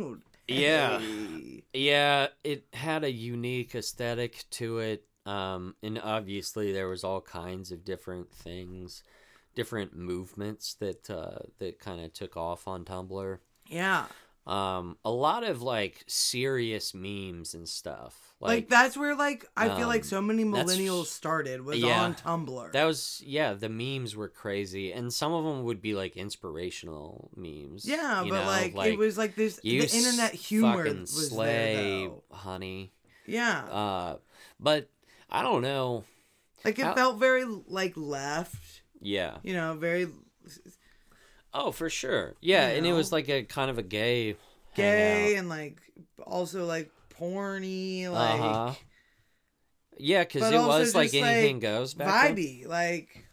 Yeah. 0.47 0.99
Hey. 0.99 1.63
Yeah, 1.73 2.27
it 2.43 2.65
had 2.73 3.03
a 3.03 3.11
unique 3.11 3.75
aesthetic 3.75 4.45
to 4.51 4.79
it. 4.79 5.05
Um, 5.25 5.75
and 5.83 5.99
obviously 5.99 6.71
there 6.71 6.87
was 6.87 7.03
all 7.03 7.21
kinds 7.21 7.71
of 7.71 7.83
different 7.83 8.31
things, 8.31 9.03
different 9.55 9.95
movements 9.95 10.73
that 10.75 11.09
uh, 11.09 11.39
that 11.59 11.79
kind 11.79 12.01
of 12.03 12.13
took 12.13 12.37
off 12.37 12.67
on 12.67 12.85
Tumblr. 12.85 13.39
Yeah. 13.67 14.05
Um, 14.45 14.97
a 15.03 15.11
lot 15.11 15.43
of 15.43 15.61
like 15.61 16.05
serious 16.07 16.93
memes 16.93 17.53
and 17.53 17.67
stuff. 17.67 18.26
Like, 18.39 18.49
Like, 18.49 18.69
that's 18.69 18.95
where 18.95 19.15
like 19.15 19.45
I 19.57 19.75
feel 19.75 19.87
like 19.87 20.01
um, 20.01 20.07
so 20.07 20.21
many 20.21 20.43
millennials 20.45 21.07
started 21.07 21.65
was 21.65 21.79
yeah. 21.79 22.03
on 22.03 22.13
Tumblr. 22.13 22.71
that 22.71 22.83
was 22.85 23.19
yeah, 23.25 23.53
the 23.53 23.67
memes 23.67 24.15
were 24.15 24.27
crazy, 24.29 24.91
and 24.91 25.11
some 25.11 25.33
of 25.33 25.43
them 25.43 25.63
would 25.63 25.81
be 25.81 25.95
like 25.95 26.15
inspirational 26.15 27.31
memes. 27.35 27.83
yeah, 27.85 28.23
but 28.27 28.29
know, 28.41 28.45
like, 28.45 28.75
it 28.75 28.97
was 28.99 29.17
like 29.17 29.33
this 29.35 29.59
you 29.63 29.81
the 29.81 29.95
internet 29.95 30.33
humor 30.35 30.85
fucking 30.85 31.01
was 31.01 31.29
slay, 31.29 31.75
there 31.75 32.09
though. 32.09 32.23
honey. 32.31 32.91
Yeah. 33.25 33.59
Uh, 33.65 34.17
but 34.59 34.87
I 35.31 35.41
don't 35.41 35.63
know. 35.63 36.03
Like 36.63 36.77
it 36.79 36.85
How- 36.85 36.93
felt 36.95 37.17
very 37.19 37.43
like 37.43 37.93
left, 37.97 38.81
Yeah. 39.01 39.37
you 39.43 39.53
know, 39.53 39.73
very 39.73 40.07
Oh, 41.53 41.71
for 41.71 41.89
sure. 41.89 42.35
Yeah, 42.41 42.69
You 42.71 42.77
and 42.77 42.85
it 42.85 42.93
was 42.93 43.11
like 43.11 43.29
a 43.29 43.43
kind 43.43 43.69
of 43.71 43.77
a 43.77 43.83
gay 43.83 44.35
gay 44.75 45.33
hangout. 45.33 45.39
and 45.39 45.49
like 45.49 45.81
also 46.25 46.65
like 46.65 46.91
porny, 47.19 48.09
like 48.09 48.39
Uh-huh. 48.39 48.73
Yeah, 49.99 50.23
because 50.23 50.51
it 50.51 50.57
was 50.57 50.93
like 50.93 51.13
anything 51.13 51.55
like, 51.55 51.61
goes 51.61 51.93
back 51.93 52.35
then. 52.35 52.63
like 52.67 53.25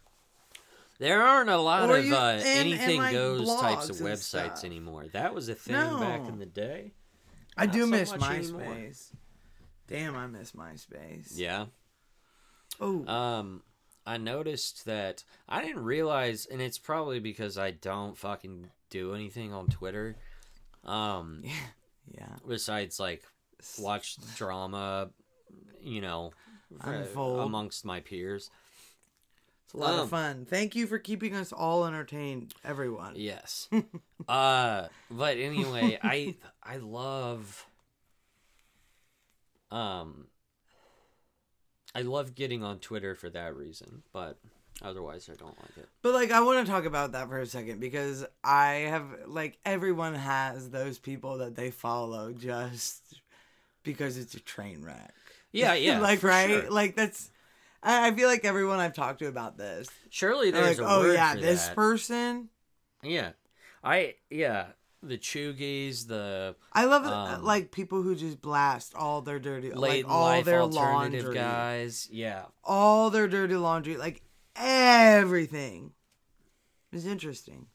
There 0.97 1.21
aren't 1.21 1.49
a 1.49 1.57
lot 1.57 1.89
of 1.89 2.05
you- 2.05 2.15
uh, 2.15 2.31
and- 2.33 2.41
and, 2.43 2.59
anything 2.69 2.97
like, 2.99 3.11
goes 3.13 3.47
types 3.59 3.89
of 3.89 3.97
websites 3.97 4.63
anymore. 4.63 5.07
That 5.09 5.33
was 5.35 5.49
a 5.49 5.55
thing 5.55 5.75
back 5.75 6.27
in 6.27 6.39
the 6.39 6.45
day. 6.45 6.93
I 7.57 7.65
Not 7.65 7.73
do 7.73 7.81
so 7.81 7.87
miss 7.87 8.11
MySpace. 8.13 8.53
anymore. 8.53 8.91
Damn, 9.87 10.15
I 10.15 10.27
miss 10.27 10.51
MySpace. 10.53 11.31
Yeah. 11.35 11.65
Oh, 12.79 13.05
Um, 13.07 13.63
I 14.05 14.17
noticed 14.17 14.85
that 14.85 15.23
I 15.47 15.61
didn't 15.61 15.83
realize, 15.83 16.45
and 16.45 16.61
it's 16.61 16.77
probably 16.77 17.19
because 17.19 17.57
I 17.57 17.71
don't 17.71 18.17
fucking 18.17 18.71
do 18.89 19.13
anything 19.13 19.53
on 19.53 19.67
Twitter. 19.67 20.15
Um, 20.83 21.41
yeah. 21.43 21.67
yeah. 22.13 22.35
besides 22.47 22.99
like 22.99 23.23
watch 23.79 24.17
drama, 24.35 25.09
you 25.81 26.01
know, 26.01 26.31
uh, 26.85 26.89
Unfold. 26.89 27.41
amongst 27.41 27.85
my 27.85 27.99
peers. 27.99 28.49
It's 29.65 29.73
a 29.73 29.77
lot 29.77 29.93
Um, 29.93 29.99
of 30.01 30.09
fun. 30.09 30.45
Thank 30.45 30.75
you 30.75 30.85
for 30.87 30.99
keeping 30.99 31.35
us 31.35 31.51
all 31.51 31.85
entertained, 31.85 32.53
everyone. 32.63 33.13
Yes. 33.15 33.67
uh, 34.27 34.87
but 35.09 35.37
anyway, 35.37 35.97
I 36.03 36.35
I 36.63 36.77
love 36.77 37.65
um 39.71 40.27
I 41.93 42.01
love 42.01 42.35
getting 42.35 42.63
on 42.63 42.79
Twitter 42.79 43.15
for 43.15 43.29
that 43.29 43.55
reason, 43.55 44.03
but 44.11 44.37
otherwise 44.81 45.29
I 45.31 45.35
don't 45.35 45.57
like 45.61 45.77
it. 45.77 45.87
But 46.01 46.13
like 46.13 46.31
I 46.31 46.41
want 46.41 46.65
to 46.65 46.71
talk 46.71 46.85
about 46.85 47.13
that 47.13 47.29
for 47.29 47.39
a 47.39 47.45
second 47.45 47.79
because 47.79 48.25
I 48.43 48.85
have 48.89 49.05
like 49.27 49.57
everyone 49.65 50.13
has 50.13 50.69
those 50.69 50.99
people 50.99 51.37
that 51.39 51.55
they 51.55 51.71
follow 51.71 52.33
just 52.33 53.21
because 53.85 54.17
it's 54.17 54.33
a 54.33 54.39
train 54.41 54.83
wreck. 54.83 55.13
Yeah, 55.53 55.73
yeah. 55.75 55.99
like 55.99 56.21
right? 56.23 56.49
sure. 56.49 56.69
Like 56.69 56.95
that's 56.95 57.31
I 57.81 58.07
I 58.09 58.11
feel 58.11 58.27
like 58.27 58.43
everyone 58.43 58.79
I've 58.79 58.93
talked 58.93 59.19
to 59.19 59.27
about 59.27 59.57
this. 59.57 59.87
Surely 60.09 60.51
there's 60.51 60.79
like, 60.79 60.87
a 60.87 60.91
"Oh 60.91 61.11
yeah, 61.11 61.35
this 61.35 61.67
that. 61.67 61.75
person." 61.75 62.49
Yeah. 63.01 63.31
I 63.83 64.15
yeah, 64.31 64.67
the 65.03 65.17
Chugis, 65.17 66.07
the 66.07 66.55
I 66.73 66.85
love 66.85 67.05
Um, 67.05 67.43
like 67.43 67.71
people 67.71 68.01
who 68.01 68.15
just 68.15 68.41
blast 68.41 68.95
all 68.95 69.21
their 69.21 69.39
dirty 69.39 69.71
late 69.71 70.05
like 70.05 70.11
all 70.11 70.41
their 70.41 70.61
alternative 70.61 71.25
laundry. 71.25 71.35
guys. 71.35 72.09
Yeah. 72.11 72.45
All 72.63 73.09
their 73.11 73.27
dirty 73.27 73.55
laundry, 73.55 73.97
like 73.97 74.23
everything. 74.55 75.91
Is 76.91 77.05
interesting. 77.05 77.67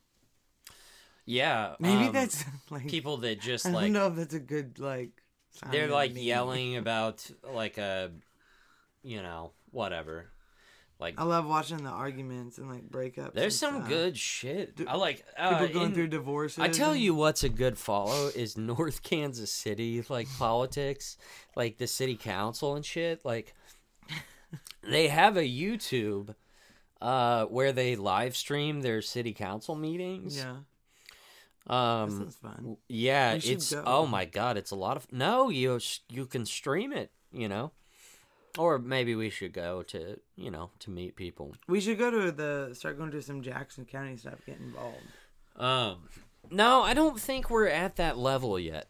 Yeah. 1.26 1.74
Maybe 1.78 2.06
um, 2.06 2.12
that's 2.12 2.44
like 2.70 2.88
people 2.88 3.18
that 3.18 3.40
just 3.40 3.64
like 3.66 3.70
I 3.70 3.74
don't 3.74 3.82
like 3.82 3.92
know 3.92 4.06
if 4.08 4.16
that's 4.16 4.34
a 4.34 4.40
good 4.40 4.78
like. 4.78 5.10
They're 5.70 5.88
like 5.88 6.12
yelling 6.14 6.76
about 6.76 7.28
like 7.52 7.78
a 7.78 8.10
you 9.02 9.22
know 9.22 9.52
whatever 9.70 10.30
like 10.98 11.14
I 11.18 11.24
love 11.24 11.46
watching 11.46 11.82
the 11.82 11.88
arguments 11.90 12.58
and 12.58 12.68
like 12.68 12.88
breakups. 12.90 13.32
there's 13.32 13.58
some 13.58 13.76
stuff. 13.76 13.88
good 13.88 14.16
shit 14.18 14.76
Do- 14.76 14.86
i 14.86 14.96
like 14.96 15.24
people 15.26 15.44
uh, 15.56 15.66
going 15.68 15.86
in- 15.86 15.94
through 15.94 16.08
divorces. 16.08 16.58
i 16.58 16.68
tell 16.68 16.92
and- 16.92 17.00
you 17.00 17.14
what's 17.14 17.42
a 17.42 17.48
good 17.48 17.78
follow 17.78 18.28
is 18.34 18.56
north 18.58 19.02
kansas 19.02 19.50
city 19.52 20.04
like 20.08 20.28
politics 20.38 21.16
like 21.56 21.78
the 21.78 21.86
city 21.86 22.16
council 22.16 22.74
and 22.76 22.84
shit 22.84 23.24
like 23.24 23.54
they 24.82 25.08
have 25.08 25.36
a 25.36 25.42
youtube 25.48 26.34
uh 27.00 27.44
where 27.46 27.72
they 27.72 27.96
live 27.96 28.36
stream 28.36 28.82
their 28.82 29.00
city 29.02 29.32
council 29.32 29.74
meetings 29.74 30.36
Yeah, 30.36 30.56
um 31.70 32.10
sounds 32.10 32.36
fun. 32.36 32.76
yeah, 32.88 33.34
it's 33.34 33.72
go. 33.72 33.82
oh 33.86 34.06
my 34.06 34.24
god, 34.24 34.56
it's 34.56 34.70
a 34.70 34.76
lot 34.76 34.96
of 34.96 35.10
no. 35.12 35.48
You 35.50 35.78
you 36.08 36.26
can 36.26 36.44
stream 36.44 36.92
it, 36.92 37.10
you 37.32 37.48
know, 37.48 37.72
or 38.58 38.78
maybe 38.78 39.14
we 39.14 39.30
should 39.30 39.52
go 39.52 39.82
to 39.84 40.18
you 40.36 40.50
know 40.50 40.70
to 40.80 40.90
meet 40.90 41.16
people. 41.16 41.54
We 41.68 41.80
should 41.80 41.98
go 41.98 42.10
to 42.10 42.32
the 42.32 42.74
start 42.74 42.98
going 42.98 43.12
to 43.12 43.22
some 43.22 43.42
Jackson 43.42 43.84
County 43.84 44.16
stuff. 44.16 44.44
Get 44.44 44.58
involved. 44.58 44.96
Um, 45.56 46.08
no, 46.50 46.82
I 46.82 46.94
don't 46.94 47.20
think 47.20 47.50
we're 47.50 47.68
at 47.68 47.96
that 47.96 48.18
level 48.18 48.58
yet. 48.58 48.88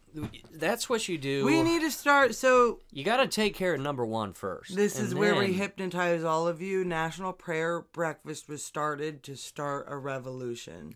That's 0.51 0.89
what 0.89 1.07
you 1.07 1.17
do. 1.17 1.45
We 1.45 1.61
need 1.61 1.81
to 1.81 1.91
start. 1.91 2.33
So 2.33 2.79
you 2.91 3.03
got 3.03 3.17
to 3.17 3.27
take 3.27 3.55
care 3.55 3.75
of 3.75 3.81
number 3.81 4.05
one 4.05 4.33
first. 4.33 4.75
this 4.75 4.97
is 4.99 5.13
where 5.13 5.35
we 5.35 5.53
hypnotize 5.53 6.23
all 6.23 6.47
of 6.47 6.61
you. 6.61 6.83
National 6.83 7.33
Prayer 7.33 7.81
Breakfast 7.81 8.49
was 8.49 8.63
started 8.63 9.21
to 9.23 9.35
start 9.35 9.85
a 9.89 9.97
revolution. 9.97 10.95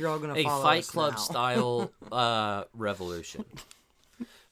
You're 0.00 0.08
all 0.08 0.18
gonna 0.18 0.34
a 0.34 0.42
follow 0.42 0.62
Fight 0.62 0.86
Club 0.86 1.18
style 1.18 1.92
uh 2.12 2.64
revolution 2.74 3.44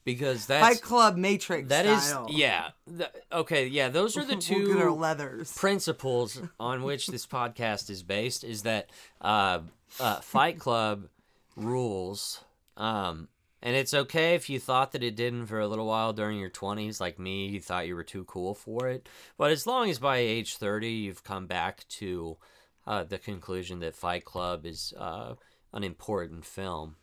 because 0.05 0.45
that's 0.45 0.65
Fight 0.65 0.81
Club 0.81 1.17
Matrix. 1.17 1.69
that 1.69 1.85
is 1.85 2.03
style. 2.03 2.27
yeah. 2.29 2.69
Th- 2.87 3.09
okay, 3.31 3.67
yeah. 3.67 3.89
Those 3.89 4.17
are 4.17 4.23
the 4.23 4.35
We'll 4.49 4.77
our 4.79 4.89
two 4.89 4.95
leathers. 4.95 5.53
principles 5.57 6.41
on 6.59 6.83
which 6.83 7.07
this 7.07 7.25
podcast 7.27 7.89
is 7.89 8.03
based 8.03 8.43
is 8.43 8.63
that 8.63 8.89
uh, 9.21 9.59
uh, 9.99 10.21
Fight 10.21 10.59
Club 10.59 11.07
rules. 11.55 12.43
Um, 12.77 13.27
and 13.61 13.75
it's 13.75 13.93
okay 13.93 14.35
if 14.35 14.49
you 14.49 14.57
thought 14.57 14.93
that 14.93 15.03
it 15.03 15.17
didn't 15.17 15.47
for 15.47 15.59
a 15.59 15.67
little 15.67 15.85
while 15.85 16.13
during 16.13 16.39
your 16.39 16.49
20s, 16.49 17.01
like 17.01 17.19
me, 17.19 17.47
you 17.47 17.59
thought 17.59 17.87
you 17.87 17.95
were 17.95 18.05
too 18.05 18.23
cool 18.23 18.53
for 18.55 18.87
it. 18.87 19.09
But 19.37 19.51
as 19.51 19.67
long 19.67 19.89
as 19.89 19.99
by 19.99 20.17
age 20.19 20.55
30 20.55 20.87
you've 20.89 21.25
come 21.25 21.45
back 21.45 21.85
to 21.89 22.37
uh, 22.87 23.03
the 23.03 23.17
conclusion 23.17 23.79
that 23.79 23.95
Fight 23.95 24.25
Club 24.25 24.65
is 24.65 24.93
uh, 24.97 25.35
an 25.73 25.83
important 25.83 26.45
film, 26.45 26.95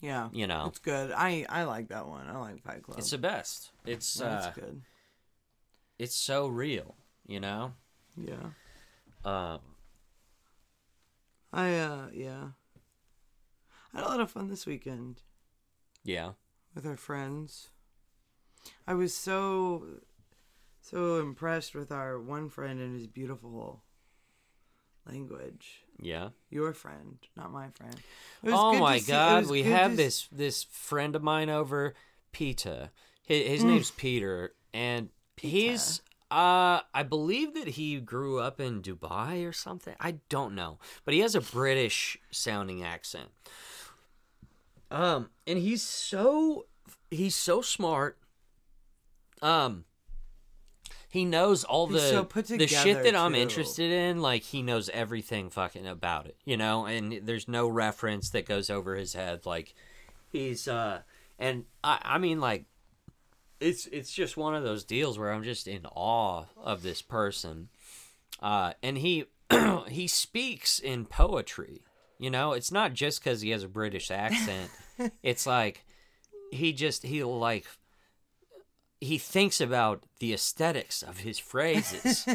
Yeah, 0.00 0.28
you 0.32 0.46
know, 0.46 0.66
it's 0.66 0.78
good. 0.78 1.12
I 1.12 1.46
I 1.48 1.64
like 1.64 1.88
that 1.88 2.08
one. 2.08 2.26
I 2.28 2.38
like 2.38 2.62
Fight 2.62 2.82
Club. 2.82 2.98
it's 2.98 3.10
the 3.10 3.18
best. 3.18 3.70
It's 3.86 4.14
That's 4.14 4.46
uh, 4.46 4.52
good. 4.54 4.82
it's 5.98 6.16
so 6.16 6.48
real, 6.48 6.96
you 7.26 7.40
know. 7.40 7.74
Yeah. 8.16 8.50
Um, 9.24 9.60
I 11.52 11.74
uh 11.78 12.06
yeah. 12.12 12.48
I 13.94 13.98
had 13.98 14.06
a 14.06 14.08
lot 14.08 14.20
of 14.20 14.30
fun 14.30 14.48
this 14.48 14.66
weekend 14.66 15.20
yeah. 16.02 16.32
with 16.74 16.86
our 16.86 16.96
friends. 16.96 17.68
I 18.86 18.94
was 18.94 19.14
so 19.14 19.84
so 20.80 21.20
impressed 21.20 21.74
with 21.74 21.92
our 21.92 22.18
one 22.18 22.48
friend 22.48 22.80
and 22.80 22.94
his 22.94 23.06
beautiful 23.06 23.82
language. 25.08 25.84
Yeah. 26.00 26.30
Your 26.50 26.72
friend, 26.72 27.18
not 27.36 27.52
my 27.52 27.68
friend. 27.70 27.96
Oh 28.46 28.78
my 28.78 28.98
see- 28.98 29.10
god, 29.12 29.42
was 29.42 29.50
we 29.50 29.62
have 29.64 29.96
this 29.96 30.28
this 30.32 30.64
friend 30.64 31.14
of 31.16 31.22
mine 31.22 31.50
over, 31.50 31.94
Peter. 32.32 32.90
His, 33.24 33.46
his 33.46 33.64
name's 33.64 33.90
Peter, 33.92 34.54
and 34.74 35.10
he's 35.36 36.00
uh 36.30 36.80
I 36.94 37.02
believe 37.08 37.54
that 37.54 37.68
he 37.68 38.00
grew 38.00 38.40
up 38.40 38.60
in 38.60 38.82
Dubai 38.82 39.46
or 39.48 39.52
something. 39.52 39.94
I 40.00 40.16
don't 40.28 40.54
know, 40.54 40.78
but 41.04 41.14
he 41.14 41.20
has 41.20 41.34
a 41.34 41.40
British 41.40 42.18
sounding 42.30 42.82
accent. 42.82 43.28
Um, 44.90 45.30
and 45.46 45.58
he's 45.58 45.82
so 45.82 46.66
he's 47.10 47.34
so 47.34 47.62
smart. 47.62 48.18
Um, 49.40 49.84
he 51.12 51.26
knows 51.26 51.62
all 51.62 51.86
the 51.86 52.00
so 52.00 52.22
the 52.22 52.66
shit 52.66 53.02
that 53.02 53.14
I'm 53.14 53.34
interested 53.34 53.92
in. 53.92 54.22
Like 54.22 54.44
he 54.44 54.62
knows 54.62 54.88
everything 54.88 55.50
fucking 55.50 55.86
about 55.86 56.24
it, 56.24 56.38
you 56.46 56.56
know. 56.56 56.86
And 56.86 57.20
there's 57.24 57.46
no 57.46 57.68
reference 57.68 58.30
that 58.30 58.46
goes 58.46 58.70
over 58.70 58.96
his 58.96 59.12
head. 59.12 59.44
Like 59.44 59.74
he's 60.30 60.66
uh, 60.66 61.02
and 61.38 61.66
I 61.84 61.98
I 62.02 62.16
mean 62.16 62.40
like 62.40 62.64
it's 63.60 63.84
it's 63.92 64.10
just 64.10 64.38
one 64.38 64.54
of 64.54 64.62
those 64.62 64.84
deals 64.84 65.18
where 65.18 65.30
I'm 65.30 65.42
just 65.42 65.68
in 65.68 65.84
awe 65.84 66.46
of 66.56 66.82
this 66.82 67.02
person. 67.02 67.68
Uh, 68.40 68.72
and 68.82 68.96
he 68.96 69.26
he 69.88 70.06
speaks 70.08 70.78
in 70.78 71.04
poetry. 71.04 71.82
You 72.18 72.30
know, 72.30 72.52
it's 72.52 72.72
not 72.72 72.94
just 72.94 73.22
because 73.22 73.42
he 73.42 73.50
has 73.50 73.64
a 73.64 73.68
British 73.68 74.10
accent. 74.10 74.70
it's 75.22 75.46
like 75.46 75.84
he 76.50 76.72
just 76.72 77.02
he 77.02 77.22
like 77.22 77.66
he 79.02 79.18
thinks 79.18 79.60
about 79.60 80.04
the 80.20 80.32
aesthetics 80.32 81.02
of 81.02 81.18
his 81.18 81.38
phrases 81.38 82.26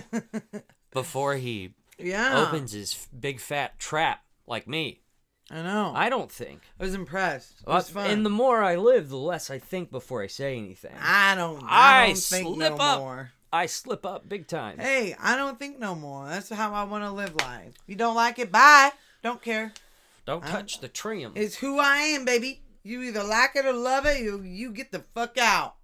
before 0.91 1.35
he 1.35 1.73
Yeah. 1.97 2.45
opens 2.45 2.73
his 2.73 3.07
big 3.17 3.39
fat 3.39 3.79
trap 3.79 4.23
like 4.45 4.67
me. 4.67 5.01
I 5.49 5.61
know. 5.61 5.93
I, 5.95 6.09
don't 6.09 6.29
think. 6.31 6.63
I 6.77 6.83
was 6.83 6.93
impressed. 6.93 7.61
It 7.61 7.67
was 7.67 7.89
fun. 7.89 8.09
And 8.09 8.25
the 8.25 8.29
more 8.29 8.61
I 8.61 8.75
live, 8.75 9.07
the 9.07 9.15
less 9.17 9.49
I 9.49 9.59
think 9.59 9.91
before 9.91 10.21
I 10.21 10.27
say 10.27 10.57
anything. 10.57 10.93
I 11.01 11.35
don't 11.35 11.63
I, 11.63 12.03
I 12.03 12.07
don't 12.07 12.17
think 12.17 12.47
slip 12.47 12.73
no 12.73 12.77
up. 12.77 12.99
more. 12.99 13.31
I 13.53 13.65
slip 13.67 14.05
up 14.05 14.27
big 14.27 14.47
time. 14.47 14.77
Hey, 14.77 15.15
I 15.17 15.37
don't 15.37 15.57
think 15.57 15.79
no 15.79 15.95
more. 15.95 16.27
That's 16.27 16.49
how 16.49 16.73
I 16.73 16.83
want 16.83 17.05
to 17.05 17.11
live 17.11 17.33
life. 17.39 17.75
You 17.87 17.95
don't 17.95 18.15
like 18.15 18.39
it, 18.39 18.51
bye. 18.51 18.91
Don't 19.23 19.41
care. 19.41 19.71
Don't 20.25 20.45
touch 20.45 20.81
the 20.81 20.89
trim. 20.89 21.31
It's 21.35 21.55
who 21.55 21.79
I 21.79 21.99
am, 21.99 22.25
baby. 22.25 22.59
You 22.83 23.01
either 23.03 23.23
like 23.23 23.55
it 23.55 23.65
or 23.65 23.71
love 23.71 24.05
it. 24.05 24.19
You 24.21 24.41
you 24.43 24.71
get 24.71 24.91
the 24.91 25.05
fuck 25.15 25.37
out. 25.37 25.76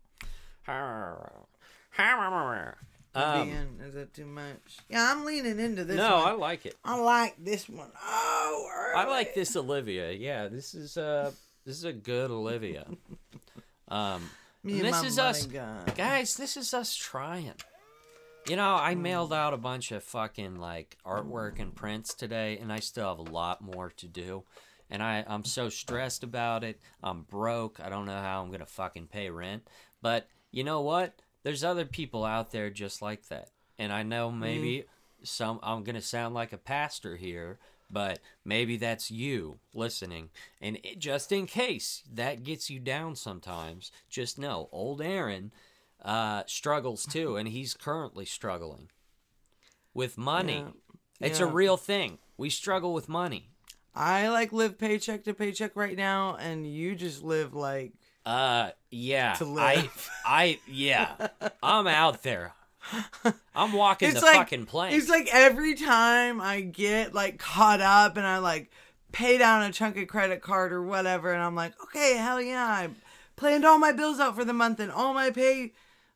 Um, 3.15 3.47
Being, 3.47 3.79
is 3.87 3.93
that 3.93 4.13
too 4.13 4.25
much? 4.25 4.77
Yeah, 4.89 5.11
I'm 5.11 5.23
leaning 5.23 5.59
into 5.59 5.83
this. 5.83 5.97
no, 5.97 6.15
one. 6.17 6.27
I 6.27 6.31
like 6.31 6.65
it. 6.65 6.75
I 6.83 6.99
like 6.99 7.35
this 7.37 7.69
one. 7.69 7.91
Oh, 8.03 8.91
I 8.95 9.05
like 9.07 9.35
this 9.35 9.55
Olivia. 9.55 10.11
Yeah, 10.11 10.47
this 10.47 10.73
is 10.73 10.97
uh 10.97 11.31
this 11.65 11.77
is 11.77 11.83
a 11.83 11.93
good 11.93 12.31
Olivia. 12.31 12.85
Um 13.89 14.29
Me 14.63 14.73
and 14.79 14.85
and 14.85 14.93
this 14.93 15.01
my 15.01 15.07
is 15.07 15.19
us 15.19 15.45
gun. 15.45 15.83
guys, 15.95 16.35
this 16.35 16.57
is 16.57 16.73
us 16.73 16.95
trying. 16.95 17.51
You 18.47 18.55
know, 18.55 18.75
I 18.75 18.95
mailed 18.95 19.33
out 19.33 19.53
a 19.53 19.57
bunch 19.57 19.91
of 19.91 20.03
fucking 20.03 20.55
like 20.55 20.97
artwork 21.05 21.59
and 21.59 21.75
prints 21.75 22.13
today 22.13 22.57
and 22.59 22.71
I 22.73 22.79
still 22.79 23.09
have 23.09 23.19
a 23.19 23.31
lot 23.31 23.61
more 23.61 23.91
to 23.97 24.07
do. 24.07 24.43
And 24.89 25.03
I, 25.03 25.23
I'm 25.27 25.43
so 25.43 25.69
stressed 25.69 26.23
about 26.23 26.63
it. 26.63 26.79
I'm 27.03 27.21
broke. 27.23 27.79
I 27.83 27.89
don't 27.89 28.05
know 28.05 28.19
how 28.19 28.41
I'm 28.41 28.51
gonna 28.51 28.65
fucking 28.65 29.07
pay 29.07 29.29
rent. 29.29 29.67
But 30.01 30.27
you 30.53 30.63
know 30.63 30.79
what? 30.79 31.15
There's 31.41 31.63
other 31.63 31.83
people 31.83 32.23
out 32.23 32.51
there 32.51 32.69
just 32.69 33.01
like 33.01 33.27
that. 33.27 33.49
And 33.77 33.91
I 33.91 34.03
know 34.03 34.31
maybe 34.31 34.85
some 35.23 35.59
I'm 35.63 35.83
gonna 35.83 35.99
sound 35.99 36.35
like 36.35 36.53
a 36.53 36.57
pastor 36.57 37.17
here, 37.17 37.57
but 37.89 38.19
maybe 38.45 38.77
that's 38.77 39.11
you 39.11 39.59
listening. 39.73 40.29
And 40.61 40.77
it, 40.83 40.99
just 40.99 41.31
in 41.31 41.47
case 41.47 42.03
that 42.13 42.43
gets 42.43 42.69
you 42.69 42.79
down 42.79 43.15
sometimes, 43.15 43.91
just 44.09 44.37
know 44.37 44.69
old 44.71 45.01
Aaron 45.01 45.51
uh, 46.05 46.43
struggles 46.45 47.05
too, 47.05 47.35
and 47.35 47.47
he's 47.47 47.73
currently 47.73 48.25
struggling 48.25 48.89
with 49.93 50.17
money. 50.17 50.65
Yeah. 51.19 51.27
It's 51.27 51.39
a 51.39 51.47
real 51.47 51.77
thing. 51.77 52.19
We 52.37 52.49
struggle 52.49 52.93
with 52.93 53.09
money. 53.09 53.49
I 53.95 54.29
like 54.29 54.51
live 54.51 54.77
paycheck 54.77 55.23
to 55.23 55.33
paycheck 55.33 55.75
right 55.75 55.97
now, 55.97 56.35
and 56.35 56.67
you 56.67 56.95
just 56.95 57.23
live 57.23 57.53
like 57.53 57.93
Uh, 58.25 58.71
yeah. 58.89 59.33
To 59.33 59.45
I, 59.59 59.75
live. 59.75 60.09
I, 60.25 60.59
yeah. 60.67 61.27
I'm 61.61 61.87
out 61.87 62.23
there. 62.23 62.53
I'm 63.55 63.73
walking 63.73 64.09
It's 64.09 64.19
the 64.19 64.25
like- 64.25 64.35
fucking 64.35 64.65
plane. 64.65 64.93
It's 64.93 65.09
like 65.09 65.29
every 65.31 65.75
time 65.75 66.41
I 66.41 66.61
get 66.61 67.13
like 67.13 67.39
caught 67.39 67.81
up 67.81 68.17
and 68.17 68.25
I 68.25 68.39
like 68.39 68.71
pay 69.11 69.37
down 69.37 69.63
a 69.63 69.71
chunk 69.71 69.97
of 69.97 70.07
credit 70.07 70.41
card 70.41 70.73
or 70.73 70.83
whatever, 70.83 71.31
and 71.31 71.41
I'm 71.41 71.55
like, 71.55 71.73
okay, 71.83 72.17
hell 72.17 72.41
yeah, 72.41 72.65
I 72.65 72.89
planned 73.35 73.63
all 73.65 73.77
my 73.77 73.91
bills 73.91 74.19
out 74.19 74.35
for 74.35 74.43
the 74.43 74.53
month 74.53 74.79
and 74.79 74.91
all 74.91 75.13
my 75.13 75.29
pay, 75.29 75.73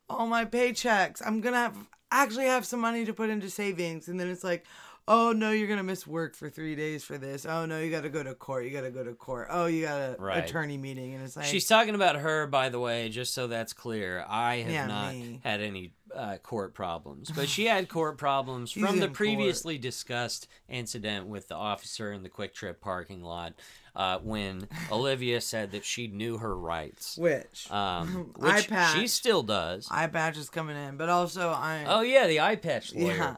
all 0.10 0.28
my 0.28 0.46
paychecks. 0.46 1.22
I'm 1.26 1.40
gonna 1.42 1.58
have 1.58 1.78
actually 2.12 2.46
have 2.46 2.66
some 2.66 2.80
money 2.82 3.06
to 3.06 3.14
put 3.14 3.30
into 3.30 3.50
savings, 3.50 4.08
and 4.08 4.20
then 4.20 4.28
it's 4.30 4.44
like. 4.44 4.66
Oh 5.10 5.32
no, 5.32 5.52
you're 5.52 5.68
gonna 5.70 5.84
miss 5.84 6.06
work 6.06 6.36
for 6.36 6.50
three 6.50 6.76
days 6.76 7.04
for 7.04 7.18
this. 7.18 7.46
Oh 7.46 7.66
no, 7.66 7.80
you 7.80 7.90
gotta 7.90 8.10
go 8.10 8.24
to 8.24 8.34
court. 8.36 8.66
You 8.66 8.72
gotta 8.72 8.92
go 8.92 9.04
to 9.06 9.14
court. 9.14 9.48
Oh, 9.50 9.66
you 9.68 9.84
got 9.86 9.98
a 10.02 10.16
Right. 10.20 10.44
attorney 10.44 10.78
meeting, 10.78 11.14
and 11.16 11.24
it's 11.24 11.38
like 11.38 11.46
She's 11.46 11.66
talking 11.66 11.96
about 11.96 12.18
her, 12.18 12.46
by 12.48 12.68
the 12.70 12.80
way, 12.80 13.08
just 13.08 13.34
so 13.34 13.48
that's 13.48 13.72
clear. 13.72 14.26
I 14.28 14.58
have 14.58 14.72
Yeah, 14.72 14.88
not 14.88 15.14
me. 15.14 15.40
had 15.46 15.62
any 15.62 15.94
uh, 16.14 16.38
court 16.38 16.74
problems, 16.74 17.32
but 17.32 17.48
she 17.48 17.66
had 17.68 17.88
court 17.88 18.18
problems 18.18 18.72
from 18.74 18.82
the 19.00 19.04
in 19.06 19.10
court. 19.10 19.14
previously 19.14 19.78
discussed 19.78 20.48
incident 20.68 21.28
with 21.28 21.48
the 21.48 21.56
officer 21.56 22.12
in 22.12 22.24
the 22.24 22.30
QuikTrip 22.30 22.82
parking 22.82 23.24
lot 23.24 23.54
uh, 23.96 24.20
when 24.20 24.68
Olivia 24.92 25.40
said 25.40 25.72
that 25.72 25.86
she 25.86 26.08
knew 26.08 26.38
her 26.38 26.54
rights, 26.58 27.18
which 27.18 27.72
um, 27.72 28.34
Eye 28.42 28.56
which 28.58 28.68
patch. 28.70 28.98
she 29.00 29.08
still 29.08 29.44
does. 29.44 29.88
eye 29.90 30.08
patch 30.08 30.38
is 30.38 30.50
coming 30.50 30.76
in, 30.76 30.98
but 30.98 31.08
also 31.08 31.48
I 31.50 31.86
oh 31.88 32.02
yeah, 32.02 32.28
the 32.28 32.42
eye 32.42 32.58
patch 32.58 32.94
lawyer. 32.94 33.16
Yeah, 33.16 33.36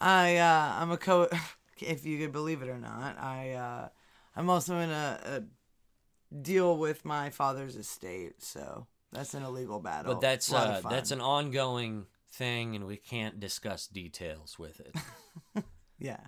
I 0.00 0.36
uh, 0.36 0.74
I'm 0.80 0.90
a 0.90 0.96
co. 0.96 1.28
If 1.80 2.04
you 2.04 2.18
could 2.18 2.32
believe 2.32 2.60
it 2.60 2.68
or 2.68 2.76
not, 2.76 3.16
I 3.20 3.52
uh, 3.52 3.88
I'm 4.34 4.50
also 4.50 4.78
in 4.78 4.90
a, 4.90 5.20
a 5.24 6.34
deal 6.34 6.76
with 6.76 7.04
my 7.04 7.30
father's 7.30 7.76
estate, 7.76 8.42
so 8.42 8.88
that's 9.12 9.32
an 9.34 9.44
illegal 9.44 9.78
battle. 9.78 10.14
But 10.14 10.20
that's 10.20 10.52
uh, 10.52 10.82
that's 10.88 11.12
an 11.12 11.20
ongoing 11.20 12.06
thing, 12.32 12.74
and 12.74 12.84
we 12.84 12.96
can't 12.96 13.38
discuss 13.38 13.86
details 13.86 14.58
with 14.58 14.80
it. 14.80 15.64
yeah. 16.00 16.18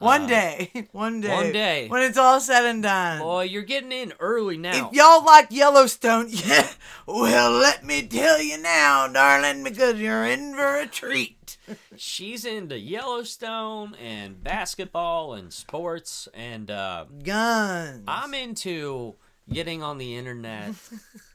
One 0.00 0.22
uh, 0.22 0.26
day, 0.28 0.88
one 0.92 1.20
day, 1.20 1.34
one 1.34 1.52
day. 1.52 1.88
when 1.88 2.02
it's 2.02 2.16
all 2.16 2.40
said 2.40 2.64
and 2.64 2.82
done. 2.82 3.18
Boy, 3.18 3.42
you're 3.42 3.60
getting 3.60 3.92
in 3.92 4.14
early 4.18 4.56
now. 4.56 4.88
If 4.88 4.94
y'all 4.94 5.22
like 5.22 5.48
Yellowstone, 5.50 6.28
yeah, 6.30 6.70
well, 7.06 7.50
let 7.52 7.84
me 7.84 8.06
tell 8.06 8.40
you 8.40 8.56
now, 8.56 9.08
darling, 9.08 9.62
because 9.62 10.00
you're 10.00 10.24
in 10.24 10.54
for 10.54 10.76
a 10.76 10.86
treat. 10.86 11.58
She's 11.96 12.46
into 12.46 12.78
Yellowstone 12.78 13.94
and 14.02 14.42
basketball 14.42 15.34
and 15.34 15.52
sports, 15.52 16.28
and 16.32 16.70
uh, 16.70 17.04
Guns. 17.22 18.04
I'm 18.08 18.32
into 18.32 19.16
getting 19.52 19.82
on 19.82 19.98
the 19.98 20.16
internet 20.16 20.72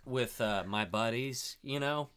with 0.05 0.41
uh, 0.41 0.63
my 0.65 0.85
buddies, 0.85 1.57
you 1.61 1.79
know, 1.79 2.09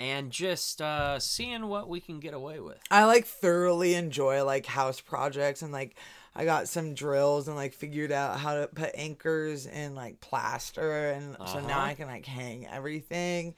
and 0.00 0.30
just 0.32 0.80
uh, 0.82 1.18
seeing 1.20 1.66
what 1.68 1.88
we 1.88 2.00
can 2.00 2.18
get 2.18 2.34
away 2.34 2.58
with. 2.58 2.78
I 2.90 3.04
like 3.04 3.26
thoroughly 3.26 3.94
enjoy 3.94 4.42
like 4.44 4.66
house 4.66 5.00
projects 5.00 5.62
and 5.62 5.72
like 5.72 5.94
I 6.34 6.44
got 6.44 6.68
some 6.68 6.94
drills 6.94 7.46
and 7.48 7.56
like 7.56 7.74
figured 7.74 8.10
out 8.10 8.38
how 8.40 8.54
to 8.54 8.66
put 8.68 8.90
anchors 8.94 9.66
and 9.66 9.94
like 9.94 10.20
plaster 10.20 11.10
and 11.10 11.36
so 11.46 11.60
now 11.60 11.78
Uh-huh. 11.78 11.86
I 11.88 11.94
can 11.94 12.08
like 12.08 12.24
hang 12.26 12.66
everything. 12.66 13.54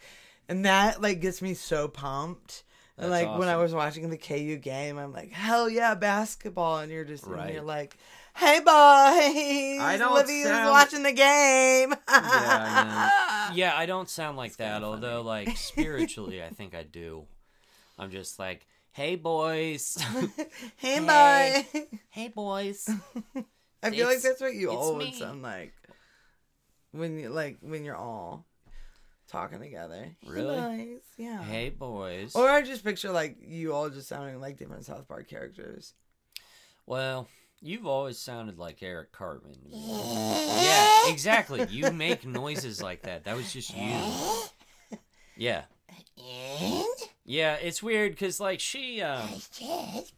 And 0.48 0.64
that 0.64 1.00
like 1.00 1.20
gets 1.20 1.40
me 1.40 1.54
so 1.54 1.86
pumped. 1.88 2.64
And 2.98 3.10
That's 3.10 3.24
like 3.24 3.38
when 3.38 3.48
I 3.48 3.56
was 3.56 3.72
watching 3.72 4.10
the 4.10 4.18
KU 4.18 4.56
game, 4.56 4.98
I'm 4.98 5.12
like, 5.12 5.32
hell 5.32 5.68
yeah, 5.70 5.94
basketball 5.94 6.78
and 6.78 6.90
you're 6.92 7.04
just 7.04 7.26
and 7.26 7.50
you're 7.54 7.62
like, 7.62 7.96
Hey 8.34 8.58
boys 8.60 8.68
I 8.72 9.96
don't 9.98 10.08
know 10.10 10.12
Olivia's 10.16 10.46
sound- 10.48 10.70
watching 10.70 11.02
the 11.02 11.12
game. 11.12 11.94
Yeah, 12.08 13.52
Yeah, 13.54 13.72
I 13.76 13.86
don't 13.86 14.08
sound 14.08 14.36
like 14.36 14.56
that, 14.56 14.82
although, 14.82 15.20
like, 15.22 15.56
spiritually, 15.56 16.42
I 16.42 16.48
think 16.48 16.74
I 16.74 16.82
do. 16.82 17.24
I'm 17.98 18.10
just 18.10 18.38
like, 18.38 18.66
hey, 18.92 19.16
boys. 19.16 19.96
hey 20.76 20.94
Hey. 21.00 21.64
boy. 21.72 21.88
hey, 22.10 22.28
boys. 22.28 22.88
I 23.82 23.90
feel 23.90 24.06
like 24.06 24.20
that's 24.22 24.40
what 24.40 24.54
you 24.54 24.68
it's 24.70 24.76
all 24.76 24.96
would 24.96 25.14
sound 25.14 25.42
like 25.42 25.72
when 26.92 27.18
you 27.18 27.28
like 27.30 27.58
when 27.60 27.84
you're 27.84 27.96
all 27.96 28.44
talking 29.28 29.60
together. 29.60 30.10
Hey, 30.20 30.30
Really? 30.30 30.56
boys. 30.60 31.00
Yeah. 31.18 31.42
Hey, 31.42 31.68
boys. 31.70 32.34
Or 32.34 32.48
I 32.48 32.62
just 32.62 32.84
picture 32.84 33.10
like 33.10 33.36
you 33.44 33.74
all 33.74 33.90
just 33.90 34.08
sounding 34.08 34.40
like 34.40 34.56
different 34.56 34.84
South 34.84 35.06
Park 35.08 35.28
characters. 35.28 35.94
Well, 36.86 37.28
you've 37.62 37.86
always 37.86 38.18
sounded 38.18 38.58
like 38.58 38.82
Eric 38.82 39.12
Cartman. 39.12 39.56
yeah, 39.70 41.08
exactly. 41.08 41.66
You 41.70 41.90
make 41.92 42.26
noises 42.26 42.82
like 42.82 43.02
that. 43.02 43.24
That 43.24 43.36
was 43.36 43.52
just 43.52 43.74
you. 43.76 43.94
Yeah. 45.36 45.62
Yeah, 47.24 47.54
it's 47.54 47.82
weird 47.82 48.12
because, 48.12 48.40
like, 48.40 48.58
she, 48.58 49.00
um, 49.00 49.28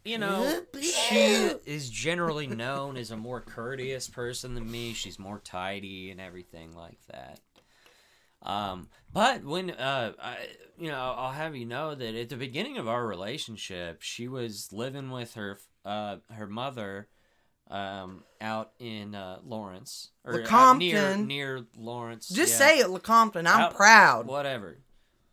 you 0.05 0.19
know, 0.19 0.63
she 0.81 1.53
is 1.67 1.91
generally 1.91 2.47
known 2.47 2.97
as 2.97 3.11
a 3.11 3.17
more 3.17 3.41
courteous 3.41 4.09
person 4.09 4.55
than 4.55 4.71
me. 4.71 4.95
She's 4.95 5.19
more 5.19 5.39
tidy 5.39 6.11
and 6.11 6.21
everything 6.21 6.75
like 6.75 6.99
that. 7.11 7.41
Um, 8.43 8.89
but 9.13 9.45
when, 9.45 9.71
uh, 9.71 10.13
I, 10.21 10.37
you 10.79 10.89
know, 10.89 11.15
I'll 11.17 11.33
have 11.33 11.55
you 11.55 11.67
know 11.67 11.95
that 11.95 12.15
at 12.15 12.31
the 12.31 12.37
beginning 12.37 12.79
of 12.79 12.89
our 12.89 13.07
relationship, 13.07 14.03
she 14.03 14.27
was 14.27 14.73
living 14.73 15.11
with 15.11 15.35
her, 15.35 15.59
uh, 15.85 16.17
her 16.33 16.47
mother, 16.47 17.09
um, 17.71 18.25
out 18.41 18.73
in 18.79 19.15
uh, 19.15 19.39
Lawrence 19.45 20.11
or 20.25 20.33
uh, 20.35 20.37
near 20.37 20.45
Lecompton. 20.47 21.27
near 21.27 21.61
Lawrence. 21.77 22.29
Just 22.29 22.53
yeah 22.61 22.69
say 22.69 22.79
it, 22.81 22.89
Lecompton. 22.89 23.47
I'm 23.47 23.61
Out- 23.63 23.75
proud. 23.75 24.27
whatever 24.27 24.79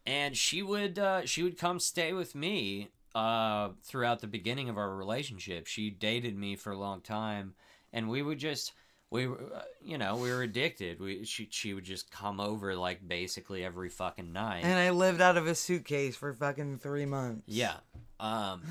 and 0.05 0.35
she 0.35 0.63
would 0.63 0.97
uh, 0.97 1.25
she 1.25 1.43
would 1.43 1.57
come 1.57 1.79
stay 1.79 2.11
with 2.13 2.33
me 2.33 2.89
uh, 3.13 3.69
throughout 3.83 4.19
the 4.19 4.27
beginning 4.27 4.67
of 4.69 4.77
our 4.77 4.95
relationship 4.95 5.67
she 5.67 5.91
dated 5.91 6.35
me 6.37 6.55
for 6.55 6.71
a 6.71 6.77
long 6.77 7.01
time 7.01 7.53
and 7.93 8.09
we 8.09 8.23
would 8.23 8.39
just 8.39 8.73
we 9.11 9.27
were 9.27 9.37
uh, 9.55 9.61
you 9.83 9.99
know 9.99 10.15
we 10.15 10.31
were 10.31 10.41
addicted 10.41 10.99
we 10.99 11.23
she, 11.23 11.47
she 11.51 11.75
would 11.75 11.83
just 11.83 12.09
come 12.09 12.39
over 12.39 12.75
like 12.75 13.07
basically 13.07 13.63
every 13.63 13.89
fucking 13.89 14.31
night 14.33 14.63
And 14.63 14.79
I 14.79 14.89
lived 14.89 15.21
out 15.21 15.37
of 15.37 15.45
a 15.45 15.53
suitcase 15.53 16.15
for 16.15 16.33
fucking 16.33 16.79
three 16.79 17.05
months. 17.05 17.43
yeah 17.45 17.75
um 18.19 18.63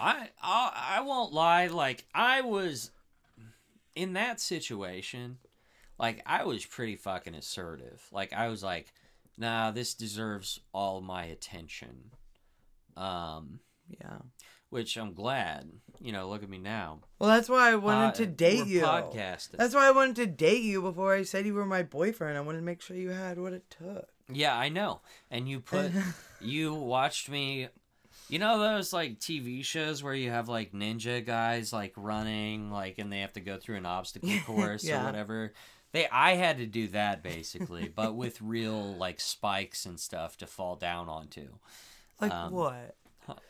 I, 0.00 0.28
I 0.42 0.96
i 0.98 1.00
won't 1.02 1.32
lie 1.32 1.66
like 1.68 2.04
i 2.14 2.40
was 2.40 2.90
in 3.94 4.14
that 4.14 4.40
situation 4.40 5.38
like 5.98 6.22
i 6.26 6.44
was 6.44 6.64
pretty 6.64 6.96
fucking 6.96 7.34
assertive 7.34 8.02
like 8.12 8.32
i 8.32 8.48
was 8.48 8.62
like 8.62 8.92
nah 9.36 9.70
this 9.70 9.94
deserves 9.94 10.60
all 10.72 11.00
my 11.00 11.24
attention 11.24 12.10
um 12.96 13.60
Yeah. 14.00 14.18
which 14.70 14.96
i'm 14.96 15.12
glad 15.14 15.70
you 16.00 16.12
know 16.12 16.28
look 16.28 16.42
at 16.42 16.48
me 16.50 16.58
now 16.58 17.00
Well, 17.18 17.30
that's 17.30 17.48
why 17.48 17.70
I 17.70 17.76
wanted 17.76 18.06
Pod- 18.06 18.14
to 18.16 18.26
date 18.26 18.66
you. 18.66 18.82
podcasting 18.82 19.56
That's 19.58 19.74
why 19.74 19.86
I 19.86 19.92
wanted 19.92 20.16
to 20.16 20.26
date 20.26 20.62
you 20.62 20.82
before 20.82 21.14
I 21.14 21.22
said 21.22 21.46
you 21.46 21.54
were 21.54 21.64
my 21.64 21.84
boyfriend. 21.84 22.36
I 22.36 22.40
wanted 22.40 22.58
to 22.58 22.64
make 22.64 22.80
sure 22.82 22.96
you 22.96 23.10
had 23.10 23.38
what 23.38 23.52
it 23.52 23.70
took. 23.70 24.08
Yeah, 24.28 24.56
I 24.58 24.68
know. 24.68 25.00
And 25.30 25.48
you 25.48 25.60
put 25.60 25.92
you 26.40 26.74
watched 26.74 27.28
me 27.28 27.68
you 28.32 28.38
know 28.38 28.58
those 28.58 28.92
like 28.94 29.18
TV 29.18 29.62
shows 29.64 30.02
where 30.02 30.14
you 30.14 30.30
have 30.30 30.48
like 30.48 30.72
ninja 30.72 31.24
guys 31.24 31.72
like 31.72 31.92
running 31.96 32.70
like 32.70 32.98
and 32.98 33.12
they 33.12 33.20
have 33.20 33.34
to 33.34 33.40
go 33.40 33.58
through 33.58 33.76
an 33.76 33.84
obstacle 33.86 34.30
course 34.46 34.82
Yeah. 34.84 35.02
or 35.02 35.04
whatever. 35.06 35.52
They 35.92 36.08
I 36.08 36.32
had 36.36 36.56
to 36.56 36.66
do 36.66 36.88
that 36.88 37.22
basically, 37.22 37.88
but 37.94 38.14
with 38.14 38.40
real 38.56 38.94
like 38.94 39.20
spikes 39.20 39.84
and 39.84 40.00
stuff 40.00 40.38
to 40.38 40.46
fall 40.46 40.76
down 40.76 41.10
onto. 41.10 41.48
Like 42.20 42.32
Um, 42.32 42.52
what? 42.52 42.96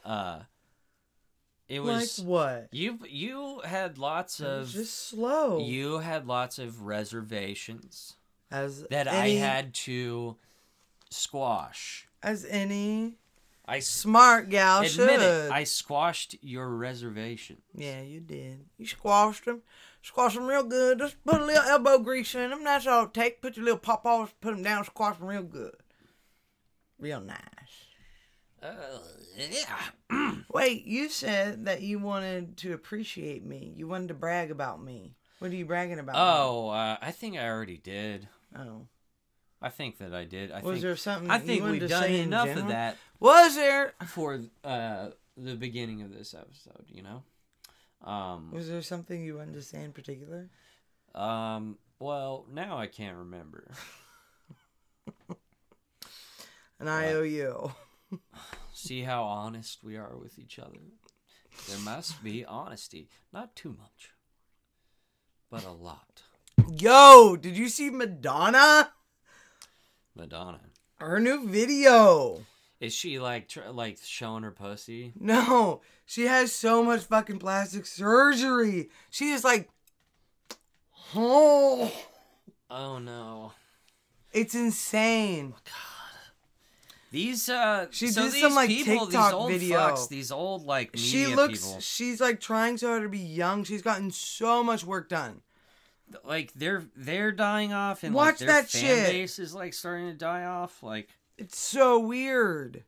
Uh, 0.04 0.40
it 1.68 1.80
was 1.80 2.18
like 2.18 2.26
what? 2.28 2.68
you. 2.72 2.98
You 3.08 3.60
had 3.64 3.98
lots 3.98 4.40
It 4.40 4.44
was 4.46 4.68
of 4.70 4.74
just 4.74 5.08
slow. 5.08 5.60
you 5.60 5.98
had 5.98 6.26
lots 6.26 6.58
of 6.58 6.82
reservations 6.82 8.16
as 8.50 8.82
that 8.90 9.06
any, 9.06 9.36
I 9.36 9.46
had 9.46 9.72
to 9.74 10.36
squash. 11.10 12.08
as 12.22 12.44
any 12.44 13.18
I 13.72 13.78
smart 13.78 14.50
gal 14.50 14.80
admit 14.80 14.92
should. 14.92 15.08
it. 15.22 15.50
I 15.50 15.64
squashed 15.64 16.36
your 16.42 16.68
reservation. 16.68 17.62
Yeah, 17.74 18.02
you 18.02 18.20
did. 18.20 18.66
You 18.76 18.84
squashed 18.86 19.46
them. 19.46 19.62
Squash 20.02 20.34
them 20.34 20.44
real 20.44 20.62
good. 20.62 20.98
Just 20.98 21.24
put 21.24 21.40
a 21.40 21.44
little 21.46 21.62
elbow 21.62 21.96
grease 21.98 22.34
in 22.34 22.50
them. 22.50 22.64
That's 22.64 22.86
all 22.86 23.04
it 23.04 23.14
take. 23.14 23.40
Put 23.40 23.56
your 23.56 23.64
little 23.64 23.78
pop 23.78 24.04
offs, 24.04 24.34
put 24.42 24.52
them 24.52 24.62
down, 24.62 24.84
squash 24.84 25.16
them 25.16 25.26
real 25.26 25.42
good. 25.42 25.74
Real 26.98 27.22
nice. 27.22 27.38
Uh, 28.62 28.98
yeah. 29.38 30.32
Wait, 30.52 30.84
you 30.84 31.08
said 31.08 31.64
that 31.64 31.80
you 31.80 31.98
wanted 31.98 32.58
to 32.58 32.74
appreciate 32.74 33.42
me. 33.42 33.72
You 33.74 33.88
wanted 33.88 34.08
to 34.08 34.14
brag 34.14 34.50
about 34.50 34.84
me. 34.84 35.14
What 35.38 35.50
are 35.50 35.56
you 35.56 35.64
bragging 35.64 35.98
about? 35.98 36.16
Oh, 36.18 36.68
uh, 36.68 36.98
I 37.00 37.10
think 37.10 37.38
I 37.38 37.48
already 37.48 37.78
did. 37.78 38.28
Oh. 38.54 38.88
I 39.62 39.68
think 39.68 39.98
that 39.98 40.12
I 40.14 40.24
did. 40.24 40.50
I 40.50 40.60
Was 40.60 40.72
think 40.74 40.82
there 40.82 40.96
something 40.96 41.30
I 41.30 41.38
think 41.38 41.64
we've 41.64 41.88
done 41.88 42.10
enough 42.10 42.48
of 42.56 42.68
that 42.68 42.96
Was 43.20 43.54
there? 43.54 43.94
for 44.08 44.40
uh, 44.64 45.10
the 45.36 45.54
beginning 45.54 46.02
of 46.02 46.12
this 46.12 46.34
episode. 46.34 46.84
You 46.88 47.02
know. 47.02 47.22
Um. 48.04 48.50
Was 48.52 48.68
there 48.68 48.82
something 48.82 49.24
you 49.24 49.36
wanted 49.36 49.54
to 49.54 49.62
say 49.62 49.82
in 49.84 49.92
particular? 49.92 50.48
Um. 51.14 51.78
Well, 52.00 52.46
now 52.52 52.78
I 52.78 52.88
can't 52.88 53.16
remember. 53.16 53.70
An 56.80 56.88
I 56.88 57.06
What? 57.06 57.14
owe 57.16 57.22
you. 57.22 57.72
See 58.72 59.02
how 59.02 59.22
honest 59.22 59.84
we 59.84 59.96
are 59.96 60.16
with 60.16 60.38
each 60.38 60.58
other. 60.58 60.80
There 61.68 61.78
must 61.78 62.22
be 62.24 62.44
honesty, 62.44 63.08
not 63.32 63.54
too 63.54 63.76
much, 63.78 64.10
but 65.50 65.64
a 65.64 65.70
lot. 65.70 66.22
Yo, 66.76 67.36
did 67.36 67.56
you 67.56 67.68
see 67.68 67.90
Madonna? 67.90 68.90
Madonna. 70.14 70.60
Her 70.96 71.18
new 71.18 71.48
video. 71.48 72.44
Is 72.80 72.92
she 72.94 73.18
like 73.18 73.48
tr- 73.48 73.68
like 73.70 73.98
showing 74.04 74.42
her 74.42 74.50
pussy? 74.50 75.12
No, 75.18 75.80
she 76.04 76.22
has 76.26 76.52
so 76.52 76.82
much 76.82 77.02
fucking 77.02 77.38
plastic 77.38 77.86
surgery. 77.86 78.88
She 79.10 79.30
is 79.30 79.44
like, 79.44 79.68
oh, 81.14 81.92
Oh 82.70 82.98
no. 82.98 83.52
it's 84.32 84.54
insane. 84.54 85.50
God, 85.50 86.32
these 87.10 87.48
uh 87.48 87.86
She 87.90 88.08
so 88.08 88.22
did 88.24 88.32
these 88.32 88.42
some, 88.42 88.54
like, 88.54 88.68
people, 88.68 89.06
these 89.06 89.14
TikTok 89.14 89.34
old 89.34 89.52
video. 89.52 89.78
fucks, 89.78 90.08
these 90.08 90.32
old 90.32 90.64
like 90.64 90.94
media 90.94 91.08
She 91.28 91.34
looks, 91.34 91.64
people. 91.66 91.80
she's 91.80 92.20
like 92.20 92.40
trying 92.40 92.78
so 92.78 92.88
hard 92.88 93.02
to 93.02 93.08
be 93.08 93.18
young. 93.18 93.64
She's 93.64 93.82
gotten 93.82 94.10
so 94.10 94.64
much 94.64 94.84
work 94.84 95.08
done. 95.08 95.42
Like 96.24 96.52
they're 96.54 96.84
they're 96.96 97.32
dying 97.32 97.72
off 97.72 98.02
and 98.04 98.14
Watch 98.14 98.40
like 98.40 98.48
that 98.48 98.70
fan 98.70 98.80
shit. 98.82 99.06
base 99.10 99.38
is 99.38 99.54
like 99.54 99.74
starting 99.74 100.06
to 100.08 100.14
die 100.14 100.44
off 100.44 100.82
like 100.82 101.08
It's 101.38 101.58
so 101.58 101.98
weird. 101.98 102.84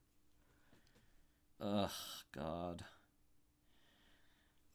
ugh 1.61 1.91
god. 2.37 2.85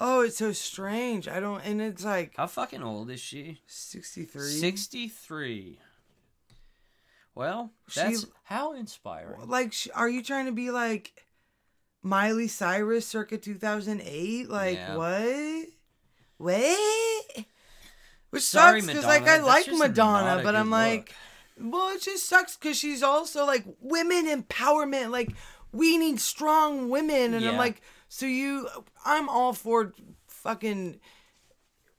Oh, 0.01 0.21
it's 0.21 0.37
so 0.37 0.53
strange. 0.53 1.27
I 1.27 1.41
don't, 1.41 1.59
and 1.65 1.81
it's 1.81 2.05
like 2.05 2.33
How 2.37 2.47
fucking 2.47 2.81
old 2.81 3.09
is 3.11 3.19
she? 3.19 3.59
63. 3.67 4.49
63. 4.49 5.79
Well, 7.35 7.71
She- 7.89 7.99
that's 7.99 8.25
how 8.43 8.73
inspiring. 8.73 9.49
Like, 9.49 9.73
are 9.95 10.07
you 10.09 10.23
trying 10.23 10.45
to 10.45 10.51
be 10.53 10.71
like 10.71 11.25
Miley 12.01 12.47
Cyrus 12.47 13.05
circa 13.07 13.37
2008? 13.37 14.49
Like, 14.49 14.77
Yeah. 14.77 14.95
what? 14.95 15.65
What? 16.37 16.77
Which 18.31 18.43
Sorry, 18.43 18.81
sucks 18.81 18.91
because, 18.93 19.05
like, 19.05 19.23
I 19.23 19.37
that's 19.37 19.43
like 19.47 19.65
just 19.65 19.79
Madonna, 19.79 20.33
a 20.33 20.43
but 20.43 20.51
good 20.51 20.55
I'm 20.55 20.69
like, 20.69 21.13
well, 21.59 21.89
it 21.95 22.01
just 22.01 22.27
sucks 22.29 22.55
because 22.55 22.77
she's 22.77 23.01
also 23.03 23.45
like 23.45 23.65
women 23.81 24.27
empowerment. 24.27 25.09
Like, 25.11 25.31
we 25.71 25.97
need 25.97 26.19
strong 26.19 26.89
women. 26.89 27.33
And 27.33 27.45
I'm 27.45 27.53
Yeah. 27.53 27.57
like, 27.57 27.81
so 28.07 28.25
you, 28.25 28.67
I'm 29.05 29.27
all 29.29 29.53
for 29.53 29.93
fucking 30.27 30.99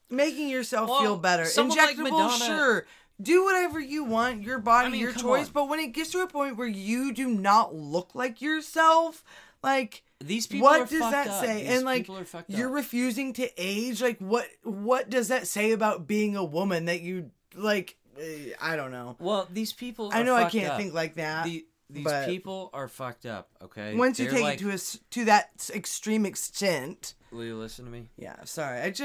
making 0.08 0.48
yourself 0.48 0.88
Well, 0.90 1.00
feel 1.00 1.16
better. 1.16 1.44
someone 1.44 1.76
like 1.78 1.96
Injectable, 1.96 2.02
Madonna- 2.10 2.44
sure. 2.46 2.86
Do 3.20 3.44
whatever 3.44 3.78
you 3.78 4.02
want, 4.04 4.42
your 4.44 4.58
body, 4.58 4.90
mean, 4.92 5.00
your 5.00 5.12
come 5.12 5.22
choice. 5.22 5.46
on. 5.48 5.52
But 5.52 5.68
when 5.68 5.78
it 5.78 5.88
gets 5.88 6.10
to 6.12 6.20
a 6.22 6.26
point 6.26 6.56
where 6.56 6.66
you 6.66 7.12
do 7.12 7.28
not 7.28 7.74
look 7.74 8.14
like 8.14 8.40
yourself, 8.40 9.22
like 9.62 10.02
These 10.22 10.46
people 10.46 10.68
are 10.68 10.80
what 10.80 10.90
does 10.90 11.00
that 11.00 11.26
up. 11.28 11.44
say? 11.44 11.62
These 11.62 11.76
and 11.76 11.84
like 11.84 12.02
people 12.02 12.18
are 12.18 12.24
fucked 12.24 12.50
you're 12.50 12.68
up. 12.68 12.74
refusing 12.74 13.32
to 13.34 13.48
age. 13.56 14.02
Like 14.02 14.18
what? 14.18 14.46
What 14.62 15.08
does 15.08 15.28
that 15.28 15.46
say 15.46 15.72
about 15.72 16.06
being 16.06 16.36
a 16.36 16.44
woman? 16.44 16.84
That 16.86 17.00
you 17.00 17.30
like? 17.54 17.96
eh, 18.20 18.50
I 18.60 18.76
don't 18.76 18.90
know. 18.92 19.16
Well, 19.18 19.48
these 19.50 19.72
people. 19.72 20.10
I 20.12 20.22
know 20.22 20.34
I 20.34 20.50
can't 20.50 20.70
up. 20.72 20.76
think 20.78 20.92
like 20.92 21.14
that. 21.14 21.44
The, 21.46 21.64
these 21.88 22.04
but- 22.04 22.26
people 22.26 22.70
are 22.74 22.86
fucked 22.86 23.24
up. 23.26 23.48
Okay. 23.62 23.94
Once 23.94 24.18
you 24.20 24.26
They're 24.26 24.34
take 24.34 24.42
like, 24.44 24.60
it 24.60 24.64
to 24.64 24.70
a 24.72 24.78
to 25.12 25.24
that 25.24 25.50
extreme 25.74 26.26
extent, 26.26 27.14
will 27.32 27.44
you 27.44 27.56
listen 27.56 27.86
to 27.86 27.90
me? 27.90 28.10
yeah. 28.18 28.36
Sorry, 28.44 28.80
I 28.80 28.90
just 28.90 28.98